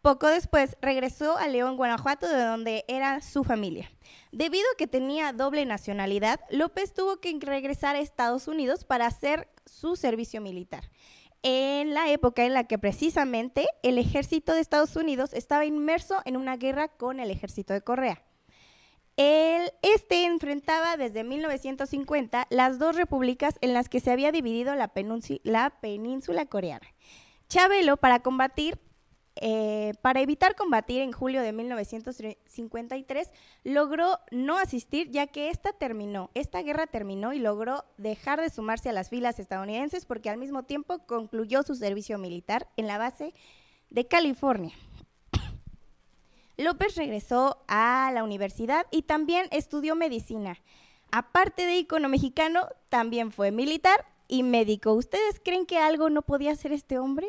Poco 0.00 0.26
después 0.26 0.76
regresó 0.82 1.38
a 1.38 1.48
León, 1.48 1.78
Guanajuato, 1.78 2.28
de 2.28 2.44
donde 2.44 2.84
era 2.88 3.22
su 3.22 3.42
familia. 3.42 3.90
Debido 4.32 4.64
a 4.72 4.76
que 4.76 4.86
tenía 4.86 5.32
doble 5.32 5.64
nacionalidad, 5.64 6.40
López 6.50 6.92
tuvo 6.92 7.20
que 7.20 7.34
regresar 7.40 7.96
a 7.96 8.00
Estados 8.00 8.46
Unidos 8.46 8.84
para 8.84 9.06
hacer 9.06 9.48
su 9.64 9.96
servicio 9.96 10.42
militar. 10.42 10.90
En 11.42 11.94
la 11.94 12.10
época 12.10 12.44
en 12.44 12.52
la 12.52 12.64
que 12.64 12.78
precisamente 12.78 13.66
el 13.82 13.96
ejército 13.96 14.52
de 14.52 14.60
Estados 14.60 14.96
Unidos 14.96 15.32
estaba 15.32 15.64
inmerso 15.64 16.20
en 16.26 16.36
una 16.36 16.58
guerra 16.58 16.88
con 16.88 17.18
el 17.18 17.30
ejército 17.30 17.72
de 17.72 17.80
Correa. 19.16 19.70
este 19.82 20.24
enfrentaba 20.24 20.96
desde 20.96 21.24
1950 21.24 22.46
las 22.50 22.78
dos 22.78 22.96
repúblicas 22.96 23.56
en 23.60 23.72
las 23.72 23.88
que 23.88 24.00
se 24.00 24.10
había 24.10 24.32
dividido 24.32 24.74
la, 24.74 24.92
la 25.44 25.70
península 25.80 26.46
coreana. 26.46 26.86
Chabelo, 27.48 27.96
para 27.96 28.20
combatir 28.20 28.78
eh, 29.36 29.94
para 30.00 30.20
evitar 30.20 30.54
combatir 30.54 31.00
en 31.00 31.10
julio 31.10 31.42
de 31.42 31.52
1953, 31.52 33.30
logró 33.64 34.20
no 34.30 34.58
asistir 34.58 35.10
ya 35.10 35.26
que 35.26 35.50
esta 35.50 35.72
terminó, 35.72 36.30
esta 36.34 36.62
guerra 36.62 36.86
terminó 36.86 37.32
y 37.32 37.40
logró 37.40 37.84
dejar 37.96 38.40
de 38.40 38.48
sumarse 38.48 38.90
a 38.90 38.92
las 38.92 39.10
filas 39.10 39.40
estadounidenses 39.40 40.06
porque 40.06 40.30
al 40.30 40.38
mismo 40.38 40.62
tiempo 40.62 41.00
concluyó 41.06 41.64
su 41.64 41.74
servicio 41.74 42.16
militar 42.16 42.68
en 42.76 42.86
la 42.86 42.96
base 42.96 43.34
de 43.90 44.06
California. 44.06 44.72
López 46.56 46.96
regresó 46.96 47.58
a 47.66 48.10
la 48.14 48.22
universidad 48.22 48.86
y 48.90 49.02
también 49.02 49.48
estudió 49.50 49.96
medicina. 49.96 50.58
Aparte 51.10 51.66
de 51.66 51.78
icono 51.78 52.08
mexicano, 52.08 52.68
también 52.88 53.32
fue 53.32 53.50
militar 53.50 54.06
y 54.28 54.42
médico. 54.42 54.92
¿Ustedes 54.92 55.40
creen 55.44 55.66
que 55.66 55.78
algo 55.78 56.10
no 56.10 56.22
podía 56.22 56.52
hacer 56.52 56.72
este 56.72 56.98
hombre? 56.98 57.28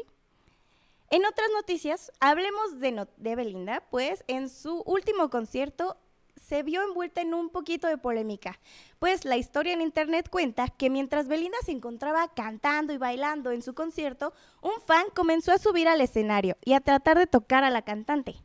En 1.11 1.25
otras 1.25 1.47
noticias, 1.53 2.11
hablemos 2.19 2.79
de, 2.79 3.07
de, 3.17 3.35
Belinda, 3.35 3.83
pues 3.91 4.23
en 4.27 4.49
su 4.49 4.81
último 4.85 5.29
concierto 5.29 5.97
se 6.35 6.63
vio 6.63 6.83
envuelta 6.83 7.21
en 7.21 7.33
un 7.33 7.49
poquito 7.49 7.87
de 7.87 7.97
polémica, 7.97 8.59
pues 8.99 9.23
la 9.23 9.37
historia 9.37 9.73
en 9.73 9.81
internet 9.81 10.29
cuenta 10.29 10.67
que 10.67 10.89
mientras 10.89 11.27
Belinda 11.27 11.57
se 11.63 11.71
encontraba 11.71 12.27
cantando 12.33 12.91
y 12.93 12.97
bailando 12.97 13.51
en 13.51 13.61
su 13.61 13.73
concierto, 13.73 14.33
un 14.61 14.81
fan 14.85 15.05
comenzó 15.15 15.51
a 15.51 15.57
subir 15.57 15.87
al 15.87 16.01
escenario 16.01 16.57
y 16.65 16.73
a 16.73 16.81
tratar 16.81 17.17
de 17.17 17.27
tocar 17.27 17.63
a 17.63 17.69
la 17.69 17.83
cantante. 17.83 18.35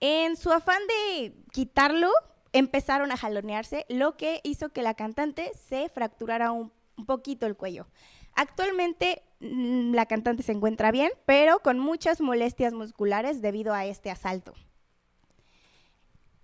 En 0.00 0.36
su 0.36 0.52
afán 0.52 0.80
de 0.86 1.34
quitarlo, 1.52 2.10
empezaron 2.52 3.12
a 3.12 3.16
jalonearse, 3.16 3.84
lo 3.88 4.16
que 4.16 4.40
hizo 4.44 4.70
que 4.70 4.82
la 4.82 4.94
cantante 4.94 5.50
se 5.54 5.88
fracturara 5.88 6.52
un, 6.52 6.72
poquito 7.06 7.46
el 7.46 7.56
cuello. 7.56 7.86
Actualmente 8.34 9.22
mm, 9.40 9.94
la 9.94 10.06
cantante 10.06 10.42
se 10.42 10.52
encuentra 10.52 10.90
bien, 10.90 11.10
pero 11.26 11.60
con 11.60 11.78
muchas 11.78 12.20
molestias 12.20 12.72
musculares 12.72 13.40
debido 13.40 13.74
a 13.74 13.86
este 13.86 14.10
asalto. 14.10 14.54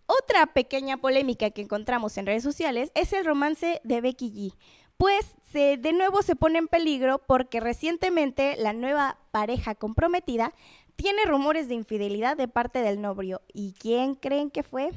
Otra 0.07 0.47
pequeña 0.53 0.99
polémica 0.99 1.51
que 1.51 1.63
encontramos 1.63 2.19
en 2.19 2.27
redes 2.27 2.43
sociales 2.43 2.93
es 2.95 3.13
el 3.13 3.25
romance 3.25 3.81
de 3.85 4.01
Becky 4.01 4.31
G, 4.31 4.55
pues 4.97 5.35
se, 5.51 5.77
de 5.77 5.93
nuevo 5.93 6.23
se 6.23 6.37
pone 6.37 6.59
en 6.59 6.69
peligro 6.69 7.19
porque 7.27 7.61
recientemente 7.61 8.57
la 8.57 8.73
nueva 8.73 9.19
pareja 9.31 9.75
comprometida 9.75 10.53
tiene 10.97 11.25
rumores 11.27 11.69
de 11.69 11.75
infidelidad 11.75 12.37
de 12.37 12.49
parte 12.49 12.81
del 12.81 13.01
novio. 13.01 13.43
¿Y 13.53 13.75
quién 13.75 14.15
creen 14.15 14.51
que 14.51 14.63
fue? 14.63 14.91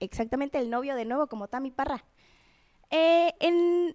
Exactamente 0.00 0.58
el 0.58 0.70
novio 0.70 0.96
de 0.96 1.04
nuevo, 1.04 1.26
como 1.26 1.48
Tami 1.48 1.70
Parra. 1.70 2.04
Eh, 2.90 3.32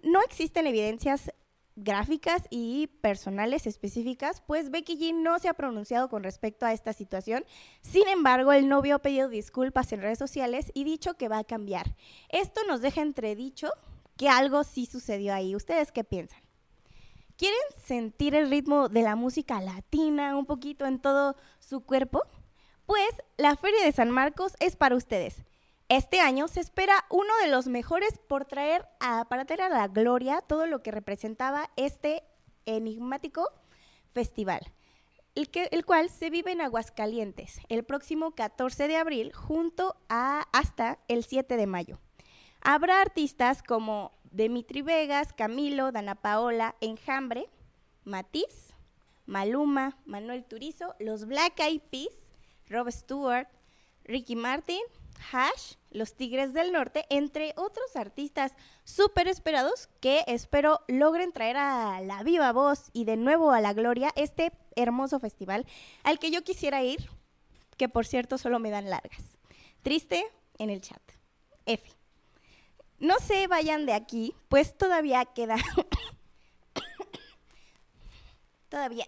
no 0.02 0.22
existen 0.22 0.66
evidencias 0.66 1.30
gráficas 1.76 2.42
y 2.50 2.88
personales 3.00 3.66
específicas, 3.66 4.42
pues 4.46 4.70
Becky 4.70 4.98
G 4.98 5.14
no 5.14 5.38
se 5.38 5.48
ha 5.48 5.54
pronunciado 5.54 6.08
con 6.08 6.22
respecto 6.22 6.66
a 6.66 6.72
esta 6.72 6.92
situación. 6.92 7.44
Sin 7.80 8.06
embargo, 8.08 8.52
el 8.52 8.68
novio 8.68 8.96
ha 8.96 8.98
pedido 9.00 9.28
disculpas 9.28 9.92
en 9.92 10.02
redes 10.02 10.18
sociales 10.18 10.70
y 10.74 10.84
dicho 10.84 11.14
que 11.14 11.28
va 11.28 11.38
a 11.38 11.44
cambiar. 11.44 11.96
Esto 12.28 12.60
nos 12.68 12.82
deja 12.82 13.00
entredicho 13.02 13.70
que 14.16 14.28
algo 14.28 14.64
sí 14.64 14.86
sucedió 14.86 15.32
ahí. 15.32 15.56
¿Ustedes 15.56 15.92
qué 15.92 16.04
piensan? 16.04 16.39
¿Quieren 17.40 17.58
sentir 17.82 18.34
el 18.34 18.50
ritmo 18.50 18.90
de 18.90 19.00
la 19.00 19.16
música 19.16 19.62
latina 19.62 20.36
un 20.36 20.44
poquito 20.44 20.84
en 20.84 21.00
todo 21.00 21.36
su 21.58 21.80
cuerpo? 21.80 22.20
Pues 22.84 23.08
la 23.38 23.56
Feria 23.56 23.82
de 23.82 23.92
San 23.92 24.10
Marcos 24.10 24.52
es 24.60 24.76
para 24.76 24.94
ustedes. 24.94 25.42
Este 25.88 26.20
año 26.20 26.48
se 26.48 26.60
espera 26.60 27.06
uno 27.08 27.34
de 27.40 27.48
los 27.48 27.66
mejores 27.66 28.18
por 28.28 28.44
traer 28.44 28.86
a, 29.00 29.24
para 29.24 29.46
la 29.70 29.88
gloria 29.88 30.42
todo 30.42 30.66
lo 30.66 30.82
que 30.82 30.90
representaba 30.90 31.70
este 31.76 32.24
enigmático 32.66 33.48
festival, 34.12 34.60
el, 35.34 35.48
que, 35.48 35.70
el 35.72 35.86
cual 35.86 36.10
se 36.10 36.28
vive 36.28 36.52
en 36.52 36.60
Aguascalientes 36.60 37.58
el 37.70 37.84
próximo 37.84 38.32
14 38.32 38.86
de 38.86 38.98
abril 38.98 39.32
junto 39.32 39.96
a 40.10 40.46
hasta 40.52 40.98
el 41.08 41.24
7 41.24 41.56
de 41.56 41.66
mayo. 41.66 42.00
Habrá 42.60 43.00
artistas 43.00 43.62
como 43.62 44.12
Demitri 44.30 44.82
Vegas, 44.82 45.32
Camilo, 45.32 45.92
Dana 45.92 46.14
Paola, 46.14 46.76
Enjambre, 46.80 47.48
Matiz, 48.04 48.74
Maluma, 49.26 49.96
Manuel 50.04 50.44
Turizo, 50.44 50.94
los 50.98 51.26
Black 51.26 51.60
Eyed 51.60 51.82
Peas, 51.90 52.32
Rob 52.68 52.90
Stewart, 52.90 53.48
Ricky 54.04 54.36
Martin, 54.36 54.80
Hash, 55.32 55.74
Los 55.90 56.14
Tigres 56.14 56.52
del 56.52 56.72
Norte, 56.72 57.04
entre 57.10 57.52
otros 57.56 57.94
artistas 57.94 58.54
súper 58.84 59.28
esperados 59.28 59.88
que 60.00 60.24
espero 60.26 60.80
logren 60.88 61.32
traer 61.32 61.56
a 61.56 62.00
la 62.00 62.22
viva 62.22 62.52
voz 62.52 62.90
y 62.92 63.04
de 63.04 63.16
nuevo 63.16 63.52
a 63.52 63.60
la 63.60 63.72
gloria 63.72 64.10
este 64.16 64.52
hermoso 64.76 65.20
festival 65.20 65.66
al 66.02 66.18
que 66.18 66.30
yo 66.30 66.42
quisiera 66.42 66.82
ir, 66.82 67.10
que 67.76 67.88
por 67.88 68.06
cierto 68.06 68.38
solo 68.38 68.58
me 68.58 68.70
dan 68.70 68.90
largas. 68.90 69.38
Triste 69.82 70.24
en 70.58 70.70
el 70.70 70.80
chat. 70.80 71.02
F. 71.66 71.99
No 73.00 73.18
se 73.18 73.46
vayan 73.46 73.86
de 73.86 73.94
aquí, 73.94 74.34
pues 74.48 74.76
todavía 74.76 75.24
queda... 75.24 75.56
todavía... 78.68 79.04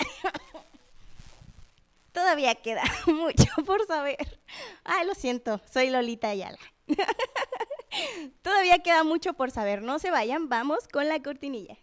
Todavía 2.13 2.55
queda 2.57 2.83
mucho 3.07 3.47
por 3.65 3.87
saber. 3.87 4.39
Ay, 4.85 5.07
lo 5.07 5.15
siento, 5.15 5.61
soy 5.71 5.89
Lolita 5.89 6.29
Ayala. 6.29 6.59
Todavía 8.43 8.81
queda 8.81 9.03
mucho 9.03 9.33
por 9.33 9.51
saber. 9.51 9.83
No 9.83 9.99
se 9.99 10.11
vayan, 10.11 10.49
vamos 10.49 10.89
con 10.89 11.09
la 11.09 11.23
cortinilla. 11.23 11.79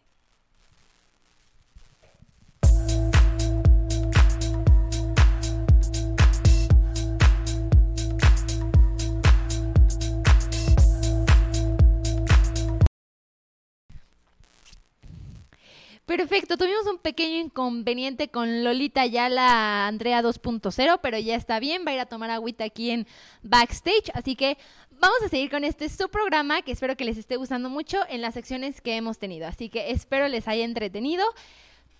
Perfecto, 16.09 16.57
tuvimos 16.57 16.87
un 16.87 16.97
pequeño 16.97 17.37
inconveniente 17.37 18.29
con 18.29 18.63
Lolita 18.63 19.05
la 19.05 19.85
Andrea 19.85 20.23
2.0, 20.23 20.99
pero 21.03 21.19
ya 21.19 21.35
está 21.35 21.59
bien, 21.59 21.83
va 21.85 21.91
a 21.91 21.93
ir 21.93 21.99
a 21.99 22.07
tomar 22.07 22.31
agüita 22.31 22.63
aquí 22.63 22.89
en 22.89 23.05
backstage, 23.43 24.09
así 24.15 24.35
que 24.35 24.57
vamos 24.89 25.19
a 25.23 25.29
seguir 25.29 25.51
con 25.51 25.63
este 25.63 25.87
su 25.87 26.09
programa 26.09 26.63
que 26.63 26.71
espero 26.71 26.97
que 26.97 27.05
les 27.05 27.19
esté 27.19 27.35
gustando 27.35 27.69
mucho 27.69 27.99
en 28.09 28.21
las 28.21 28.33
secciones 28.33 28.81
que 28.81 28.95
hemos 28.95 29.19
tenido, 29.19 29.45
así 29.45 29.69
que 29.69 29.91
espero 29.91 30.27
les 30.29 30.47
haya 30.47 30.65
entretenido 30.65 31.23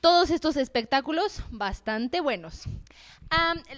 todos 0.02 0.30
estos 0.30 0.56
espectáculos 0.56 1.42
bastante 1.50 2.22
buenos. 2.22 2.64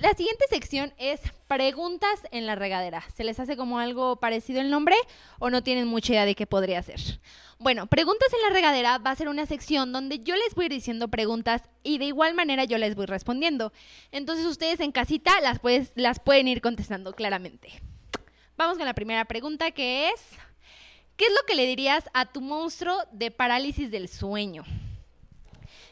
la 0.01 0.13
siguiente 0.13 0.45
sección 0.49 0.93
es 0.97 1.19
preguntas 1.47 2.21
en 2.31 2.45
la 2.45 2.55
regadera. 2.55 3.03
¿Se 3.15 3.23
les 3.23 3.39
hace 3.39 3.57
como 3.57 3.79
algo 3.79 4.17
parecido 4.17 4.61
el 4.61 4.69
nombre 4.69 4.95
o 5.39 5.49
no 5.49 5.63
tienen 5.63 5.87
mucha 5.87 6.13
idea 6.13 6.25
de 6.25 6.35
qué 6.35 6.45
podría 6.45 6.81
ser? 6.83 7.19
Bueno, 7.57 7.87
preguntas 7.87 8.29
en 8.33 8.41
la 8.41 8.53
regadera 8.53 8.97
va 8.97 9.11
a 9.11 9.15
ser 9.15 9.29
una 9.29 9.45
sección 9.45 9.91
donde 9.91 10.19
yo 10.19 10.35
les 10.35 10.55
voy 10.55 10.63
a 10.63 10.65
ir 10.67 10.71
diciendo 10.71 11.07
preguntas 11.09 11.63
y 11.83 11.97
de 11.97 12.05
igual 12.05 12.33
manera 12.33 12.65
yo 12.65 12.77
les 12.77 12.95
voy 12.95 13.07
respondiendo. 13.07 13.73
Entonces 14.11 14.45
ustedes 14.45 14.79
en 14.79 14.91
casita 14.91 15.31
las, 15.41 15.59
las 15.95 16.19
pueden 16.19 16.47
ir 16.47 16.61
contestando 16.61 17.13
claramente. 17.13 17.81
Vamos 18.57 18.77
con 18.77 18.85
la 18.85 18.93
primera 18.93 19.25
pregunta 19.25 19.71
que 19.71 20.09
es, 20.09 20.21
¿qué 21.17 21.25
es 21.25 21.31
lo 21.31 21.45
que 21.47 21.55
le 21.55 21.65
dirías 21.65 22.03
a 22.13 22.31
tu 22.31 22.41
monstruo 22.41 22.95
de 23.11 23.31
parálisis 23.31 23.89
del 23.89 24.07
sueño? 24.07 24.63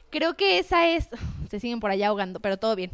Creo 0.09 0.35
que 0.35 0.59
esa 0.59 0.87
es, 0.89 1.07
se 1.49 1.59
siguen 1.59 1.79
por 1.79 1.91
allá 1.91 2.07
ahogando, 2.07 2.39
pero 2.39 2.57
todo 2.57 2.75
bien. 2.75 2.91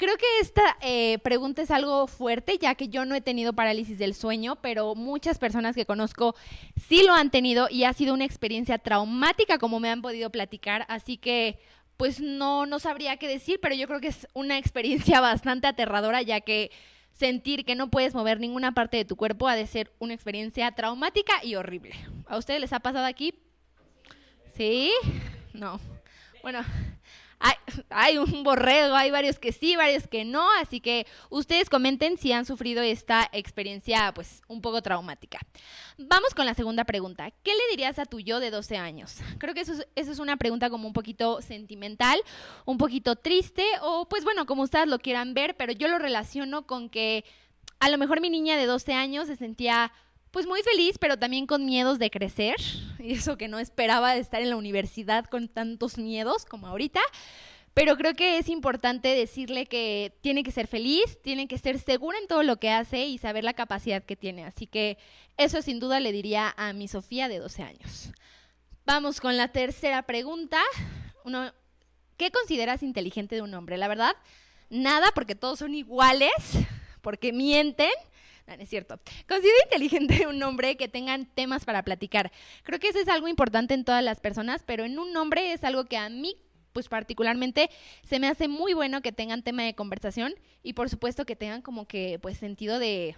Creo 0.00 0.16
que 0.16 0.24
esta 0.40 0.78
eh, 0.80 1.18
pregunta 1.18 1.60
es 1.60 1.70
algo 1.70 2.06
fuerte, 2.06 2.56
ya 2.56 2.74
que 2.74 2.88
yo 2.88 3.04
no 3.04 3.14
he 3.14 3.20
tenido 3.20 3.52
parálisis 3.52 3.98
del 3.98 4.14
sueño, 4.14 4.56
pero 4.56 4.94
muchas 4.94 5.38
personas 5.38 5.76
que 5.76 5.84
conozco 5.84 6.34
sí 6.88 7.02
lo 7.04 7.12
han 7.12 7.30
tenido 7.30 7.68
y 7.70 7.84
ha 7.84 7.92
sido 7.92 8.14
una 8.14 8.24
experiencia 8.24 8.78
traumática, 8.78 9.58
como 9.58 9.78
me 9.78 9.90
han 9.90 10.00
podido 10.00 10.30
platicar. 10.30 10.86
Así 10.88 11.18
que, 11.18 11.58
pues 11.98 12.18
no, 12.18 12.64
no 12.64 12.78
sabría 12.78 13.18
qué 13.18 13.28
decir, 13.28 13.58
pero 13.60 13.74
yo 13.74 13.86
creo 13.88 14.00
que 14.00 14.08
es 14.08 14.26
una 14.32 14.56
experiencia 14.56 15.20
bastante 15.20 15.66
aterradora, 15.66 16.22
ya 16.22 16.40
que 16.40 16.70
sentir 17.12 17.66
que 17.66 17.74
no 17.74 17.90
puedes 17.90 18.14
mover 18.14 18.40
ninguna 18.40 18.72
parte 18.72 18.96
de 18.96 19.04
tu 19.04 19.16
cuerpo 19.16 19.48
ha 19.48 19.54
de 19.54 19.66
ser 19.66 19.92
una 19.98 20.14
experiencia 20.14 20.72
traumática 20.72 21.44
y 21.44 21.56
horrible. 21.56 21.94
¿A 22.26 22.38
ustedes 22.38 22.58
les 22.62 22.72
ha 22.72 22.80
pasado 22.80 23.04
aquí? 23.04 23.34
¿Sí? 24.56 24.90
No. 25.52 25.78
Bueno, 26.42 26.64
hay, 27.90 28.18
un 28.18 28.42
borrego, 28.42 28.94
hay 28.94 29.10
varios 29.10 29.38
que 29.38 29.52
sí, 29.52 29.76
varios 29.76 30.06
que 30.06 30.24
no, 30.24 30.46
así 30.60 30.80
que 30.80 31.06
ustedes 31.30 31.70
comenten 31.70 32.18
si 32.18 32.32
han 32.32 32.44
sufrido 32.44 32.82
esta 32.82 33.28
experiencia 33.32 34.12
pues 34.14 34.42
un 34.48 34.60
poco 34.60 34.82
traumática. 34.82 35.38
Vamos 35.96 36.34
con 36.34 36.46
la 36.46 36.54
segunda 36.54 36.84
pregunta. 36.84 37.30
¿Qué 37.42 37.52
le 37.52 37.70
dirías 37.70 37.98
a 37.98 38.06
tu 38.06 38.20
yo 38.20 38.40
de 38.40 38.50
12 38.50 38.76
años? 38.76 39.18
Creo 39.38 39.54
que 39.54 39.60
eso 39.60 39.72
es, 39.72 39.86
eso 39.96 40.12
es 40.12 40.18
una 40.18 40.36
pregunta 40.36 40.70
como 40.70 40.86
un 40.86 40.92
poquito 40.92 41.40
sentimental, 41.42 42.20
un 42.64 42.78
poquito 42.78 43.16
triste 43.16 43.64
o 43.82 44.08
pues 44.08 44.24
bueno, 44.24 44.46
como 44.46 44.62
ustedes 44.62 44.88
lo 44.88 44.98
quieran 44.98 45.34
ver, 45.34 45.56
pero 45.56 45.72
yo 45.72 45.88
lo 45.88 45.98
relaciono 45.98 46.66
con 46.66 46.90
que 46.90 47.24
a 47.78 47.88
lo 47.88 47.96
mejor 47.96 48.20
mi 48.20 48.28
niña 48.28 48.56
de 48.56 48.66
12 48.66 48.92
años 48.92 49.26
se 49.26 49.36
sentía 49.36 49.92
pues 50.30 50.46
muy 50.46 50.62
feliz, 50.62 50.98
pero 50.98 51.18
también 51.18 51.46
con 51.46 51.64
miedos 51.64 51.98
de 51.98 52.10
crecer. 52.10 52.56
Y 53.00 53.12
eso 53.12 53.38
que 53.38 53.48
no 53.48 53.58
esperaba 53.58 54.12
de 54.12 54.20
estar 54.20 54.42
en 54.42 54.50
la 54.50 54.56
universidad 54.56 55.24
con 55.24 55.48
tantos 55.48 55.96
miedos 55.96 56.44
como 56.44 56.66
ahorita. 56.66 57.00
Pero 57.72 57.96
creo 57.96 58.12
que 58.12 58.36
es 58.36 58.50
importante 58.50 59.08
decirle 59.14 59.64
que 59.64 60.12
tiene 60.20 60.42
que 60.42 60.52
ser 60.52 60.66
feliz, 60.66 61.18
tiene 61.22 61.48
que 61.48 61.56
ser 61.56 61.78
segura 61.78 62.18
en 62.18 62.26
todo 62.26 62.42
lo 62.42 62.58
que 62.58 62.68
hace 62.68 63.06
y 63.06 63.16
saber 63.16 63.42
la 63.42 63.54
capacidad 63.54 64.02
que 64.02 64.16
tiene. 64.16 64.44
Así 64.44 64.66
que 64.66 64.98
eso 65.38 65.62
sin 65.62 65.80
duda 65.80 65.98
le 65.98 66.12
diría 66.12 66.52
a 66.58 66.74
mi 66.74 66.88
Sofía 66.88 67.28
de 67.28 67.38
12 67.38 67.62
años. 67.62 68.12
Vamos 68.84 69.18
con 69.20 69.38
la 69.38 69.48
tercera 69.48 70.02
pregunta. 70.02 70.60
Uno, 71.24 71.52
¿Qué 72.20 72.30
consideras 72.30 72.82
inteligente 72.82 73.34
de 73.34 73.40
un 73.40 73.54
hombre? 73.54 73.78
La 73.78 73.88
verdad, 73.88 74.14
nada, 74.68 75.06
porque 75.14 75.34
todos 75.34 75.60
son 75.60 75.74
iguales, 75.74 76.30
porque 77.00 77.32
mienten 77.32 77.88
No 78.56 78.62
es 78.62 78.68
cierto. 78.68 78.98
Considero 79.28 79.56
inteligente 79.64 80.26
un 80.28 80.38
nombre 80.38 80.76
que 80.76 80.88
tengan 80.88 81.26
temas 81.26 81.64
para 81.64 81.82
platicar. 81.82 82.32
Creo 82.62 82.78
que 82.78 82.88
eso 82.88 82.98
es 82.98 83.08
algo 83.08 83.28
importante 83.28 83.74
en 83.74 83.84
todas 83.84 84.02
las 84.02 84.20
personas, 84.20 84.62
pero 84.64 84.84
en 84.84 84.98
un 84.98 85.12
nombre 85.12 85.52
es 85.52 85.64
algo 85.64 85.84
que 85.84 85.96
a 85.96 86.08
mí 86.08 86.36
pues 86.72 86.88
particularmente 86.88 87.68
se 88.04 88.20
me 88.20 88.28
hace 88.28 88.46
muy 88.46 88.74
bueno 88.74 89.02
que 89.02 89.10
tengan 89.10 89.42
tema 89.42 89.64
de 89.64 89.74
conversación 89.74 90.34
y 90.62 90.74
por 90.74 90.88
supuesto 90.88 91.26
que 91.26 91.34
tengan 91.34 91.62
como 91.62 91.88
que 91.88 92.20
pues 92.20 92.38
sentido 92.38 92.78
de 92.78 93.16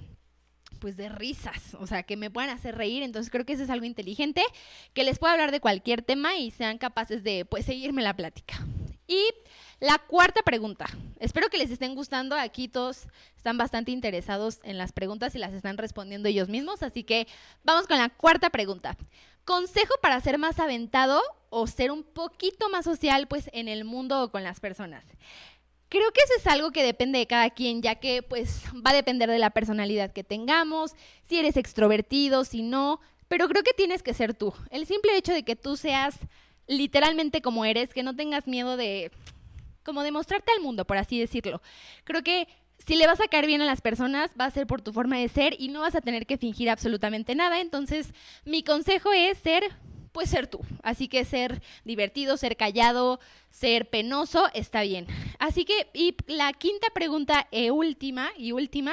pues 0.81 0.97
de 0.97 1.09
risas, 1.09 1.75
o 1.79 1.87
sea, 1.87 2.03
que 2.03 2.17
me 2.17 2.31
puedan 2.31 2.51
hacer 2.51 2.77
reír, 2.77 3.05
entonces 3.05 3.31
creo 3.31 3.47
que 3.47 3.53
eso 3.53 3.63
es 3.63 3.71
algo 3.71 3.85
inteligente, 3.85 4.43
que 4.95 5.05
les 5.05 5.19
pueda 5.19 5.35
hablar 5.35 5.53
de 5.53 5.61
cualquier 5.61 6.03
tema 6.03 6.37
y 6.37 6.51
sean 6.51 6.79
capaces 6.79 7.23
de 7.23 7.45
pues 7.45 7.67
seguirme 7.67 8.03
la 8.03 8.17
plática. 8.17 8.67
Y 9.07 9.23
la 9.83 9.99
cuarta 9.99 10.43
pregunta. 10.43 10.87
Espero 11.19 11.49
que 11.49 11.59
les 11.59 11.73
estén 11.73 11.97
gustando. 11.97 12.37
Aquí 12.37 12.69
todos 12.69 13.09
están 13.37 13.59
bastante 13.59 13.91
interesados 13.91 14.61
en 14.63 14.79
las 14.79 14.93
preguntas 14.93 15.35
y 15.35 15.39
las 15.39 15.53
están 15.53 15.77
respondiendo 15.77 16.29
ellos 16.29 16.49
mismos. 16.49 16.85
Así 16.85 17.03
que 17.03 17.27
vamos 17.65 17.89
con 17.89 17.99
la 17.99 18.09
cuarta 18.09 18.49
pregunta. 18.51 18.97
Consejo 19.45 19.93
para 20.01 20.21
ser 20.21 20.39
más 20.39 20.61
aventado 20.61 21.21
o 21.51 21.67
ser 21.67 21.91
un 21.91 22.05
poquito 22.05 22.69
más 22.69 22.85
social, 22.85 23.27
pues 23.27 23.51
en 23.53 23.67
el 23.67 23.85
mundo 23.85 24.23
o 24.23 24.31
con 24.31 24.45
las 24.45 24.61
personas. 24.61 25.05
Creo 25.89 26.13
que 26.13 26.21
eso 26.21 26.35
es 26.39 26.47
algo 26.47 26.71
que 26.71 26.85
depende 26.85 27.19
de 27.19 27.27
cada 27.27 27.51
quien, 27.51 27.83
ya 27.83 27.97
que 27.97 28.23
pues 28.23 28.63
va 28.87 28.93
a 28.93 28.95
depender 28.95 29.29
de 29.29 29.41
la 29.41 29.51
personalidad 29.51 30.13
que 30.13 30.23
tengamos, 30.23 30.93
si 31.25 31.41
eres 31.41 31.57
extrovertido, 31.57 32.45
si 32.45 32.63
no, 32.63 33.01
pero 33.27 33.49
creo 33.49 33.65
que 33.65 33.75
tienes 33.75 34.05
que 34.05 34.15
ser 34.15 34.33
tú. 34.33 34.55
El 34.71 34.87
simple 34.87 35.17
hecho 35.17 35.33
de 35.33 35.43
que 35.43 35.57
tú 35.57 35.77
seas 35.77 36.21
literalmente 36.69 37.43
como 37.43 37.65
eres, 37.65 37.93
que 37.93 38.05
no 38.05 38.15
tengas 38.15 38.47
miedo 38.47 38.77
de 38.77 39.11
como 39.83 40.03
demostrarte 40.03 40.53
al 40.57 40.63
mundo, 40.63 40.85
por 40.85 40.97
así 40.97 41.19
decirlo. 41.19 41.63
Creo 42.05 42.23
que 42.23 42.49
si 42.87 42.97
le 42.97 43.07
vas 43.07 43.21
a 43.21 43.29
caer 43.29 43.47
bien 43.47 43.63
a 43.63 43.67
las 43.67 43.81
personas, 43.81 44.31
va 44.39 44.47
a 44.47 44.51
ser 44.51 44.67
por 44.67 44.83
tu 44.83 44.93
forma 44.93 45.17
de 45.19 45.29
ser 45.29 45.55
y 45.59 45.69
no 45.69 45.81
vas 45.81 45.95
a 45.95 46.01
tener 46.01 46.27
que 46.27 46.39
fingir 46.39 46.69
absolutamente 46.71 47.35
nada. 47.35 47.61
Entonces, 47.61 48.13
mi 48.45 48.63
consejo 48.63 49.13
es 49.13 49.39
ser, 49.39 49.65
pues 50.13 50.31
ser 50.31 50.47
tú. 50.47 50.61
Así 50.83 51.09
que 51.09 51.25
ser 51.25 51.63
divertido, 51.85 52.37
ser 52.37 52.57
callado, 52.57 53.21
ser 53.51 53.89
penoso, 53.89 54.49
está 54.55 54.83
bien. 54.83 55.07
Así 55.39 55.65
que, 55.65 55.89
y 55.95 56.17
la 56.27 56.53
quinta 56.53 56.89
pregunta 56.93 57.47
e 57.53 57.71
última, 57.71 58.31
y 58.37 58.53
última, 58.53 58.93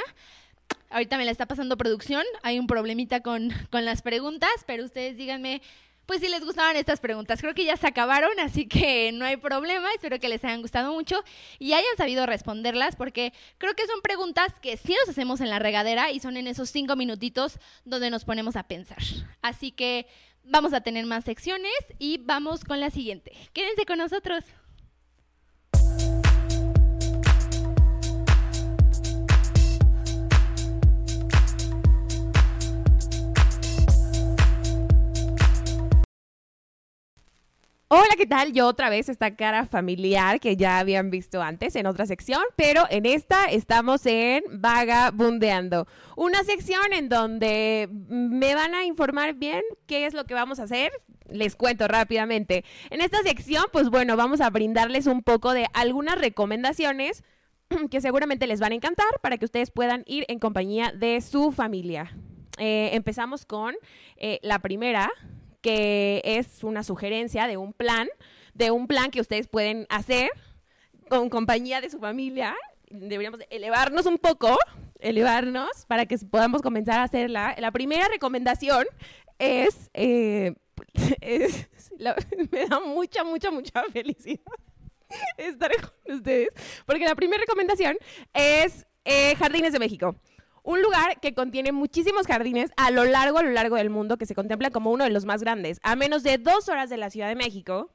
ahorita 0.90 1.18
me 1.18 1.26
la 1.26 1.32
está 1.32 1.48
pasando 1.48 1.78
producción, 1.78 2.24
hay 2.44 2.60
un 2.60 2.68
problemita 2.68 3.22
con, 3.22 3.52
con 3.72 3.86
las 3.86 4.02
preguntas, 4.02 4.52
pero 4.68 4.84
ustedes 4.84 5.18
díganme 5.18 5.62
pues 6.10 6.22
si 6.22 6.28
les 6.28 6.44
gustaban 6.44 6.76
estas 6.76 7.00
preguntas. 7.00 7.40
Creo 7.40 7.54
que 7.54 7.66
ya 7.66 7.78
se 7.78 7.86
acabaron, 7.86 8.32
así 8.40 8.68
que 8.68 9.12
no 9.12 9.26
hay 9.26 9.38
problema. 9.38 9.94
Espero 9.94 10.20
que 10.20 10.28
les 10.28 10.44
hayan 10.44 10.64
gustado 10.64 10.92
mucho 10.92 11.24
y 11.60 11.74
hayan 11.74 11.96
sabido 11.98 12.26
responderlas, 12.26 12.96
porque 12.96 13.32
creo 13.60 13.76
que 13.76 13.86
son 13.86 14.02
preguntas 14.02 14.52
que 14.60 14.76
sí 14.76 14.96
nos 15.00 15.10
hacemos 15.10 15.40
en 15.40 15.52
la 15.52 15.60
regadera 15.60 16.10
y 16.10 16.20
son 16.20 16.36
en 16.36 16.48
esos 16.48 16.72
cinco 16.72 16.96
minutitos 16.96 17.60
donde 17.86 18.10
nos 18.10 18.26
ponemos 18.26 18.56
a 18.56 18.64
pensar. 18.64 18.98
Así 19.44 19.72
que 19.72 20.08
vamos 20.44 20.74
a 20.74 20.82
tener 20.82 21.06
más 21.06 21.26
secciones 21.26 21.78
y 22.00 22.18
vamos 22.18 22.64
con 22.64 22.80
la 22.80 22.90
siguiente. 22.90 23.32
Quédense 23.54 23.86
con 23.86 24.00
nosotros. 24.00 24.44
Hola, 37.92 38.14
¿qué 38.18 38.28
tal? 38.28 38.54
Yo 38.54 38.68
otra 38.68 38.92
vez 38.92 39.10
esta 39.10 39.36
cara 39.36 39.66
familiar 39.66 40.40
que 40.40 40.56
ya 40.56 40.78
habían 40.78 41.10
visto 41.10 41.42
antes 41.42 41.76
en 41.76 41.88
otra 41.88 42.06
sección, 42.06 42.44
pero 42.56 42.84
en 42.92 43.08
esta 43.08 43.46
estamos 43.46 44.06
en 44.06 44.44
Vagabundeando, 44.52 45.88
una 46.16 46.44
sección 46.44 46.94
en 46.94 47.10
donde 47.10 47.90
me 47.92 48.54
van 48.54 48.76
a 48.76 48.86
informar 48.86 49.34
bien 49.34 49.64
qué 49.88 50.06
es 50.06 50.14
lo 50.14 50.26
que 50.26 50.36
vamos 50.36 50.60
a 50.60 50.66
hacer. 50.66 50.92
Les 51.32 51.56
cuento 51.56 51.88
rápidamente. 51.88 52.64
En 52.92 53.02
esta 53.02 53.24
sección, 53.24 53.64
pues 53.72 53.90
bueno, 53.90 54.16
vamos 54.16 54.40
a 54.40 54.52
brindarles 54.52 55.08
un 55.08 55.24
poco 55.24 55.54
de 55.54 55.66
algunas 55.74 56.20
recomendaciones 56.20 57.24
que 57.90 58.02
seguramente 58.02 58.46
les 58.46 58.60
van 58.60 58.72
a 58.72 58.76
encantar 58.76 59.20
para 59.24 59.40
que 59.40 59.46
ustedes 59.46 59.72
puedan 59.72 60.04
ir 60.06 60.26
en 60.28 60.38
compañía 60.38 60.92
de 60.96 61.22
su 61.22 61.52
familia. 61.52 62.16
Eh, 62.60 62.92
empezamos 62.94 63.48
con 63.48 63.74
eh, 64.18 64.38
la 64.44 64.60
primera, 64.60 65.10
que 65.62 66.22
es 66.24 66.64
una 66.64 66.84
sugerencia 66.84 67.48
de 67.48 67.58
un 67.58 67.74
plan, 67.74 68.08
de 68.54 68.72
un 68.72 68.88
plan 68.88 69.12
que 69.12 69.22
ustedes 69.22 69.48
pueden 69.48 69.86
hacer 69.90 70.30
con 71.10 71.30
compañía 71.30 71.82
de 71.82 71.90
su 71.90 72.00
familia. 72.00 72.56
Deberíamos 72.90 73.42
elevarnos 73.50 74.06
un 74.06 74.18
poco, 74.18 74.58
elevarnos 75.00 75.86
para 75.88 76.06
que 76.06 76.18
podamos 76.18 76.62
comenzar 76.62 77.00
a 77.00 77.04
hacerla. 77.04 77.56
La 77.60 77.72
primera 77.72 78.08
recomendación 78.08 78.86
es, 79.38 79.90
eh, 79.94 80.54
me 82.52 82.66
da 82.68 82.80
mucha, 82.80 83.24
mucha, 83.24 83.52
mucha 83.52 83.84
felicidad 83.92 84.42
estar 85.38 85.72
con 85.82 86.16
ustedes, 86.16 86.50
porque 86.86 87.06
la 87.06 87.16
primera 87.16 87.42
recomendación 87.42 87.98
es 88.34 88.86
eh, 89.06 89.36
Jardines 89.36 89.74
de 89.74 89.80
México 89.80 90.16
un 90.64 90.82
lugar 90.82 91.20
que 91.20 91.34
contiene 91.34 91.72
muchísimos 91.72 92.28
jardines 92.28 92.72
a 92.78 92.92
lo 92.92 93.06
largo, 93.06 93.40
a 93.40 93.44
lo 93.44 93.52
largo 93.52 93.76
del 93.76 93.90
mundo, 93.90 94.18
que 94.18 94.26
se 94.26 94.36
contempla 94.36 94.72
como 94.72 94.92
uno 94.92 95.04
de 95.04 95.10
los 95.10 95.26
más 95.26 95.42
grandes, 95.42 95.80
a 95.84 95.96
menos 95.96 96.24
de 96.24 96.38
dos 96.38 96.70
horas 96.70 96.90
de 96.90 96.98
la 96.98 97.10
Ciudad 97.10 97.28
de 97.28 97.36
México 97.36 97.92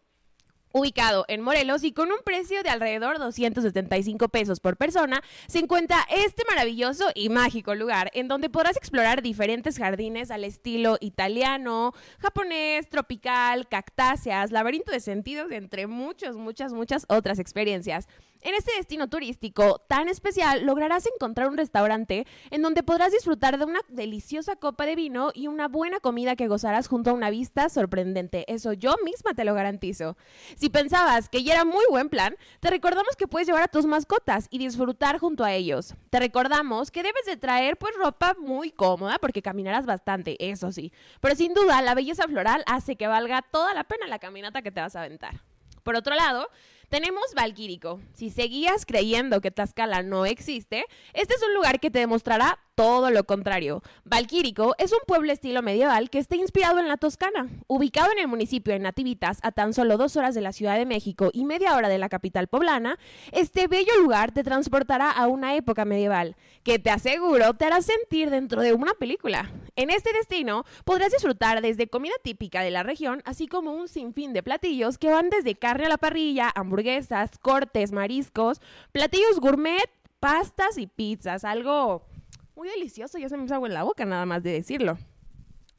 ubicado 0.75 1.25
en 1.29 1.41
Morelos 1.41 1.85
y 1.85 1.93
con 1.93 2.11
un 2.11 2.19
precio 2.25 2.65
de 2.65 2.69
alrededor 2.69 3.19
275 3.21 4.29
pesos 4.29 4.59
por 4.59 4.77
persona, 4.77 5.23
se 5.47 5.61
encuentra 5.61 5.99
este 6.11 6.43
maravilloso 6.51 7.11
y 7.15 7.29
mágico 7.29 7.77
lugar 7.77 8.11
en 8.13 8.27
donde 8.27 8.51
podrás 8.51 8.77
explorar 8.77 9.23
diferentes 9.23 9.79
jardines 9.79 10.33
al 10.33 10.43
estilo 10.43 10.99
italiano, 11.01 11.93
japonés, 12.19 12.89
tropical, 12.89 13.69
cactáceas, 13.69 14.51
laberinto 14.51 14.91
de 14.91 14.99
sentidos, 14.99 15.53
entre 15.53 15.87
muchas, 15.87 16.35
muchas, 16.35 16.73
muchas 16.73 17.07
otras 17.09 17.39
experiencias. 17.39 18.09
En 18.45 18.55
este 18.55 18.73
destino 18.77 19.09
turístico 19.09 19.79
tan 19.89 20.11
especial 20.11 20.67
lograrás 20.67 21.07
encontrar 21.07 21.49
un 21.49 21.57
restaurante 21.57 22.27
en 22.51 22.61
donde 22.61 22.83
podrás 22.83 23.11
disfrutar 23.11 23.57
de 23.57 23.65
una 23.65 23.81
deliciosa 23.89 24.55
copa 24.55 24.85
de 24.85 24.97
vino 24.97 25.31
y 25.33 25.47
una 25.47 25.67
buena 25.67 25.99
comida 25.99 26.37
que 26.37 26.47
gozarás 26.47 26.87
junto 26.87 27.09
a 27.09 27.15
una 27.15 27.31
vista 27.31 27.71
sorprendente. 27.71 28.45
Eso 28.53 28.75
yo 28.75 28.97
misma 29.03 29.33
te 29.33 29.47
lo 29.47 29.55
garantizo. 29.55 30.19
Si 30.57 30.69
pensabas 30.69 31.31
que 31.31 31.43
ya 31.43 31.55
era 31.55 31.65
muy 31.65 31.85
buen 31.89 32.11
plan, 32.11 32.37
te 32.61 32.69
recordamos 32.69 33.17
que 33.17 33.27
puedes 33.27 33.49
llevar 33.49 33.63
a 33.63 33.69
tus 33.69 33.87
mascotas 33.87 34.47
y 34.51 34.59
disfrutar 34.59 35.19
junto 35.19 35.43
a 35.43 35.55
ellos. 35.55 35.95
Te 36.11 36.21
recordamos 36.21 36.91
que 36.91 37.03
debes 37.03 37.25
de 37.25 37.39
traer 37.39 37.79
pues 37.79 37.95
ropa 37.97 38.37
muy 38.39 38.73
cómoda 38.73 39.19
porque 39.19 39.41
caminarás 39.41 39.87
bastante, 39.87 40.37
eso 40.39 40.71
sí. 40.71 40.93
Pero 41.23 41.35
sin 41.35 41.55
duda 41.55 41.81
la 41.81 41.95
belleza 41.95 42.25
floral 42.25 42.63
hace 42.67 42.97
que 42.97 43.07
valga 43.07 43.41
toda 43.41 43.73
la 43.73 43.85
pena 43.85 44.07
la 44.07 44.19
caminata 44.19 44.61
que 44.61 44.71
te 44.71 44.83
vas 44.83 44.97
a 44.97 45.01
aventar. 45.01 45.41
Por 45.85 45.97
otro 45.97 46.15
lado, 46.15 46.49
tenemos 46.89 47.35
Valquírico. 47.35 48.01
Si 48.15 48.31
seguías 48.31 48.87
creyendo 48.87 49.41
que 49.41 49.51
Tlaxcala 49.51 50.03
no 50.03 50.27
existe, 50.27 50.85
este 51.13 51.35
es 51.35 51.43
un 51.43 51.55
lugar 51.55 51.81
que 51.81 51.91
te 51.91 51.99
demostrará 51.99 52.59
todo 52.75 53.11
lo 53.11 53.25
contrario. 53.25 53.83
Valquírico 54.05 54.75
es 54.79 54.93
un 54.93 54.99
pueblo 55.07 55.33
estilo 55.33 55.63
medieval 55.63 56.11
que 56.11 56.19
está 56.19 56.37
inspirado 56.37 56.79
en 56.79 56.89
la 56.89 56.97
Toscana. 56.97 57.49
Ubicado 57.67 58.11
en 58.13 58.19
el 58.19 58.29
municipio 58.29 58.73
de 58.73 58.81
Nativitas, 58.81 59.39
a 59.43 59.53
tan 59.53 59.73
solo 59.73 59.97
dos 59.97 60.17
horas 60.17 60.35
de 60.35 60.41
la 60.41 60.53
Ciudad 60.53 60.77
de 60.77 60.87
México 60.87 61.31
y 61.33 61.45
media 61.45 61.77
hora 61.77 61.89
de 61.89 61.99
la 61.99 62.09
capital 62.09 62.49
poblana, 62.49 62.99
este 63.33 63.69
bello 63.69 63.93
lugar 64.01 64.33
te 64.33 64.43
transportará 64.43 65.11
a 65.11 65.29
una 65.29 65.55
época 65.55 65.85
medieval, 65.85 66.37
que 66.63 66.79
te 66.79 66.91
aseguro 66.91 67.55
te 67.55 67.65
hará 67.65 67.81
sentir 67.83 68.31
dentro 68.31 68.63
de 68.63 68.73
una 68.73 68.95
película. 68.95 69.51
En 69.77 69.91
este 69.91 70.13
destino 70.13 70.65
podrás 70.85 71.11
disfrutar 71.11 71.61
desde 71.61 71.89
comida 71.89 72.15
típica 72.23 72.63
de 72.63 72.71
la 72.71 72.85
región, 72.85 73.23
así 73.25 73.49
como 73.49 73.73
un 73.73 73.89
sinfín 73.89 74.33
de 74.33 74.45
platillos 74.45 74.99
que 74.99 75.11
van 75.11 75.31
desde 75.31 75.57
carne 75.57 75.87
a 75.87 75.89
la 75.89 75.99
parrilla, 75.99 76.53
hamburguesas, 76.55 77.31
cortes, 77.41 77.91
mariscos, 77.91 78.61
platillos 78.93 79.41
gourmet, 79.41 79.91
pastas 80.21 80.79
y 80.79 80.87
pizzas, 80.87 81.45
algo 81.45 82.07
muy 82.55 82.69
delicioso, 82.69 83.19
ya 83.19 83.29
se 83.29 83.37
me 83.37 83.47
hizo 83.47 83.55
agua 83.55 83.67
en 83.67 83.75
la 83.75 83.83
boca 83.83 84.05
nada 84.05 84.25
más 84.27 84.45
de 84.45 84.53
decirlo. 84.53 84.97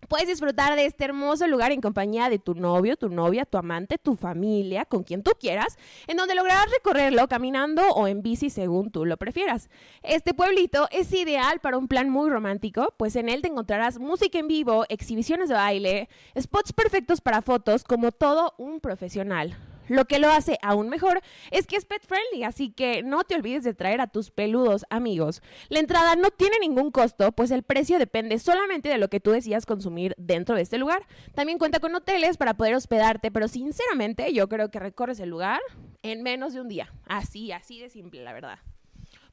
Puedes 0.07 0.27
disfrutar 0.27 0.75
de 0.75 0.85
este 0.85 1.05
hermoso 1.05 1.47
lugar 1.47 1.71
en 1.71 1.81
compañía 1.81 2.29
de 2.29 2.39
tu 2.39 2.53
novio, 2.53 2.95
tu 2.95 3.09
novia, 3.09 3.45
tu 3.45 3.57
amante, 3.57 3.97
tu 3.97 4.15
familia, 4.15 4.85
con 4.85 5.03
quien 5.03 5.23
tú 5.23 5.31
quieras, 5.39 5.77
en 6.07 6.17
donde 6.17 6.35
lograrás 6.35 6.69
recorrerlo 6.71 7.27
caminando 7.27 7.81
o 7.89 8.07
en 8.07 8.21
bici 8.21 8.49
según 8.49 8.91
tú 8.91 9.05
lo 9.05 9.17
prefieras. 9.17 9.69
Este 10.03 10.33
pueblito 10.33 10.87
es 10.91 11.11
ideal 11.13 11.59
para 11.59 11.77
un 11.77 11.87
plan 11.87 12.09
muy 12.09 12.29
romántico, 12.29 12.93
pues 12.97 13.15
en 13.15 13.29
él 13.29 13.41
te 13.41 13.47
encontrarás 13.47 13.99
música 13.99 14.37
en 14.37 14.47
vivo, 14.47 14.85
exhibiciones 14.89 15.49
de 15.49 15.55
baile, 15.55 16.09
spots 16.39 16.73
perfectos 16.73 17.21
para 17.21 17.41
fotos, 17.41 17.83
como 17.83 18.11
todo 18.11 18.53
un 18.57 18.79
profesional. 18.79 19.55
Lo 19.87 20.05
que 20.05 20.19
lo 20.19 20.29
hace 20.29 20.57
aún 20.61 20.89
mejor 20.89 21.21
es 21.51 21.67
que 21.67 21.75
es 21.75 21.85
pet 21.85 22.05
friendly, 22.05 22.43
así 22.43 22.71
que 22.71 23.03
no 23.03 23.23
te 23.23 23.35
olvides 23.35 23.63
de 23.63 23.73
traer 23.73 24.01
a 24.01 24.07
tus 24.07 24.31
peludos 24.31 24.85
amigos. 24.89 25.41
La 25.69 25.79
entrada 25.79 26.15
no 26.15 26.31
tiene 26.31 26.57
ningún 26.59 26.91
costo, 26.91 27.31
pues 27.31 27.51
el 27.51 27.63
precio 27.63 27.99
depende 27.99 28.39
solamente 28.39 28.89
de 28.89 28.97
lo 28.97 29.09
que 29.09 29.19
tú 29.19 29.31
decidas 29.31 29.65
consumir 29.65 30.15
dentro 30.17 30.55
de 30.55 30.61
este 30.61 30.77
lugar. 30.77 31.05
También 31.33 31.59
cuenta 31.59 31.79
con 31.79 31.95
hoteles 31.95 32.37
para 32.37 32.55
poder 32.55 32.75
hospedarte, 32.75 33.31
pero 33.31 33.47
sinceramente 33.47 34.33
yo 34.33 34.49
creo 34.49 34.71
que 34.71 34.79
recorres 34.79 35.19
el 35.19 35.29
lugar 35.29 35.61
en 36.03 36.23
menos 36.23 36.53
de 36.53 36.61
un 36.61 36.67
día. 36.67 36.93
Así, 37.05 37.51
así 37.51 37.79
de 37.79 37.89
simple, 37.89 38.23
la 38.23 38.33
verdad. 38.33 38.59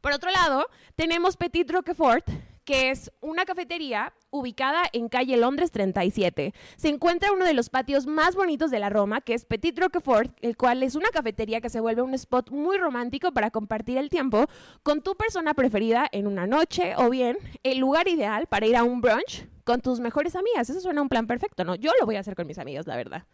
Por 0.00 0.12
otro 0.12 0.30
lado, 0.30 0.66
tenemos 0.96 1.36
Petit 1.36 1.70
Roquefort, 1.70 2.28
que 2.64 2.90
es 2.90 3.12
una 3.20 3.44
cafetería 3.44 4.12
ubicada 4.30 4.82
en 4.92 5.08
calle 5.08 5.36
Londres 5.36 5.70
37. 5.70 6.54
Se 6.76 6.88
encuentra 6.88 7.32
uno 7.32 7.44
de 7.44 7.54
los 7.54 7.68
patios 7.68 8.06
más 8.06 8.34
bonitos 8.34 8.70
de 8.70 8.78
la 8.78 8.88
Roma, 8.88 9.20
que 9.20 9.34
es 9.34 9.44
Petit 9.44 9.78
Roquefort, 9.78 10.32
el 10.42 10.56
cual 10.56 10.82
es 10.82 10.94
una 10.94 11.08
cafetería 11.10 11.60
que 11.60 11.70
se 11.70 11.80
vuelve 11.80 12.02
un 12.02 12.14
spot 12.14 12.50
muy 12.50 12.78
romántico 12.78 13.32
para 13.32 13.50
compartir 13.50 13.98
el 13.98 14.10
tiempo 14.10 14.46
con 14.82 15.02
tu 15.02 15.14
persona 15.14 15.54
preferida 15.54 16.08
en 16.12 16.26
una 16.26 16.46
noche 16.46 16.94
o 16.96 17.10
bien 17.10 17.38
el 17.62 17.78
lugar 17.78 18.08
ideal 18.08 18.46
para 18.46 18.66
ir 18.66 18.76
a 18.76 18.84
un 18.84 19.00
brunch 19.00 19.46
con 19.64 19.80
tus 19.80 20.00
mejores 20.00 20.34
amigas. 20.36 20.70
Eso 20.70 20.80
suena 20.80 21.02
un 21.02 21.08
plan 21.08 21.26
perfecto, 21.26 21.64
¿no? 21.64 21.74
Yo 21.74 21.92
lo 21.98 22.06
voy 22.06 22.16
a 22.16 22.20
hacer 22.20 22.34
con 22.34 22.46
mis 22.46 22.58
amigas, 22.58 22.86
la 22.86 22.96
verdad. 22.96 23.24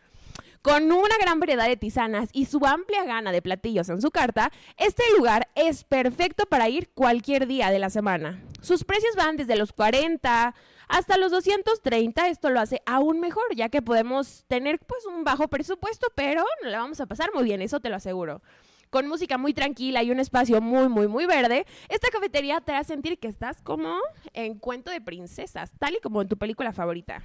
Con 0.63 0.91
una 0.91 1.17
gran 1.21 1.39
variedad 1.39 1.69
de 1.69 1.77
tisanas 1.77 2.31
y 2.33 2.47
su 2.47 2.65
amplia 2.67 3.05
gana 3.05 3.31
de 3.31 3.41
platillos 3.41 3.89
en 3.91 4.03
su 4.03 4.11
carta, 4.11 4.51
este 4.77 5.05
lugar 5.17 5.49
es 5.55 5.85
perfecto 5.85 6.47
para 6.47 6.69
ir 6.69 6.91
cualquier 6.91 7.47
día 7.47 7.71
de 7.71 7.79
la 7.79 7.91
semana. 7.91 8.43
Sus 8.61 8.83
precios 8.83 9.15
van 9.15 9.37
desde 9.37 9.57
los 9.57 9.73
40 9.73 10.55
hasta 10.89 11.17
los 11.17 11.31
230. 11.31 12.29
Esto 12.29 12.51
lo 12.51 12.59
hace 12.59 12.83
aún 12.87 13.21
mejor, 13.21 13.45
ya 13.55 13.69
que 13.69 13.83
podemos 13.83 14.45
tener 14.49 14.81
pues 14.81 15.07
un 15.07 15.23
bajo 15.23 15.47
presupuesto, 15.47 16.09
pero 16.17 16.45
no 16.65 16.71
la 16.71 16.81
vamos 16.81 17.01
a 17.01 17.07
pasar 17.07 17.31
muy 17.33 17.45
bien, 17.45 17.63
eso 17.63 17.79
te 17.79 17.89
lo 17.89 17.97
aseguro 17.97 18.43
con 18.91 19.07
música 19.07 19.37
muy 19.37 19.53
tranquila 19.53 20.03
y 20.03 20.11
un 20.11 20.19
espacio 20.19 20.63
muy, 20.63 20.89
muy, 20.89 21.09
muy 21.09 21.27
verde, 21.27 21.67
esta 21.91 22.09
cafetería 22.09 22.63
te 22.63 22.73
hará 22.73 22.85
sentir 22.85 23.19
que 23.19 23.29
estás 23.29 23.61
como 23.61 23.99
en 24.33 24.59
cuento 24.59 24.91
de 24.91 25.03
princesas, 25.03 25.73
tal 25.79 25.97
y 25.97 26.01
como 26.01 26.23
en 26.23 26.29
tu 26.29 26.39
película 26.39 26.73
favorita. 26.73 27.23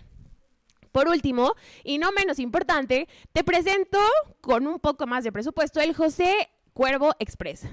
Por 0.94 1.08
último, 1.08 1.54
y 1.84 1.98
no 1.98 2.12
menos 2.12 2.38
importante, 2.38 3.10
te 3.34 3.44
presento 3.44 3.98
con 4.42 4.68
un 4.68 4.80
poco 4.80 5.08
más 5.08 5.24
de 5.24 5.32
presupuesto 5.32 5.82
el 5.82 5.96
José 5.96 6.50
Cuervo 6.74 7.16
Express. 7.18 7.66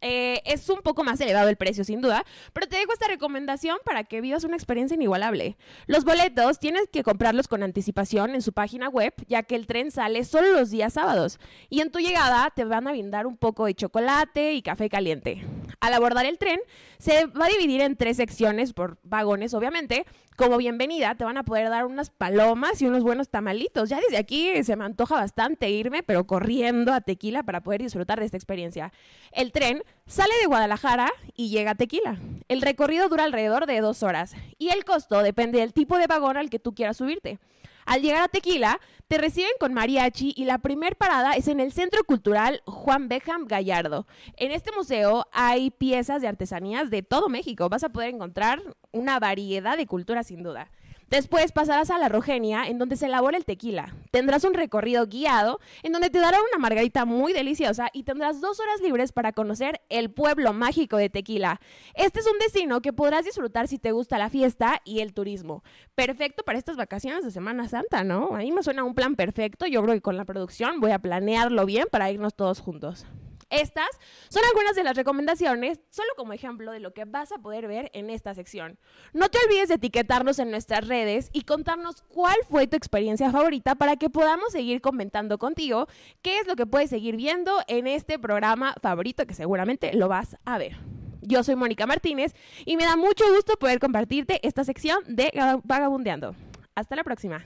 Eh, 0.00 0.42
es 0.46 0.68
un 0.68 0.80
poco 0.80 1.04
más 1.04 1.20
elevado 1.20 1.48
el 1.48 1.56
precio, 1.56 1.84
sin 1.84 2.00
duda, 2.00 2.24
pero 2.52 2.66
te 2.66 2.76
dejo 2.76 2.92
esta 2.92 3.06
recomendación 3.06 3.78
para 3.84 4.02
que 4.02 4.20
vivas 4.20 4.42
una 4.42 4.56
experiencia 4.56 4.96
inigualable. 4.96 5.56
Los 5.86 6.04
boletos 6.04 6.58
tienes 6.58 6.88
que 6.90 7.04
comprarlos 7.04 7.46
con 7.46 7.62
anticipación 7.62 8.34
en 8.34 8.42
su 8.42 8.52
página 8.52 8.88
web, 8.88 9.14
ya 9.28 9.44
que 9.44 9.54
el 9.54 9.66
tren 9.66 9.92
sale 9.92 10.24
solo 10.24 10.50
los 10.52 10.70
días 10.70 10.94
sábados. 10.94 11.38
Y 11.70 11.82
en 11.82 11.92
tu 11.92 12.00
llegada 12.00 12.50
te 12.56 12.64
van 12.64 12.88
a 12.88 12.92
brindar 12.92 13.26
un 13.26 13.36
poco 13.36 13.66
de 13.66 13.74
chocolate 13.74 14.54
y 14.54 14.62
café 14.62 14.88
caliente. 14.88 15.44
Al 15.78 15.94
abordar 15.94 16.26
el 16.26 16.38
tren, 16.38 16.60
se 16.98 17.26
va 17.26 17.46
a 17.46 17.48
dividir 17.48 17.80
en 17.80 17.96
tres 17.96 18.16
secciones 18.16 18.72
por 18.72 18.98
vagones, 19.04 19.54
obviamente. 19.54 20.04
Como 20.34 20.56
bienvenida, 20.56 21.14
te 21.14 21.24
van 21.24 21.36
a 21.36 21.42
poder 21.42 21.68
dar 21.68 21.84
unas 21.84 22.08
palomas 22.08 22.80
y 22.80 22.86
unos 22.86 23.02
buenos 23.02 23.28
tamalitos. 23.28 23.90
Ya 23.90 24.00
desde 24.00 24.16
aquí 24.16 24.64
se 24.64 24.76
me 24.76 24.84
antoja 24.84 25.16
bastante 25.16 25.68
irme, 25.68 26.02
pero 26.02 26.26
corriendo 26.26 26.94
a 26.94 27.02
Tequila 27.02 27.42
para 27.42 27.62
poder 27.62 27.82
disfrutar 27.82 28.18
de 28.18 28.24
esta 28.24 28.38
experiencia. 28.38 28.92
El 29.32 29.52
tren 29.52 29.82
Sale 30.06 30.32
de 30.40 30.46
Guadalajara 30.46 31.12
y 31.36 31.50
llega 31.50 31.72
a 31.72 31.74
Tequila. 31.74 32.16
El 32.48 32.62
recorrido 32.62 33.10
dura 33.10 33.24
alrededor 33.24 33.66
de 33.66 33.82
dos 33.82 34.02
horas 34.02 34.34
y 34.56 34.70
el 34.70 34.86
costo 34.86 35.22
depende 35.22 35.58
del 35.58 35.74
tipo 35.74 35.98
de 35.98 36.06
vagón 36.06 36.38
al 36.38 36.48
que 36.48 36.58
tú 36.58 36.74
quieras 36.74 36.96
subirte. 36.96 37.38
Al 37.84 38.02
llegar 38.02 38.22
a 38.22 38.28
Tequila, 38.28 38.80
te 39.08 39.18
reciben 39.18 39.50
con 39.60 39.74
mariachi 39.74 40.32
y 40.36 40.46
la 40.46 40.58
primer 40.58 40.96
parada 40.96 41.32
es 41.32 41.48
en 41.48 41.60
el 41.60 41.72
Centro 41.72 42.02
Cultural 42.04 42.62
Juan 42.64 43.08
Beckham 43.08 43.46
Gallardo. 43.46 44.06
En 44.36 44.52
este 44.52 44.72
museo 44.72 45.26
hay 45.32 45.70
piezas 45.70 46.22
de 46.22 46.28
artesanías 46.28 46.90
de 46.90 47.02
todo 47.02 47.28
México. 47.28 47.68
Vas 47.68 47.84
a 47.84 47.90
poder 47.90 48.14
encontrar 48.14 48.62
una 48.90 49.18
variedad 49.18 49.76
de 49.76 49.86
culturas 49.86 50.28
sin 50.28 50.42
duda. 50.42 50.70
Después 51.12 51.52
pasarás 51.52 51.90
a 51.90 51.98
la 51.98 52.08
Rogenia, 52.08 52.64
en 52.68 52.78
donde 52.78 52.96
se 52.96 53.04
elabora 53.04 53.36
el 53.36 53.44
tequila. 53.44 53.94
Tendrás 54.10 54.44
un 54.44 54.54
recorrido 54.54 55.06
guiado, 55.06 55.60
en 55.82 55.92
donde 55.92 56.08
te 56.08 56.18
dará 56.18 56.38
una 56.38 56.58
margarita 56.58 57.04
muy 57.04 57.34
deliciosa 57.34 57.90
y 57.92 58.04
tendrás 58.04 58.40
dos 58.40 58.58
horas 58.60 58.80
libres 58.80 59.12
para 59.12 59.34
conocer 59.34 59.82
el 59.90 60.10
pueblo 60.10 60.54
mágico 60.54 60.96
de 60.96 61.10
Tequila. 61.10 61.60
Este 61.92 62.20
es 62.20 62.26
un 62.26 62.38
destino 62.38 62.80
que 62.80 62.94
podrás 62.94 63.26
disfrutar 63.26 63.68
si 63.68 63.78
te 63.78 63.92
gusta 63.92 64.16
la 64.16 64.30
fiesta 64.30 64.80
y 64.86 65.00
el 65.00 65.12
turismo. 65.12 65.62
Perfecto 65.94 66.44
para 66.44 66.56
estas 66.56 66.78
vacaciones 66.78 67.26
de 67.26 67.30
Semana 67.30 67.68
Santa, 67.68 68.04
¿no? 68.04 68.34
A 68.34 68.38
mí 68.38 68.50
me 68.50 68.62
suena 68.62 68.82
un 68.82 68.94
plan 68.94 69.14
perfecto. 69.14 69.66
Yo 69.66 69.82
creo 69.82 69.94
que 69.94 70.00
con 70.00 70.16
la 70.16 70.24
producción 70.24 70.80
voy 70.80 70.92
a 70.92 70.98
planearlo 70.98 71.66
bien 71.66 71.88
para 71.92 72.10
irnos 72.10 72.34
todos 72.34 72.60
juntos. 72.60 73.04
Estas 73.52 73.88
son 74.30 74.42
algunas 74.48 74.74
de 74.74 74.82
las 74.82 74.96
recomendaciones, 74.96 75.80
solo 75.90 76.08
como 76.16 76.32
ejemplo 76.32 76.72
de 76.72 76.80
lo 76.80 76.94
que 76.94 77.04
vas 77.04 77.32
a 77.32 77.38
poder 77.38 77.68
ver 77.68 77.90
en 77.92 78.08
esta 78.08 78.34
sección. 78.34 78.78
No 79.12 79.28
te 79.28 79.38
olvides 79.44 79.68
de 79.68 79.74
etiquetarnos 79.74 80.38
en 80.38 80.50
nuestras 80.50 80.88
redes 80.88 81.28
y 81.34 81.42
contarnos 81.42 82.00
cuál 82.08 82.36
fue 82.48 82.66
tu 82.66 82.78
experiencia 82.78 83.30
favorita 83.30 83.74
para 83.74 83.96
que 83.96 84.08
podamos 84.08 84.52
seguir 84.52 84.80
comentando 84.80 85.38
contigo 85.38 85.86
qué 86.22 86.38
es 86.38 86.46
lo 86.46 86.56
que 86.56 86.64
puedes 86.64 86.88
seguir 86.88 87.16
viendo 87.16 87.52
en 87.68 87.86
este 87.86 88.18
programa 88.18 88.74
favorito 88.80 89.26
que 89.26 89.34
seguramente 89.34 89.92
lo 89.92 90.08
vas 90.08 90.38
a 90.46 90.56
ver. 90.56 90.78
Yo 91.20 91.44
soy 91.44 91.54
Mónica 91.54 91.86
Martínez 91.86 92.34
y 92.64 92.78
me 92.78 92.84
da 92.84 92.96
mucho 92.96 93.24
gusto 93.34 93.58
poder 93.58 93.80
compartirte 93.80 94.40
esta 94.46 94.64
sección 94.64 95.02
de 95.06 95.30
Vagabundeando. 95.64 96.34
Hasta 96.74 96.96
la 96.96 97.04
próxima. 97.04 97.44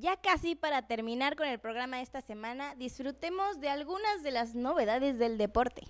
Ya 0.00 0.16
casi 0.16 0.54
para 0.54 0.82
terminar 0.86 1.34
con 1.34 1.48
el 1.48 1.58
programa 1.58 1.96
de 1.96 2.04
esta 2.04 2.20
semana, 2.20 2.76
disfrutemos 2.76 3.58
de 3.58 3.68
algunas 3.68 4.22
de 4.22 4.30
las 4.30 4.54
novedades 4.54 5.18
del 5.18 5.38
deporte. 5.38 5.88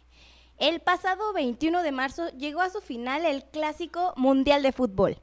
El 0.57 0.81
pasado 0.81 1.35
21 1.35 1.83
de 1.83 1.93
marzo 1.93 2.31
llegó 2.31 2.63
a 2.63 2.71
su 2.71 2.81
final 2.81 3.27
el 3.27 3.45
Clásico 3.45 4.15
Mundial 4.17 4.63
de 4.63 4.73
Fútbol, 4.73 5.19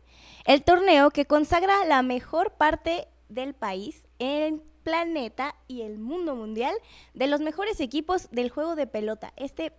el 0.45 0.63
torneo 0.63 1.09
que 1.09 1.25
consagra 1.25 1.83
la 1.85 2.03
mejor 2.03 2.51
parte 2.51 3.07
del 3.27 3.55
país, 3.55 4.05
el 4.19 4.61
planeta 4.83 5.55
y 5.67 5.81
el 5.81 5.97
mundo 5.97 6.35
mundial 6.35 6.75
de 7.15 7.25
los 7.25 7.41
mejores 7.41 7.79
equipos 7.79 8.29
del 8.29 8.51
juego 8.51 8.75
de 8.75 8.85
pelota, 8.85 9.33
este 9.35 9.73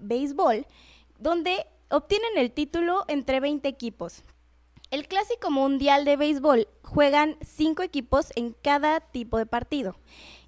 béisbol, 0.00 0.66
donde 1.20 1.64
obtienen 1.90 2.36
el 2.36 2.50
título 2.50 3.04
entre 3.06 3.38
20 3.38 3.68
equipos. 3.68 4.24
El 4.90 5.06
Clásico 5.06 5.50
Mundial 5.50 6.06
de 6.06 6.16
Béisbol 6.16 6.66
juegan 6.82 7.36
cinco 7.42 7.82
equipos 7.82 8.32
en 8.36 8.54
cada 8.54 9.00
tipo 9.00 9.36
de 9.36 9.44
partido 9.44 9.96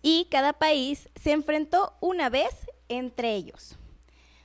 y 0.01 0.29
cada 0.31 0.55
país 0.55 1.11
se 1.15 1.33
enfrentó 1.33 1.93
una 2.01 2.31
vez 2.31 2.49
entre 2.89 3.35
ellos. 3.35 3.77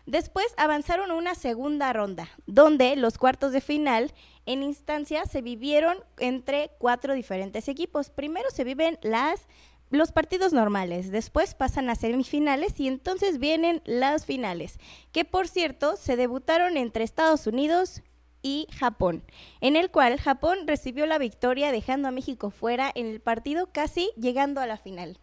Después 0.05 0.47
avanzaron 0.57 1.11
una 1.11 1.33
segunda 1.33 1.93
ronda, 1.93 2.29
donde 2.45 2.97
los 2.97 3.17
cuartos 3.17 3.53
de 3.53 3.61
final 3.61 4.13
en 4.45 4.63
instancia 4.63 5.25
se 5.25 5.41
vivieron 5.41 6.03
entre 6.17 6.71
cuatro 6.77 7.13
diferentes 7.13 7.69
equipos. 7.69 8.09
Primero 8.09 8.49
se 8.51 8.65
viven 8.65 8.99
las, 9.01 9.47
los 9.91 10.11
partidos 10.11 10.51
normales, 10.51 11.09
después 11.09 11.55
pasan 11.55 11.89
a 11.89 11.95
semifinales 11.95 12.81
y 12.81 12.89
entonces 12.89 13.39
vienen 13.39 13.81
las 13.85 14.25
finales, 14.25 14.77
que 15.13 15.23
por 15.23 15.47
cierto 15.47 15.95
se 15.95 16.17
debutaron 16.17 16.75
entre 16.75 17.05
Estados 17.05 17.47
Unidos, 17.47 18.03
y 18.45 18.67
Japón, 18.77 19.23
en 19.59 19.75
el 19.75 19.89
cual 19.89 20.19
Japón 20.19 20.67
recibió 20.67 21.07
la 21.07 21.17
victoria 21.17 21.71
dejando 21.71 22.09
a 22.09 22.11
México 22.11 22.51
fuera 22.51 22.91
en 22.93 23.07
el 23.07 23.19
partido 23.19 23.71
casi 23.71 24.11
llegando 24.17 24.61
a 24.61 24.67
la 24.67 24.77
final. 24.77 25.17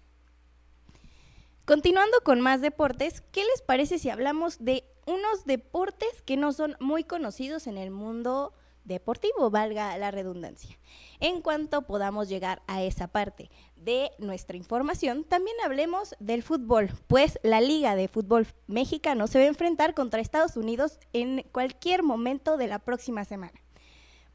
Continuando 1.64 2.18
con 2.25 2.41
más 2.41 2.61
deportes, 2.61 3.20
¿qué 3.31 3.45
les 3.45 3.62
parece 3.62 4.01
si 4.01 4.11
hablamos 4.11 4.64
de 4.64 4.83
unos 5.07 5.45
deportes 5.45 6.20
que 6.23 6.37
no 6.37 6.53
son 6.53 6.77
muy 6.81 7.05
conocidos 7.05 7.68
en 7.68 7.79
el 7.79 7.93
mundo 7.93 8.55
deportivo, 8.85 9.51
valga 9.51 9.97
la 9.99 10.11
redundancia? 10.11 10.78
En 11.20 11.41
cuanto 11.41 11.83
podamos 11.83 12.28
llegar 12.28 12.62
a 12.66 12.83
esa 12.83 13.09
parte 13.09 13.51
de 13.76 14.11
nuestra 14.18 14.57
información, 14.57 15.24
también 15.24 15.57
hablemos 15.64 16.14
del 16.18 16.43
fútbol, 16.43 16.91
pues 17.07 17.39
la 17.43 17.61
Liga 17.61 17.95
de 17.95 18.09
Fútbol 18.09 18.47
Mexicano 18.66 19.26
se 19.26 19.39
va 19.39 19.45
a 19.45 19.49
enfrentar 19.49 19.95
contra 19.95 20.20
Estados 20.20 20.57
Unidos 20.57 20.99
en 21.12 21.45
cualquier 21.53 22.03
momento 22.03 22.57
de 22.57 22.68
la 22.68 22.78
próxima 22.78 23.24
semana. 23.24 23.61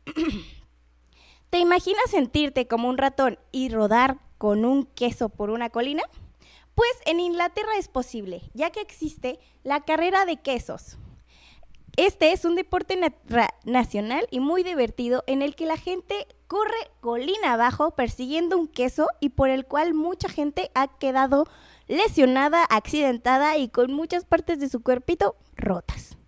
¿Te 1.50 1.60
imaginas 1.60 2.12
sentirte 2.12 2.68
como 2.68 2.90
un 2.90 2.98
ratón 2.98 3.40
y 3.52 3.70
rodar 3.70 4.18
con 4.38 4.66
un 4.66 4.86
queso 4.86 5.30
por 5.30 5.50
una 5.50 5.70
colina? 5.70 6.04
Pues 6.76 6.92
en 7.06 7.20
Inglaterra 7.20 7.72
es 7.80 7.88
posible, 7.88 8.44
ya 8.54 8.70
que 8.70 8.82
existe 8.82 9.40
la 9.64 9.82
carrera 9.84 10.26
de 10.26 10.38
quesos. 10.38 10.98
Este 11.98 12.32
es 12.32 12.46
un 12.46 12.54
deporte 12.54 12.96
nacional 13.66 14.28
y 14.30 14.40
muy 14.40 14.62
divertido 14.62 15.24
en 15.26 15.42
el 15.42 15.56
que 15.56 15.66
la 15.66 15.78
gente 15.78 16.28
corre 16.46 16.78
colina 17.00 17.54
abajo 17.54 17.90
persiguiendo 17.90 18.56
un 18.56 18.68
queso 18.68 19.08
y 19.20 19.30
por 19.30 19.50
el 19.50 19.66
cual 19.66 19.96
mucha 19.96 20.30
gente 20.30 20.70
ha 20.76 21.00
quedado 21.00 21.46
lesionada, 21.88 22.64
accidentada 22.70 23.58
y 23.58 23.70
con 23.70 23.92
muchas 23.92 24.26
partes 24.26 24.60
de 24.60 24.70
su 24.70 24.84
cuerpito 24.84 25.38
rotas. 25.56 26.20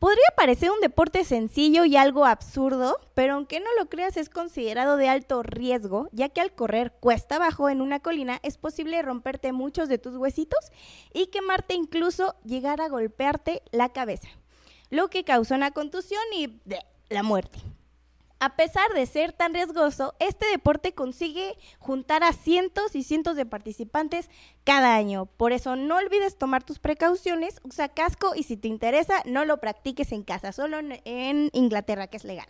Podría 0.00 0.26
parecer 0.36 0.72
un 0.72 0.80
deporte 0.80 1.24
sencillo 1.24 1.84
y 1.84 1.96
algo 1.96 2.24
absurdo, 2.24 2.98
pero 3.14 3.34
aunque 3.34 3.60
no 3.60 3.72
lo 3.78 3.88
creas 3.88 4.16
es 4.16 4.28
considerado 4.28 4.96
de 4.96 5.08
alto 5.08 5.44
riesgo, 5.44 6.08
ya 6.10 6.30
que 6.30 6.40
al 6.40 6.52
correr 6.52 6.92
cuesta 6.98 7.36
abajo 7.36 7.68
en 7.68 7.80
una 7.80 8.00
colina 8.00 8.40
es 8.42 8.58
posible 8.58 9.00
romperte 9.02 9.52
muchos 9.52 9.88
de 9.88 9.98
tus 9.98 10.16
huesitos 10.16 10.72
y 11.14 11.28
quemarte 11.28 11.74
incluso 11.74 12.34
llegar 12.44 12.80
a 12.80 12.88
golpearte 12.88 13.62
la 13.70 13.90
cabeza 13.90 14.28
lo 14.90 15.08
que 15.08 15.24
causa 15.24 15.54
una 15.54 15.70
contusión 15.70 16.22
y 16.34 16.60
la 17.08 17.22
muerte. 17.22 17.58
A 18.38 18.54
pesar 18.54 18.92
de 18.92 19.06
ser 19.06 19.32
tan 19.32 19.54
riesgoso, 19.54 20.14
este 20.18 20.46
deporte 20.46 20.92
consigue 20.92 21.56
juntar 21.78 22.22
a 22.22 22.34
cientos 22.34 22.94
y 22.94 23.02
cientos 23.02 23.34
de 23.34 23.46
participantes 23.46 24.28
cada 24.62 24.94
año. 24.94 25.24
Por 25.24 25.52
eso 25.52 25.74
no 25.74 25.96
olvides 25.96 26.36
tomar 26.36 26.62
tus 26.62 26.78
precauciones, 26.78 27.60
usa 27.64 27.88
casco 27.88 28.34
y 28.34 28.42
si 28.42 28.58
te 28.58 28.68
interesa 28.68 29.22
no 29.24 29.46
lo 29.46 29.58
practiques 29.58 30.12
en 30.12 30.22
casa, 30.22 30.52
solo 30.52 30.78
en 30.80 31.50
Inglaterra 31.54 32.08
que 32.08 32.18
es 32.18 32.24
legal. 32.24 32.46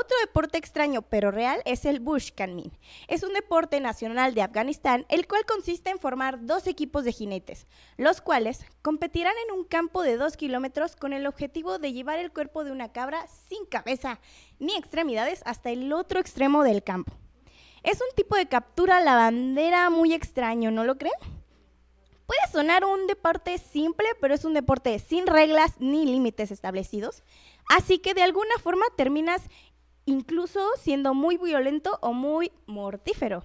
Otro 0.00 0.16
deporte 0.20 0.58
extraño 0.58 1.02
pero 1.02 1.32
real 1.32 1.60
es 1.64 1.84
el 1.84 1.98
Bush 1.98 2.30
Kanmin. 2.30 2.70
Es 3.08 3.24
un 3.24 3.32
deporte 3.32 3.80
nacional 3.80 4.32
de 4.32 4.42
Afganistán, 4.42 5.04
el 5.08 5.26
cual 5.26 5.44
consiste 5.44 5.90
en 5.90 5.98
formar 5.98 6.46
dos 6.46 6.68
equipos 6.68 7.02
de 7.02 7.10
jinetes, 7.10 7.66
los 7.96 8.20
cuales 8.20 8.64
competirán 8.80 9.34
en 9.44 9.58
un 9.58 9.64
campo 9.64 10.02
de 10.02 10.16
dos 10.16 10.36
kilómetros 10.36 10.94
con 10.94 11.12
el 11.12 11.26
objetivo 11.26 11.80
de 11.80 11.92
llevar 11.92 12.20
el 12.20 12.30
cuerpo 12.30 12.62
de 12.62 12.70
una 12.70 12.92
cabra 12.92 13.26
sin 13.48 13.66
cabeza 13.66 14.20
ni 14.60 14.76
extremidades 14.76 15.42
hasta 15.44 15.70
el 15.70 15.92
otro 15.92 16.20
extremo 16.20 16.62
del 16.62 16.84
campo. 16.84 17.12
Es 17.82 18.00
un 18.00 18.14
tipo 18.14 18.36
de 18.36 18.46
captura 18.46 18.98
a 18.98 19.02
la 19.02 19.16
bandera 19.16 19.90
muy 19.90 20.14
extraño, 20.14 20.70
¿no 20.70 20.84
lo 20.84 20.96
creen? 20.96 21.18
Puede 22.28 22.52
sonar 22.52 22.84
un 22.84 23.06
deporte 23.06 23.56
simple, 23.56 24.06
pero 24.20 24.34
es 24.34 24.44
un 24.44 24.52
deporte 24.52 24.98
sin 24.98 25.26
reglas 25.26 25.72
ni 25.78 26.04
límites 26.04 26.50
establecidos. 26.50 27.22
Así 27.68 27.98
que 27.98 28.12
de 28.12 28.22
alguna 28.22 28.54
forma 28.62 28.84
terminas 28.96 29.42
incluso 30.08 30.66
siendo 30.78 31.12
muy 31.12 31.36
violento 31.36 31.98
o 32.00 32.14
muy 32.14 32.50
mortífero. 32.66 33.44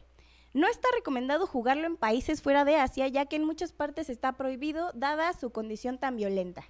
No 0.54 0.68
está 0.68 0.88
recomendado 0.96 1.46
jugarlo 1.46 1.88
en 1.88 1.98
países 1.98 2.42
fuera 2.42 2.64
de 2.64 2.78
Asia, 2.78 3.08
ya 3.10 3.26
que 3.26 3.36
en 3.36 3.44
muchas 3.44 3.74
partes 3.74 4.10
está 4.10 4.34
prohibido 4.34 4.92
dada 4.94 5.34
su 5.34 5.50
condición 5.50 5.98
tan 5.98 6.16
violenta. 6.16 6.64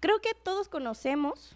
Creo 0.00 0.20
que 0.20 0.34
todos 0.34 0.68
conocemos 0.68 1.54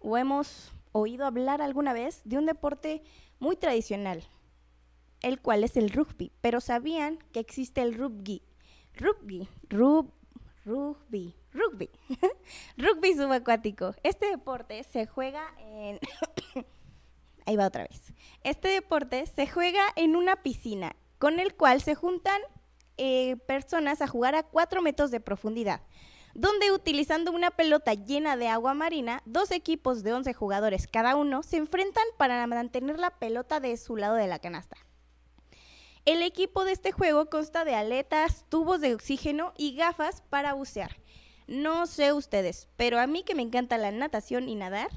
o 0.00 0.16
hemos 0.16 0.72
oído 0.92 1.26
hablar 1.26 1.60
alguna 1.60 1.92
vez 1.92 2.22
de 2.24 2.38
un 2.38 2.46
deporte 2.46 3.02
muy 3.38 3.56
tradicional, 3.56 4.24
el 5.20 5.38
cual 5.38 5.62
es 5.62 5.76
el 5.76 5.90
rugby, 5.90 6.32
pero 6.40 6.60
sabían 6.62 7.18
que 7.32 7.40
existe 7.40 7.82
el 7.82 7.94
rugby. 7.94 8.40
Rugby, 8.94 9.46
rub, 9.68 10.10
rugby, 10.64 11.34
rugby. 11.52 11.90
rugby 12.78 13.14
subacuático. 13.14 13.94
Este 14.02 14.30
deporte 14.30 14.84
se 14.84 15.06
juega 15.06 15.52
en 15.58 15.98
ahí 17.46 17.56
va 17.56 17.66
otra 17.66 17.84
vez. 17.84 18.12
Este 18.42 18.68
deporte 18.68 19.26
se 19.26 19.46
juega 19.46 19.82
en 19.96 20.16
una 20.16 20.42
piscina, 20.42 20.96
con 21.18 21.40
el 21.40 21.54
cual 21.54 21.80
se 21.80 21.94
juntan 21.94 22.40
eh, 22.98 23.36
personas 23.46 24.02
a 24.02 24.08
jugar 24.08 24.34
a 24.34 24.42
4 24.42 24.82
metros 24.82 25.10
de 25.10 25.20
profundidad, 25.20 25.80
donde 26.34 26.72
utilizando 26.72 27.32
una 27.32 27.50
pelota 27.50 27.94
llena 27.94 28.36
de 28.36 28.48
agua 28.48 28.74
marina, 28.74 29.22
dos 29.24 29.50
equipos 29.50 30.02
de 30.02 30.12
11 30.12 30.34
jugadores 30.34 30.86
cada 30.86 31.16
uno 31.16 31.42
se 31.42 31.56
enfrentan 31.56 32.04
para 32.18 32.46
mantener 32.46 32.98
la 32.98 33.10
pelota 33.10 33.60
de 33.60 33.76
su 33.76 33.96
lado 33.96 34.16
de 34.16 34.26
la 34.26 34.38
canasta. 34.38 34.76
El 36.04 36.22
equipo 36.22 36.64
de 36.64 36.72
este 36.72 36.92
juego 36.92 37.26
consta 37.26 37.64
de 37.64 37.74
aletas, 37.74 38.44
tubos 38.48 38.80
de 38.80 38.94
oxígeno 38.94 39.52
y 39.56 39.74
gafas 39.74 40.22
para 40.30 40.52
bucear. 40.52 40.96
No 41.48 41.86
sé 41.86 42.12
ustedes, 42.12 42.68
pero 42.76 43.00
a 43.00 43.06
mí 43.06 43.24
que 43.24 43.34
me 43.34 43.42
encanta 43.42 43.76
la 43.76 43.90
natación 43.90 44.48
y 44.48 44.54
nadar, 44.54 44.90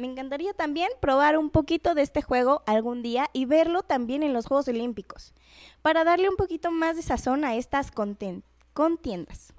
me 0.00 0.06
encantaría 0.06 0.52
también 0.54 0.90
probar 1.00 1.36
un 1.36 1.50
poquito 1.50 1.94
de 1.94 2.02
este 2.02 2.22
juego 2.22 2.62
algún 2.66 3.02
día 3.02 3.28
y 3.32 3.44
verlo 3.44 3.82
también 3.82 4.22
en 4.22 4.32
los 4.32 4.46
Juegos 4.46 4.68
Olímpicos, 4.68 5.34
para 5.82 6.04
darle 6.04 6.28
un 6.28 6.36
poquito 6.36 6.70
más 6.70 6.96
de 6.96 7.02
sazón 7.02 7.44
a 7.44 7.54
estas 7.56 7.90
contiendas. 8.72 9.52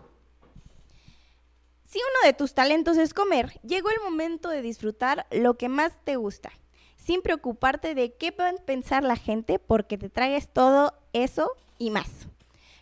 Si 1.86 2.00
uno 2.00 2.28
de 2.28 2.34
tus 2.34 2.54
talentos 2.54 2.98
es 2.98 3.14
comer, 3.14 3.60
llegó 3.62 3.90
el 3.90 4.02
momento 4.04 4.50
de 4.50 4.62
disfrutar 4.62 5.28
lo 5.30 5.58
que 5.58 5.70
más 5.70 5.94
te 6.04 6.16
gusta, 6.16 6.52
sin 6.96 7.22
preocuparte 7.22 7.96
de 7.96 8.16
qué 8.16 8.32
pueden 8.32 8.58
pensar 8.58 9.04
la 9.04 9.18
gente 9.18 9.60
porque 9.60 9.98
te 9.98 10.10
traes 10.10 10.48
todo 10.48 10.94
eso 11.14 11.52
y 11.78 11.90
más. 11.90 12.28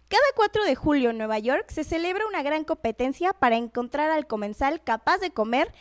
Cada 0.10 0.24
4 0.36 0.64
de 0.64 0.76
julio 0.76 1.12
en 1.12 1.18
Nueva 1.18 1.40
York 1.40 1.70
se 1.70 1.84
celebra 1.84 2.28
una 2.28 2.42
gran 2.42 2.64
competencia 2.64 3.34
para 3.34 3.58
encontrar 3.58 4.10
al 4.10 4.28
comensal 4.28 4.84
capaz 4.84 5.20
de 5.20 5.32
comer 5.32 5.72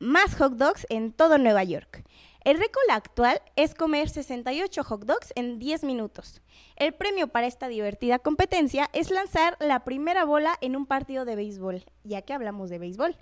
más 0.00 0.36
hot 0.36 0.54
dogs 0.54 0.86
en 0.90 1.12
todo 1.12 1.38
Nueva 1.38 1.64
York. 1.64 2.04
El 2.44 2.56
récord 2.56 2.90
actual 2.90 3.42
es 3.56 3.74
comer 3.74 4.08
68 4.08 4.84
hot 4.84 5.04
dogs 5.04 5.32
en 5.34 5.58
10 5.58 5.84
minutos. 5.84 6.40
El 6.76 6.94
premio 6.94 7.28
para 7.28 7.46
esta 7.46 7.68
divertida 7.68 8.18
competencia 8.18 8.88
es 8.92 9.10
lanzar 9.10 9.56
la 9.60 9.84
primera 9.84 10.24
bola 10.24 10.56
en 10.60 10.76
un 10.76 10.86
partido 10.86 11.24
de 11.24 11.36
béisbol, 11.36 11.84
ya 12.04 12.22
que 12.22 12.32
hablamos 12.32 12.70
de 12.70 12.78
béisbol. 12.78 13.16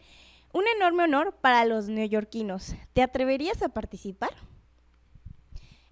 Un 0.52 0.64
enorme 0.76 1.04
honor 1.04 1.34
para 1.40 1.64
los 1.64 1.88
neoyorquinos. 1.88 2.74
¿Te 2.92 3.02
atreverías 3.02 3.62
a 3.62 3.70
participar? 3.70 4.34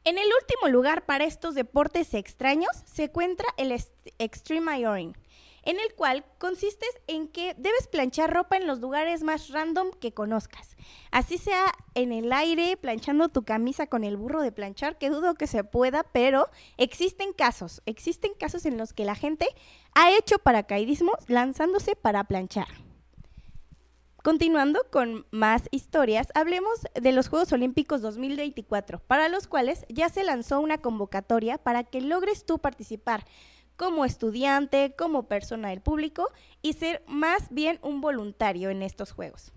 En 0.04 0.18
el 0.18 0.28
último 0.40 0.68
lugar 0.68 1.06
para 1.06 1.24
estos 1.24 1.54
deportes 1.54 2.12
extraños 2.12 2.70
se 2.84 3.04
encuentra 3.04 3.48
el 3.56 3.72
Extreme 4.18 4.78
Ironing 4.78 5.16
en 5.64 5.80
el 5.80 5.94
cual 5.94 6.24
consiste 6.38 6.86
en 7.06 7.28
que 7.28 7.54
debes 7.54 7.88
planchar 7.88 8.32
ropa 8.32 8.56
en 8.56 8.66
los 8.66 8.80
lugares 8.80 9.22
más 9.22 9.48
random 9.48 9.90
que 10.00 10.12
conozcas. 10.12 10.76
Así 11.10 11.38
sea 11.38 11.72
en 11.94 12.12
el 12.12 12.32
aire, 12.32 12.76
planchando 12.76 13.28
tu 13.28 13.44
camisa 13.44 13.86
con 13.86 14.04
el 14.04 14.16
burro 14.16 14.42
de 14.42 14.52
planchar, 14.52 14.98
que 14.98 15.10
dudo 15.10 15.34
que 15.34 15.46
se 15.46 15.64
pueda, 15.64 16.02
pero 16.02 16.48
existen 16.76 17.32
casos, 17.32 17.82
existen 17.86 18.32
casos 18.38 18.66
en 18.66 18.78
los 18.78 18.92
que 18.92 19.04
la 19.04 19.14
gente 19.14 19.46
ha 19.94 20.12
hecho 20.16 20.38
paracaidismo 20.38 21.12
lanzándose 21.28 21.96
para 21.96 22.24
planchar. 22.24 22.68
Continuando 24.24 24.80
con 24.90 25.26
más 25.32 25.68
historias, 25.70 26.28
hablemos 26.34 26.72
de 26.94 27.12
los 27.12 27.28
Juegos 27.28 27.52
Olímpicos 27.52 28.00
2024, 28.00 29.00
para 29.00 29.28
los 29.28 29.46
cuales 29.46 29.84
ya 29.90 30.08
se 30.08 30.24
lanzó 30.24 30.60
una 30.60 30.78
convocatoria 30.78 31.58
para 31.58 31.84
que 31.84 32.00
logres 32.00 32.46
tú 32.46 32.58
participar 32.58 33.26
como 33.76 34.04
estudiante, 34.04 34.94
como 34.96 35.28
persona 35.28 35.70
del 35.70 35.80
público 35.80 36.30
y 36.62 36.74
ser 36.74 37.02
más 37.06 37.48
bien 37.50 37.78
un 37.82 38.00
voluntario 38.00 38.70
en 38.70 38.82
estos 38.82 39.12
juegos. 39.12 39.52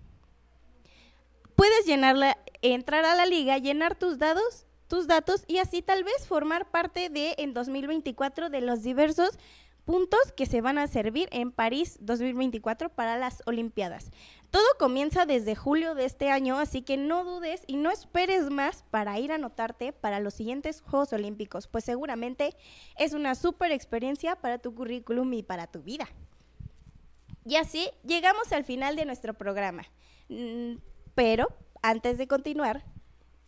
Puedes 1.54 1.86
llenarla, 1.86 2.38
entrar 2.62 3.04
a 3.04 3.14
la 3.14 3.26
liga, 3.26 3.58
llenar 3.58 3.96
tus 3.96 4.18
datos, 4.18 4.66
tus 4.88 5.06
datos 5.06 5.44
y 5.46 5.58
así 5.58 5.82
tal 5.82 6.04
vez 6.04 6.26
formar 6.26 6.70
parte 6.70 7.10
de 7.10 7.34
en 7.38 7.52
2024 7.52 8.50
de 8.50 8.60
los 8.60 8.82
diversos 8.82 9.38
puntos 9.84 10.32
que 10.36 10.46
se 10.46 10.60
van 10.60 10.76
a 10.76 10.86
servir 10.86 11.28
en 11.32 11.50
París 11.50 11.96
2024 12.00 12.90
para 12.90 13.16
las 13.16 13.42
Olimpiadas. 13.46 14.10
Todo 14.50 14.64
comienza 14.78 15.26
desde 15.26 15.54
julio 15.54 15.94
de 15.94 16.06
este 16.06 16.30
año, 16.30 16.58
así 16.58 16.80
que 16.82 16.96
no 16.96 17.24
dudes 17.24 17.62
y 17.66 17.76
no 17.76 17.90
esperes 17.90 18.50
más 18.50 18.84
para 18.90 19.18
ir 19.18 19.30
a 19.30 19.34
anotarte 19.34 19.92
para 19.92 20.20
los 20.20 20.34
siguientes 20.34 20.80
Juegos 20.80 21.12
Olímpicos, 21.12 21.66
pues 21.66 21.84
seguramente 21.84 22.56
es 22.96 23.12
una 23.12 23.34
súper 23.34 23.72
experiencia 23.72 24.36
para 24.36 24.58
tu 24.58 24.74
currículum 24.74 25.32
y 25.34 25.42
para 25.42 25.66
tu 25.66 25.82
vida. 25.82 26.08
Y 27.44 27.56
así 27.56 27.90
llegamos 28.04 28.52
al 28.52 28.64
final 28.64 28.96
de 28.96 29.04
nuestro 29.04 29.34
programa. 29.34 29.84
Mm, 30.28 30.76
pero 31.14 31.48
antes 31.82 32.18
de 32.18 32.26
continuar, 32.26 32.84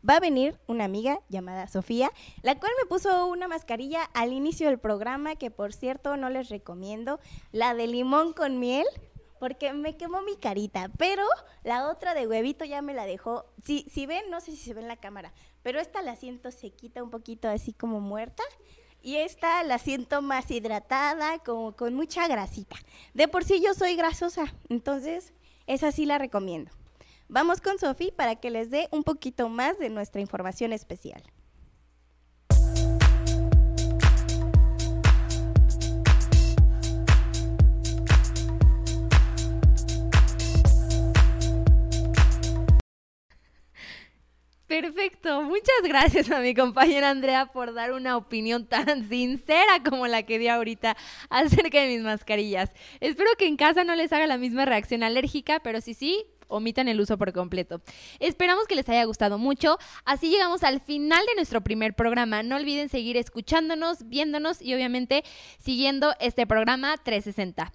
va 0.09 0.17
a 0.17 0.21
venir 0.21 0.59
una 0.67 0.85
amiga 0.85 1.21
llamada 1.29 1.69
Sofía, 1.69 2.11
la 2.43 2.59
cual 2.59 2.73
me 2.81 2.89
puso 2.89 3.27
una 3.27 3.49
mascarilla 3.49 4.05
al 4.15 4.33
inicio 4.33 4.69
del 4.69 4.79
programa, 4.79 5.37
que 5.37 5.51
por 5.51 5.73
cierto 5.73 6.17
no 6.17 6.31
les 6.31 6.49
recomiendo, 6.49 7.21
la 7.53 7.75
de 7.75 7.87
limón 7.87 8.33
con 8.33 8.59
miel, 8.59 8.87
porque 9.41 9.73
me 9.73 9.97
quemó 9.97 10.23
mi 10.23 10.37
carita, 10.37 10.91
pero 10.99 11.25
la 11.65 11.89
otra 11.89 12.15
de 12.15 12.29
huevito 12.29 12.65
ya 12.65 12.83
me 12.83 12.95
la 12.95 13.07
dejó. 13.07 13.47
Si, 13.65 13.87
si 13.91 14.07
ven, 14.07 14.31
no 14.31 14.41
sé 14.41 14.53
si 14.53 14.59
se 14.59 14.75
ve 14.75 14.83
en 14.83 14.89
la 14.89 14.99
cámara, 14.99 15.33
pero 15.63 15.81
esta 15.81 16.03
la 16.03 16.15
siento 16.15 16.53
sequita 16.53 17.03
un 17.03 17.11
poquito 17.11 17.49
así 17.49 17.73
como 17.73 18.01
muerta. 18.01 18.45
Y 19.03 19.17
esta 19.17 19.65
la 19.65 19.79
siento 19.79 20.21
más 20.21 20.51
hidratada, 20.51 21.39
con 21.39 21.95
mucha 21.95 22.29
grasita. 22.29 22.77
De 23.15 23.29
por 23.29 23.45
sí 23.45 23.63
yo 23.63 23.73
soy 23.73 23.97
grasosa, 23.97 24.55
entonces 24.69 25.33
esa 25.67 25.91
sí 25.91 26.05
la 26.05 26.19
recomiendo. 26.19 26.71
Vamos 27.27 27.63
con 27.63 27.79
Sofi 27.79 28.13
para 28.15 28.37
que 28.37 28.51
les 28.51 28.71
dé 28.71 28.89
un 28.91 29.05
poquito 29.05 29.49
más 29.49 29.79
de 29.79 29.89
nuestra 29.89 30.21
información 30.21 30.75
especial. 30.75 31.23
Perfecto, 44.71 45.43
muchas 45.43 45.83
gracias 45.83 46.31
a 46.31 46.39
mi 46.39 46.55
compañera 46.55 47.11
Andrea 47.11 47.47
por 47.47 47.75
dar 47.75 47.91
una 47.91 48.17
opinión 48.17 48.67
tan 48.67 49.09
sincera 49.09 49.83
como 49.85 50.07
la 50.07 50.23
que 50.23 50.39
di 50.39 50.47
ahorita 50.47 50.97
acerca 51.29 51.81
de 51.81 51.89
mis 51.89 52.03
mascarillas. 52.03 52.71
Espero 53.01 53.31
que 53.37 53.49
en 53.49 53.57
casa 53.57 53.83
no 53.83 53.97
les 53.97 54.13
haga 54.13 54.29
la 54.29 54.39
misma 54.39 54.67
reacción 54.67 55.03
alérgica, 55.03 55.59
pero 55.59 55.81
si 55.81 55.95
sí, 55.95 56.25
omitan 56.47 56.87
el 56.87 57.01
uso 57.01 57.19
por 57.19 57.33
completo. 57.33 57.83
Esperamos 58.21 58.69
que 58.69 58.77
les 58.77 58.89
haya 58.89 59.03
gustado 59.07 59.39
mucho. 59.39 59.77
Así 60.05 60.31
llegamos 60.31 60.63
al 60.63 60.81
final 60.81 61.27
de 61.27 61.35
nuestro 61.35 61.63
primer 61.63 61.95
programa. 61.95 62.45
No 62.45 62.55
olviden 62.55 62.89
seguir 62.89 63.17
escuchándonos, 63.17 64.09
viéndonos 64.09 64.63
y 64.63 64.73
obviamente 64.73 65.25
siguiendo 65.59 66.15
este 66.21 66.47
programa 66.47 66.97
360. 66.97 67.73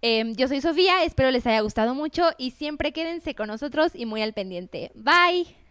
Em, 0.00 0.34
yo 0.34 0.48
soy 0.48 0.62
Sofía, 0.62 1.04
espero 1.04 1.30
les 1.30 1.46
haya 1.46 1.60
gustado 1.60 1.94
mucho 1.94 2.30
y 2.38 2.52
siempre 2.52 2.92
quédense 2.92 3.34
con 3.34 3.48
nosotros 3.48 3.92
y 3.94 4.06
muy 4.06 4.22
al 4.22 4.32
pendiente. 4.32 4.92
Bye. 4.94 5.67